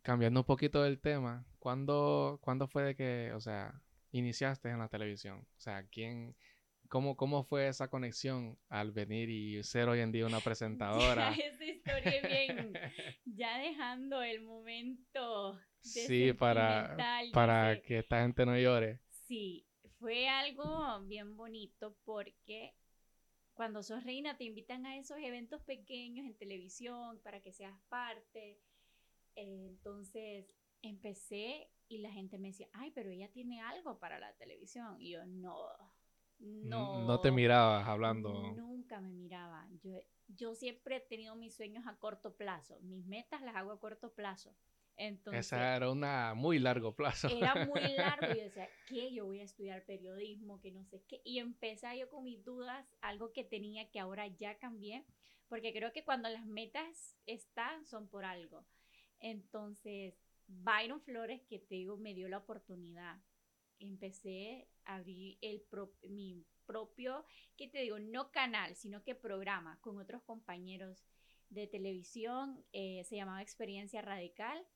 cambiando 0.00 0.40
un 0.40 0.46
poquito 0.46 0.82
del 0.82 0.98
tema, 1.00 1.44
¿cuándo, 1.58 2.38
¿cuándo 2.40 2.66
fue 2.66 2.82
de 2.82 2.96
que, 2.96 3.32
o 3.34 3.40
sea, 3.40 3.82
iniciaste 4.10 4.70
en 4.70 4.78
la 4.78 4.88
televisión? 4.88 5.46
O 5.58 5.60
sea, 5.60 5.84
¿quién, 5.84 6.34
cómo, 6.88 7.14
cómo 7.14 7.44
fue 7.44 7.68
esa 7.68 7.88
conexión 7.88 8.58
al 8.70 8.90
venir 8.90 9.28
y 9.28 9.62
ser 9.64 9.90
hoy 9.90 10.00
en 10.00 10.12
día 10.12 10.24
una 10.24 10.40
presentadora? 10.44 11.36
Ya, 11.36 11.44
esa 11.44 11.64
historia 11.64 12.22
bien, 12.26 12.72
ya 13.26 13.58
dejando 13.58 14.22
el 14.22 14.40
momento 14.40 15.60
Sí, 15.82 16.32
para, 16.32 16.96
para 17.32 17.80
que 17.80 17.98
esta 17.98 18.22
gente 18.22 18.44
no 18.44 18.58
llore. 18.58 18.98
Sí, 19.26 19.66
fue 19.98 20.28
algo 20.28 21.00
bien 21.02 21.36
bonito 21.36 21.96
porque 22.04 22.74
cuando 23.54 23.82
sos 23.82 24.04
reina 24.04 24.36
te 24.36 24.44
invitan 24.44 24.86
a 24.86 24.96
esos 24.96 25.18
eventos 25.18 25.62
pequeños 25.62 26.26
en 26.26 26.36
televisión 26.36 27.18
para 27.22 27.40
que 27.40 27.52
seas 27.52 27.78
parte 27.88 28.60
entonces 29.36 30.46
empecé 30.82 31.70
y 31.88 31.98
la 31.98 32.10
gente 32.10 32.38
me 32.38 32.48
decía, 32.48 32.68
ay, 32.72 32.90
pero 32.90 33.10
ella 33.10 33.30
tiene 33.30 33.60
algo 33.60 33.98
para 33.98 34.18
la 34.18 34.32
televisión. 34.34 35.00
Y 35.00 35.10
yo, 35.10 35.24
no, 35.26 35.68
no. 36.38 37.06
No 37.06 37.20
te 37.20 37.30
mirabas 37.30 37.86
hablando. 37.86 38.54
Nunca 38.54 39.00
me 39.00 39.12
miraba. 39.12 39.68
Yo, 39.82 40.00
yo 40.26 40.54
siempre 40.54 40.96
he 40.96 41.00
tenido 41.00 41.36
mis 41.36 41.54
sueños 41.54 41.86
a 41.86 41.96
corto 41.96 42.34
plazo. 42.34 42.80
Mis 42.80 43.06
metas 43.06 43.40
las 43.42 43.54
hago 43.54 43.70
a 43.70 43.78
corto 43.78 44.12
plazo. 44.12 44.56
Entonces, 44.96 45.46
Esa 45.46 45.76
era 45.76 45.90
una 45.90 46.34
muy 46.34 46.58
largo 46.58 46.94
plazo. 46.94 47.28
Era 47.28 47.66
muy 47.66 47.80
largo. 47.96 48.32
Y 48.32 48.38
yo 48.38 48.44
decía, 48.44 48.68
¿qué? 48.86 49.12
Yo 49.12 49.26
voy 49.26 49.40
a 49.40 49.44
estudiar 49.44 49.84
periodismo, 49.84 50.60
que 50.60 50.72
no 50.72 50.84
sé 50.84 51.02
qué. 51.06 51.20
Y 51.24 51.38
empecé 51.38 51.98
yo 51.98 52.08
con 52.08 52.24
mis 52.24 52.42
dudas, 52.44 52.86
algo 53.00 53.32
que 53.32 53.44
tenía 53.44 53.90
que 53.90 54.00
ahora 54.00 54.26
ya 54.26 54.58
cambié. 54.58 55.04
Porque 55.48 55.72
creo 55.72 55.92
que 55.92 56.04
cuando 56.04 56.28
las 56.28 56.46
metas 56.46 57.16
están, 57.26 57.84
son 57.84 58.08
por 58.08 58.24
algo. 58.24 58.66
Entonces, 59.20 60.14
Byron 60.46 61.00
Flores, 61.02 61.42
que 61.48 61.58
te 61.58 61.74
digo, 61.74 61.96
me 61.96 62.14
dio 62.14 62.28
la 62.28 62.38
oportunidad. 62.38 63.20
Empecé 63.78 64.68
a 64.84 64.96
abrir 64.96 65.38
el 65.42 65.62
mi 66.08 66.46
propio, 66.64 67.24
que 67.56 67.68
te 67.68 67.80
digo, 67.80 67.98
no 67.98 68.32
canal, 68.32 68.74
sino 68.74 69.02
que 69.02 69.14
programa 69.14 69.78
con 69.80 69.98
otros 69.98 70.22
compañeros 70.22 71.06
de 71.50 71.66
televisión. 71.66 72.64
Eh, 72.72 73.04
se 73.04 73.16
llamaba 73.16 73.42
Experiencia 73.42 74.02
Radical. 74.02 74.66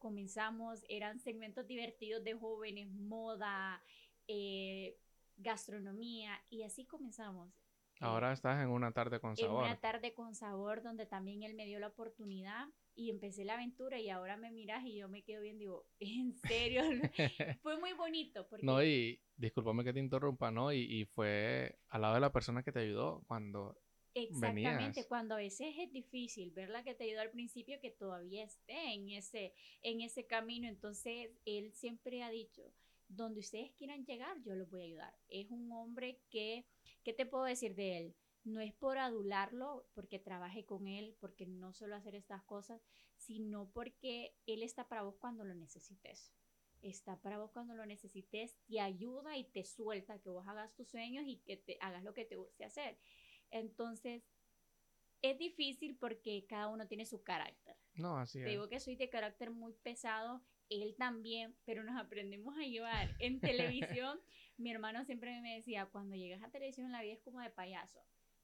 Comenzamos, 0.00 0.84
eran 0.88 1.20
segmentos 1.20 1.68
divertidos 1.68 2.24
de 2.24 2.34
jóvenes, 2.34 2.90
moda, 2.90 3.80
eh, 4.26 4.98
gastronomía, 5.36 6.42
y 6.50 6.64
así 6.64 6.84
comenzamos. 6.86 7.52
Ahora 8.00 8.32
estás 8.32 8.62
en 8.62 8.70
una 8.70 8.92
tarde 8.92 9.20
con 9.20 9.36
sabor. 9.36 9.64
En 9.64 9.70
una 9.70 9.78
tarde 9.78 10.14
con 10.14 10.34
sabor, 10.34 10.82
donde 10.82 11.04
también 11.04 11.42
él 11.42 11.54
me 11.54 11.66
dio 11.66 11.78
la 11.78 11.88
oportunidad 11.88 12.66
y 12.94 13.10
empecé 13.10 13.44
la 13.44 13.54
aventura 13.54 13.98
y 14.00 14.08
ahora 14.08 14.38
me 14.38 14.50
miras 14.50 14.84
y 14.84 14.96
yo 14.96 15.08
me 15.08 15.22
quedo 15.22 15.42
bien, 15.42 15.58
digo, 15.58 15.86
en 16.00 16.34
serio, 16.34 16.82
fue 17.62 17.78
muy 17.78 17.92
bonito. 17.92 18.48
Porque... 18.48 18.64
No, 18.64 18.82
y 18.82 19.20
discúlpame 19.36 19.84
que 19.84 19.92
te 19.92 20.00
interrumpa, 20.00 20.50
¿no? 20.50 20.72
Y, 20.72 20.80
y, 20.80 21.04
fue 21.04 21.78
al 21.88 22.00
lado 22.00 22.14
de 22.14 22.20
la 22.20 22.32
persona 22.32 22.62
que 22.62 22.72
te 22.72 22.80
ayudó 22.80 23.22
cuando... 23.26 23.78
Exactamente, 24.14 25.06
cuando 25.06 25.34
a 25.34 25.38
veces 25.38 25.74
es 25.78 25.92
difícil 25.92 26.50
ver 26.50 26.68
la 26.68 26.82
que 26.82 26.94
te 26.94 27.04
ayudó 27.04 27.20
al 27.20 27.30
principio 27.30 27.80
que 27.80 27.90
todavía 27.90 28.44
esté 28.44 28.92
en 28.92 29.10
ese, 29.10 29.54
en 29.82 30.00
ese 30.00 30.26
camino, 30.26 30.68
entonces 30.68 31.30
él 31.44 31.72
siempre 31.74 32.22
ha 32.22 32.30
dicho, 32.30 32.72
donde 33.08 33.40
ustedes 33.40 33.72
quieran 33.72 34.04
llegar, 34.04 34.40
yo 34.42 34.54
los 34.54 34.68
voy 34.70 34.82
a 34.82 34.84
ayudar. 34.84 35.14
Es 35.28 35.50
un 35.50 35.70
hombre 35.72 36.20
que, 36.30 36.64
¿qué 37.04 37.12
te 37.12 37.26
puedo 37.26 37.44
decir 37.44 37.74
de 37.74 37.98
él? 37.98 38.14
no 38.44 38.60
es 38.60 38.72
por 38.72 38.98
adularlo, 38.98 39.86
porque 39.94 40.18
trabaje 40.18 40.64
con 40.64 40.86
él, 40.86 41.16
porque 41.20 41.46
no 41.46 41.72
suelo 41.72 41.96
hacer 41.96 42.14
estas 42.14 42.42
cosas, 42.44 42.80
sino 43.16 43.70
porque 43.72 44.34
él 44.46 44.62
está 44.62 44.88
para 44.88 45.02
vos 45.02 45.16
cuando 45.18 45.44
lo 45.44 45.54
necesites. 45.54 46.32
Está 46.82 47.20
para 47.20 47.38
vos 47.38 47.50
cuando 47.50 47.74
lo 47.74 47.84
necesites, 47.84 48.56
te 48.66 48.80
ayuda 48.80 49.36
y 49.36 49.44
te 49.44 49.64
suelta 49.64 50.18
que 50.18 50.30
vos 50.30 50.48
hagas 50.48 50.74
tus 50.74 50.88
sueños 50.88 51.24
y 51.26 51.36
que 51.38 51.58
te 51.58 51.76
hagas 51.80 52.02
lo 52.02 52.14
que 52.14 52.24
te 52.24 52.36
guste 52.36 52.64
hacer. 52.64 52.96
Entonces, 53.50 54.22
es 55.22 55.38
difícil 55.38 55.96
porque 55.96 56.46
cada 56.48 56.68
uno 56.68 56.86
tiene 56.86 57.04
su 57.06 57.22
carácter. 57.22 57.76
No, 57.94 58.16
así 58.18 58.38
Te 58.38 58.44
es. 58.44 58.50
digo 58.50 58.68
que 58.68 58.80
soy 58.80 58.96
de 58.96 59.10
carácter 59.10 59.50
muy 59.50 59.72
pesado, 59.74 60.42
él 60.70 60.94
también, 60.96 61.56
pero 61.64 61.82
nos 61.84 62.00
aprendemos 62.00 62.56
a 62.56 62.62
llevar. 62.62 63.14
En 63.18 63.40
televisión, 64.00 64.20
mi 64.56 64.70
hermano 64.70 65.04
siempre 65.04 65.40
me 65.42 65.56
decía, 65.56 65.86
cuando 65.86 66.16
llegas 66.16 66.42
a 66.42 66.50
televisión 66.50 66.90
la 66.92 67.02
vida 67.02 67.14
es 67.14 67.20
como 67.22 67.40
de 67.40 67.50
payaso. 67.50 68.00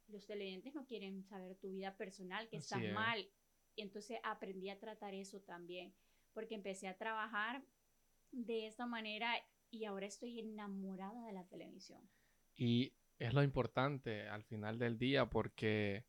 Los 0.08 0.26
televidentes 0.26 0.74
no 0.74 0.86
quieren 0.86 1.24
saber 1.24 1.56
tu 1.56 1.70
vida 1.70 1.96
personal, 1.96 2.48
que 2.48 2.58
Así 2.58 2.64
estás 2.64 2.82
es. 2.82 2.92
mal. 2.92 3.28
Y 3.74 3.82
entonces 3.82 4.18
aprendí 4.22 4.70
a 4.70 4.78
tratar 4.78 5.14
eso 5.14 5.40
también, 5.40 5.94
porque 6.32 6.54
empecé 6.54 6.88
a 6.88 6.96
trabajar 6.96 7.62
de 8.32 8.66
esta 8.66 8.86
manera 8.86 9.34
y 9.70 9.84
ahora 9.84 10.06
estoy 10.06 10.40
enamorada 10.40 11.26
de 11.26 11.32
la 11.32 11.44
televisión. 11.48 12.00
Y 12.56 12.92
es 13.18 13.34
lo 13.34 13.42
importante 13.42 14.28
al 14.28 14.44
final 14.44 14.78
del 14.78 14.98
día 14.98 15.26
porque 15.26 16.04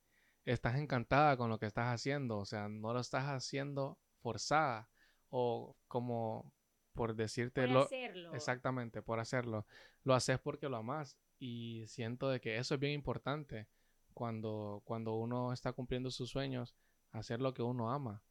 estás 0.45 0.77
encantada 0.77 1.37
con 1.37 1.49
lo 1.49 1.59
que 1.59 1.65
estás 1.65 1.87
haciendo, 1.93 2.37
o 2.37 2.45
sea, 2.45 2.69
no 2.69 2.93
lo 2.93 2.99
estás 2.99 3.25
haciendo 3.25 3.97
forzada 4.21 4.89
o 5.29 5.75
como 5.87 6.53
por 6.93 7.15
decirte 7.15 7.61
Por 7.61 7.69
lo 7.71 7.81
hacerlo. 7.83 8.33
exactamente, 8.33 9.01
por 9.01 9.19
hacerlo. 9.19 9.67
Lo 10.03 10.13
haces 10.13 10.39
porque 10.39 10.69
lo 10.69 10.77
amas 10.77 11.17
y 11.39 11.85
siento 11.87 12.29
de 12.29 12.39
que 12.41 12.57
eso 12.57 12.73
es 12.75 12.79
bien 12.79 12.93
importante 12.93 13.67
cuando 14.13 14.81
cuando 14.85 15.13
uno 15.15 15.53
está 15.53 15.73
cumpliendo 15.73 16.09
sus 16.09 16.29
sueños, 16.31 16.75
hacer 17.11 17.39
lo 17.39 17.53
que 17.53 17.61
uno 17.61 17.91
ama, 17.91 18.23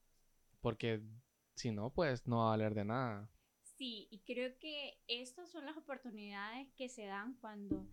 porque 0.61 1.01
si 1.55 1.71
no 1.71 1.91
pues 1.91 2.27
no 2.27 2.39
va 2.39 2.47
a 2.47 2.51
valer 2.51 2.75
de 2.75 2.85
nada. 2.85 3.31
Sí, 3.63 4.09
y 4.11 4.21
creo 4.21 4.59
que 4.59 4.99
estas 5.07 5.51
son 5.51 5.67
las 5.67 5.77
oportunidades 5.77 6.69
que 6.77 6.89
se 6.89 7.05
dan 7.05 7.35
cuando 7.35 7.87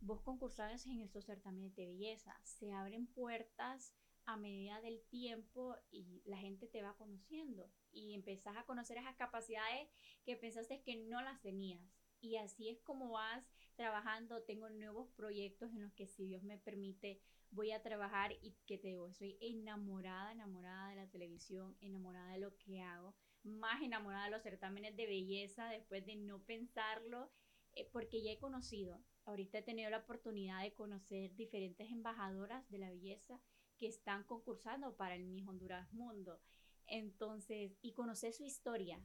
vos 0.00 0.20
concursabas 0.22 0.86
en 0.86 1.00
estos 1.00 1.24
certámenes 1.24 1.74
de 1.76 1.86
belleza. 1.86 2.38
Se 2.44 2.72
abren 2.72 3.06
puertas 3.06 3.94
a 4.26 4.36
medida 4.36 4.80
del 4.80 5.02
tiempo 5.08 5.76
y 5.90 6.22
la 6.24 6.36
gente 6.36 6.66
te 6.66 6.82
va 6.82 6.96
conociendo 6.96 7.70
y 7.92 8.14
empezás 8.14 8.56
a 8.56 8.64
conocer 8.64 8.98
esas 8.98 9.16
capacidades 9.16 9.88
que 10.24 10.36
pensaste 10.36 10.82
que 10.82 10.96
no 10.96 11.20
las 11.22 11.40
tenías. 11.40 11.82
Y 12.20 12.36
así 12.36 12.68
es 12.68 12.80
como 12.82 13.10
vas 13.10 13.44
trabajando. 13.76 14.42
Tengo 14.42 14.68
nuevos 14.68 15.08
proyectos 15.16 15.70
en 15.70 15.82
los 15.82 15.92
que 15.94 16.06
si 16.06 16.26
Dios 16.26 16.42
me 16.42 16.58
permite 16.58 17.20
voy 17.50 17.72
a 17.72 17.82
trabajar 17.82 18.32
y 18.42 18.54
que 18.66 18.78
te 18.78 18.88
digo, 18.88 19.08
estoy 19.08 19.36
enamorada, 19.40 20.30
enamorada 20.30 20.90
de 20.90 20.96
la 20.96 21.10
televisión, 21.10 21.76
enamorada 21.80 22.32
de 22.32 22.38
lo 22.38 22.56
que 22.58 22.80
hago 22.80 23.16
más 23.44 23.82
enamorada 23.82 24.24
de 24.24 24.30
los 24.30 24.42
certámenes 24.42 24.96
de 24.96 25.06
belleza 25.06 25.68
después 25.68 26.04
de 26.04 26.16
no 26.16 26.42
pensarlo, 26.42 27.30
eh, 27.74 27.88
porque 27.92 28.22
ya 28.22 28.32
he 28.32 28.38
conocido, 28.38 29.00
ahorita 29.24 29.58
he 29.58 29.62
tenido 29.62 29.90
la 29.90 29.98
oportunidad 29.98 30.62
de 30.62 30.72
conocer 30.74 31.34
diferentes 31.34 31.90
embajadoras 31.90 32.68
de 32.70 32.78
la 32.78 32.90
belleza 32.90 33.40
que 33.78 33.86
están 33.86 34.24
concursando 34.24 34.94
para 34.96 35.14
el 35.14 35.24
Miss 35.24 35.46
Honduras 35.46 35.92
Mundo. 35.92 36.40
Entonces, 36.86 37.72
y 37.82 37.92
conocer 37.92 38.32
su 38.32 38.44
historia. 38.44 39.00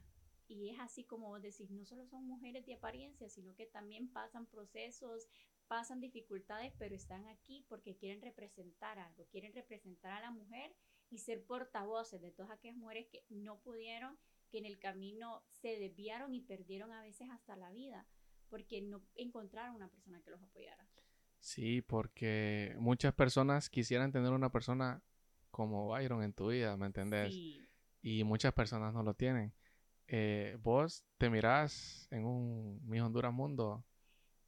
Y 0.48 0.70
es 0.70 0.78
así 0.78 1.04
como 1.04 1.28
vos 1.28 1.42
decís, 1.42 1.70
no 1.70 1.84
solo 1.84 2.06
son 2.06 2.26
mujeres 2.26 2.64
de 2.66 2.74
apariencia, 2.74 3.28
sino 3.28 3.54
que 3.54 3.66
también 3.66 4.12
pasan 4.12 4.46
procesos, 4.46 5.28
pasan 5.66 6.00
dificultades, 6.00 6.72
pero 6.78 6.94
están 6.94 7.26
aquí 7.26 7.64
porque 7.68 7.96
quieren 7.96 8.22
representar 8.22 8.98
algo, 8.98 9.26
quieren 9.26 9.52
representar 9.52 10.12
a 10.12 10.20
la 10.20 10.30
mujer 10.30 10.74
y 11.10 11.18
ser 11.18 11.44
portavoces 11.44 12.20
de 12.20 12.30
todas 12.30 12.52
aquellas 12.52 12.76
mujeres 12.76 13.06
que 13.10 13.24
no 13.28 13.60
pudieron, 13.60 14.18
que 14.50 14.58
en 14.58 14.66
el 14.66 14.78
camino 14.78 15.42
se 15.48 15.78
desviaron 15.78 16.34
y 16.34 16.40
perdieron 16.40 16.92
a 16.92 17.02
veces 17.02 17.28
hasta 17.30 17.56
la 17.56 17.70
vida, 17.70 18.06
porque 18.48 18.80
no 18.80 19.02
encontraron 19.14 19.76
una 19.76 19.88
persona 19.88 20.20
que 20.22 20.30
los 20.30 20.42
apoyara. 20.42 20.86
Sí, 21.38 21.82
porque 21.82 22.74
muchas 22.78 23.14
personas 23.14 23.70
quisieran 23.70 24.12
tener 24.12 24.32
una 24.32 24.50
persona 24.50 25.02
como 25.50 25.88
Byron 25.88 26.22
en 26.22 26.32
tu 26.32 26.48
vida, 26.48 26.76
¿me 26.76 26.86
entendés? 26.86 27.34
Sí. 27.34 27.66
Y 28.02 28.24
muchas 28.24 28.52
personas 28.52 28.92
no 28.94 29.02
lo 29.02 29.14
tienen. 29.14 29.52
Eh, 30.08 30.56
¿Vos 30.60 31.04
te 31.18 31.30
mirás 31.30 32.08
en 32.10 32.24
un 32.24 32.80
Miss 32.86 33.02
Honduras 33.02 33.32
Mundo? 33.32 33.84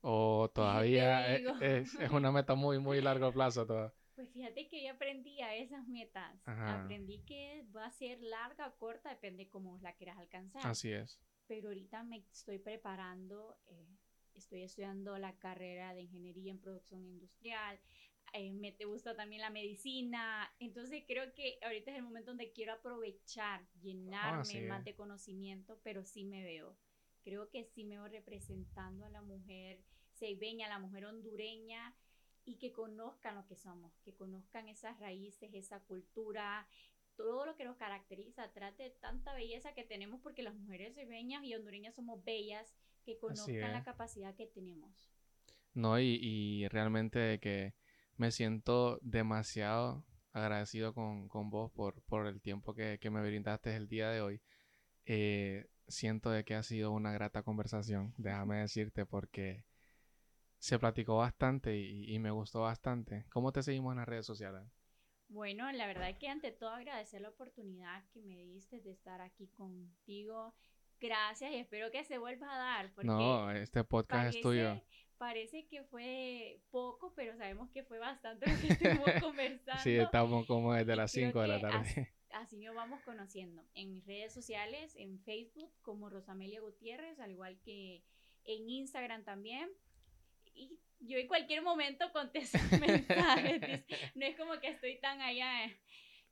¿O 0.01 0.51
todavía 0.55 1.35
es, 1.35 1.95
es 1.95 2.11
una 2.11 2.31
meta 2.31 2.55
muy, 2.55 2.79
muy 2.79 3.01
largo 3.01 3.33
plazo? 3.33 3.93
Pues 4.19 4.33
fíjate 4.33 4.67
que 4.67 4.83
yo 4.83 4.91
aprendí 4.91 5.41
a 5.43 5.55
esas 5.55 5.87
metas. 5.87 6.43
Ajá. 6.45 6.83
Aprendí 6.83 7.21
que 7.21 7.65
va 7.75 7.87
a 7.87 7.93
ser 7.93 8.21
larga 8.21 8.67
o 8.67 8.77
corta, 8.77 9.11
depende 9.11 9.49
cómo 9.49 9.79
la 9.81 9.93
quieras 9.93 10.19
alcanzar. 10.19 10.67
Así 10.67 10.91
es. 10.91 11.21
Pero 11.47 11.69
ahorita 11.69 12.03
me 12.03 12.25
estoy 12.33 12.59
preparando, 12.59 13.61
eh, 13.69 13.87
estoy 14.35 14.65
estudiando 14.65 15.17
la 15.19 15.39
carrera 15.39 15.95
de 15.95 16.01
ingeniería 16.01 16.51
en 16.51 16.59
producción 16.59 17.07
industrial. 17.07 17.79
eh, 18.33 18.53
me 18.55 18.73
te 18.73 18.87
gusta 18.87 19.15
también 19.15 19.41
la 19.41 19.51
medicina. 19.51 20.53
Entonces 20.59 21.05
creo 21.07 21.33
que 21.33 21.61
ahorita 21.63 21.93
es 21.93 21.99
el 21.99 22.03
momento 22.03 22.33
donde 22.33 22.51
quiero 22.51 22.73
aprovechar, 22.73 23.69
llenarme 23.81 24.45
sí. 24.45 24.61
más 24.63 24.85
de 24.85 24.97
conocimiento, 24.97 25.79
pero 25.85 26.05
sí 26.05 26.25
me 26.25 26.43
veo. 26.43 26.77
Creo 27.23 27.51
que 27.51 27.67
sí 27.67 27.85
me 27.85 27.95
veo 27.95 28.09
representando 28.09 29.07
a 29.07 29.11
la 29.11 29.23
mujer 29.23 29.85
ceibeña, 30.13 30.67
a 30.67 30.71
la 30.71 30.81
mujer 30.81 31.05
hondureña 31.05 31.95
y 32.49 32.57
que 32.57 32.73
conozcan 32.73 33.35
lo 33.35 33.45
que 33.47 33.57
somos, 33.57 33.93
que 34.01 34.15
conozcan 34.15 34.69
esas 34.69 34.99
raíces, 34.99 35.53
esa 35.53 35.81
cultura, 35.81 36.67
todo 37.15 37.45
lo 37.45 37.55
que 37.57 37.65
nos 37.67 37.77
caracteriza 37.77 38.45
atrás 38.45 38.75
de 38.79 38.89
tanta 38.89 39.35
belleza 39.35 39.75
que 39.75 39.85
tenemos, 39.85 40.23
porque 40.23 40.43
las 40.43 40.55
mujeres 40.55 40.95
ceibeñas 40.95 41.45
y 41.45 41.55
hondureñas 41.55 41.95
somos 41.95 42.25
bellas, 42.25 42.75
que 43.05 43.19
conozcan 43.19 43.73
la 43.73 43.85
capacidad 43.85 44.35
que 44.35 44.47
tenemos. 44.47 45.11
No, 45.75 46.01
y, 46.01 46.19
y 46.23 46.69
realmente 46.69 47.39
que 47.39 47.75
me 48.17 48.31
siento 48.31 48.99
demasiado 49.03 50.07
agradecido 50.33 50.95
con, 50.95 51.29
con 51.29 51.51
vos 51.51 51.71
por, 51.73 52.01
por 52.05 52.27
el 52.27 52.41
tiempo 52.41 52.73
que, 52.75 52.99
que 52.99 53.11
me 53.11 53.21
brindaste 53.21 53.77
el 53.77 53.89
día 53.89 54.09
de 54.09 54.23
hoy. 54.23 54.41
Eh, 55.05 55.69
siento 55.87 56.31
de 56.31 56.45
que 56.45 56.55
ha 56.55 56.63
sido 56.63 56.93
una 56.93 57.13
grata 57.13 57.43
conversación, 57.43 58.15
déjame 58.17 58.61
decirte, 58.61 59.05
porque 59.05 59.65
se 60.59 60.79
platicó 60.79 61.19
bastante 61.19 61.77
y, 61.77 62.13
y 62.15 62.19
me 62.19 62.31
gustó 62.31 62.63
bastante. 62.63 63.27
¿Cómo 63.31 63.53
te 63.53 63.63
seguimos 63.63 63.93
en 63.93 63.99
las 63.99 64.09
redes 64.09 64.27
sociales? 64.27 64.63
Bueno, 65.29 65.71
la 65.73 65.87
verdad 65.87 66.17
que 66.19 66.29
ante 66.29 66.53
todo 66.53 66.71
agradecer 66.71 67.21
la 67.21 67.29
oportunidad 67.29 68.03
que 68.13 68.23
me 68.23 68.39
diste 68.45 68.81
de 68.81 68.93
estar 68.93 69.21
aquí 69.21 69.49
contigo. 69.49 70.55
Gracias 71.01 71.53
y 71.53 71.57
espero 71.57 71.91
que 71.91 72.03
se 72.05 72.19
vuelva 72.19 72.53
a 72.53 72.59
dar. 72.59 72.93
Porque 72.95 73.07
No, 73.07 73.51
este 73.51 73.85
podcast 73.85 74.35
es 74.35 74.43
tuyo. 74.43 74.81
Parece 75.19 75.67
que 75.67 75.83
fue 75.83 76.61
poco, 76.71 77.13
pero 77.15 77.37
sabemos 77.37 77.69
que 77.71 77.83
fue 77.83 77.99
bastante 77.99 78.51
lo 78.51 78.61
que 78.61 78.69
estuvimos 78.69 79.09
conversando. 79.21 79.83
Sí, 79.83 79.97
estamos 79.97 80.47
como 80.47 80.73
desde 80.73 80.93
Y 80.93 80.97
las 80.97 81.13
creo 81.13 81.27
5 81.27 81.43
de 81.43 81.49
la 81.49 81.61
tarde. 81.61 82.15
Así 82.33 82.57
nos 82.59 82.75
vamos 82.75 83.01
conociendo 83.03 83.63
en 83.75 83.91
mis 83.91 84.07
redes 84.07 84.33
sociales, 84.33 84.95
en 84.97 85.19
Facebook 85.21 85.73
como 85.83 86.09
Rosamelia 86.09 86.61
Gutiérrez, 86.61 87.19
al 87.21 87.33
igual 87.33 87.59
que 87.65 88.05
en 88.45 88.69
Instagram 88.69 89.25
también. 89.25 89.71
Y 90.59 90.79
yo 91.01 91.19
en 91.19 91.29
cualquier 91.29 91.63
momento 91.63 92.11
contesto 92.13 92.59
mensajes. 92.81 93.85
No 94.15 94.27
es 94.27 94.37
como 94.37 94.59
que 94.61 94.69
estoy 94.69 94.99
tan 95.01 95.21
allá. 95.21 95.65
eh. 95.65 95.81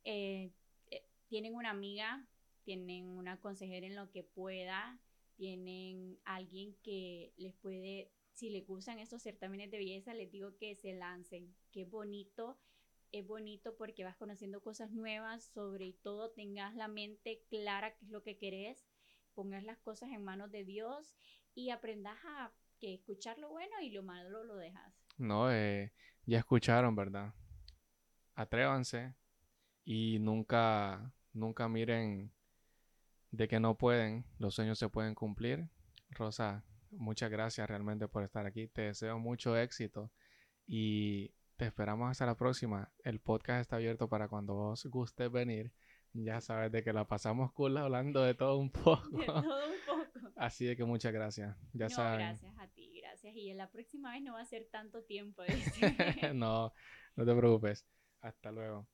Eh, 0.03 0.51
eh, 0.91 1.03
tienen 1.27 1.55
una 1.55 1.69
amiga, 1.71 2.27
tienen 2.63 3.05
una 3.17 3.39
consejera 3.39 3.87
en 3.87 3.95
lo 3.95 4.11
que 4.11 4.23
pueda, 4.23 4.99
tienen 5.35 6.19
alguien 6.25 6.75
que 6.83 7.33
les 7.37 7.53
puede, 7.55 8.11
si 8.33 8.49
les 8.49 8.65
gustan 8.65 8.99
estos 8.99 9.21
certámenes 9.21 9.71
de 9.71 9.77
belleza, 9.77 10.13
les 10.13 10.31
digo 10.31 10.57
que 10.57 10.75
se 10.75 10.93
lancen. 10.93 11.55
Qué 11.71 11.85
bonito 11.85 12.57
es 13.11 13.25
bonito 13.25 13.75
porque 13.77 14.03
vas 14.03 14.17
conociendo 14.17 14.61
cosas 14.61 14.91
nuevas, 14.91 15.45
sobre 15.45 15.93
todo 15.93 16.31
tengas 16.31 16.75
la 16.75 16.87
mente 16.87 17.43
clara 17.49 17.95
qué 17.95 18.05
es 18.05 18.11
lo 18.11 18.23
que 18.23 18.37
querés, 18.37 18.85
pongas 19.33 19.63
las 19.63 19.77
cosas 19.77 20.11
en 20.11 20.23
manos 20.23 20.51
de 20.51 20.65
Dios 20.65 21.15
y 21.55 21.69
aprendas 21.69 22.17
a 22.25 22.51
que 22.77 22.93
escuchar 22.93 23.37
lo 23.37 23.49
bueno 23.49 23.79
y 23.81 23.89
lo 23.89 24.03
malo 24.03 24.43
lo 24.43 24.55
dejas. 24.55 24.93
No, 25.17 25.51
eh, 25.51 25.93
ya 26.25 26.39
escucharon, 26.39 26.95
¿verdad? 26.95 27.33
Atrévanse 28.35 29.15
y 29.83 30.19
nunca, 30.19 31.13
nunca 31.33 31.67
miren 31.67 32.31
de 33.31 33.47
que 33.47 33.59
no 33.59 33.77
pueden, 33.77 34.25
los 34.37 34.55
sueños 34.55 34.79
se 34.79 34.89
pueden 34.89 35.15
cumplir. 35.15 35.69
Rosa, 36.09 36.63
muchas 36.91 37.29
gracias 37.29 37.67
realmente 37.67 38.07
por 38.07 38.23
estar 38.23 38.45
aquí. 38.45 38.67
Te 38.67 38.83
deseo 38.83 39.19
mucho 39.19 39.57
éxito 39.57 40.11
y 40.65 41.33
te 41.55 41.65
esperamos 41.65 42.11
hasta 42.11 42.25
la 42.25 42.35
próxima. 42.35 42.91
El 43.03 43.19
podcast 43.19 43.61
está 43.61 43.75
abierto 43.77 44.07
para 44.07 44.27
cuando 44.27 44.53
vos 44.53 44.85
gustes 44.85 45.31
venir. 45.31 45.71
Ya 46.13 46.41
sabes 46.41 46.71
de 46.71 46.83
que 46.83 46.93
la 46.93 47.05
pasamos 47.05 47.51
cool 47.53 47.77
hablando 47.77 48.21
de 48.23 48.33
todo 48.33 48.57
un 48.57 48.69
poco. 48.71 49.07
De 49.11 49.25
todo 49.25 49.37
un 49.37 49.43
poco. 49.43 49.76
Así 50.35 50.65
de 50.65 50.75
que 50.75 50.85
muchas 50.85 51.13
gracias. 51.13 51.55
Ya 51.73 51.89
no, 51.89 51.95
saben. 51.95 52.19
gracias 52.19 52.53
a 52.59 52.67
ti, 52.67 52.99
gracias. 53.01 53.35
y 53.35 53.53
la 53.53 53.69
próxima 53.69 54.11
vez 54.11 54.21
no 54.21 54.33
va 54.33 54.41
a 54.41 54.45
ser 54.45 54.67
tanto 54.71 55.03
tiempo. 55.03 55.43
no, 56.35 56.73
no 57.15 57.25
te 57.25 57.35
preocupes. 57.35 57.85
Hasta 58.21 58.51
luego. 58.51 58.87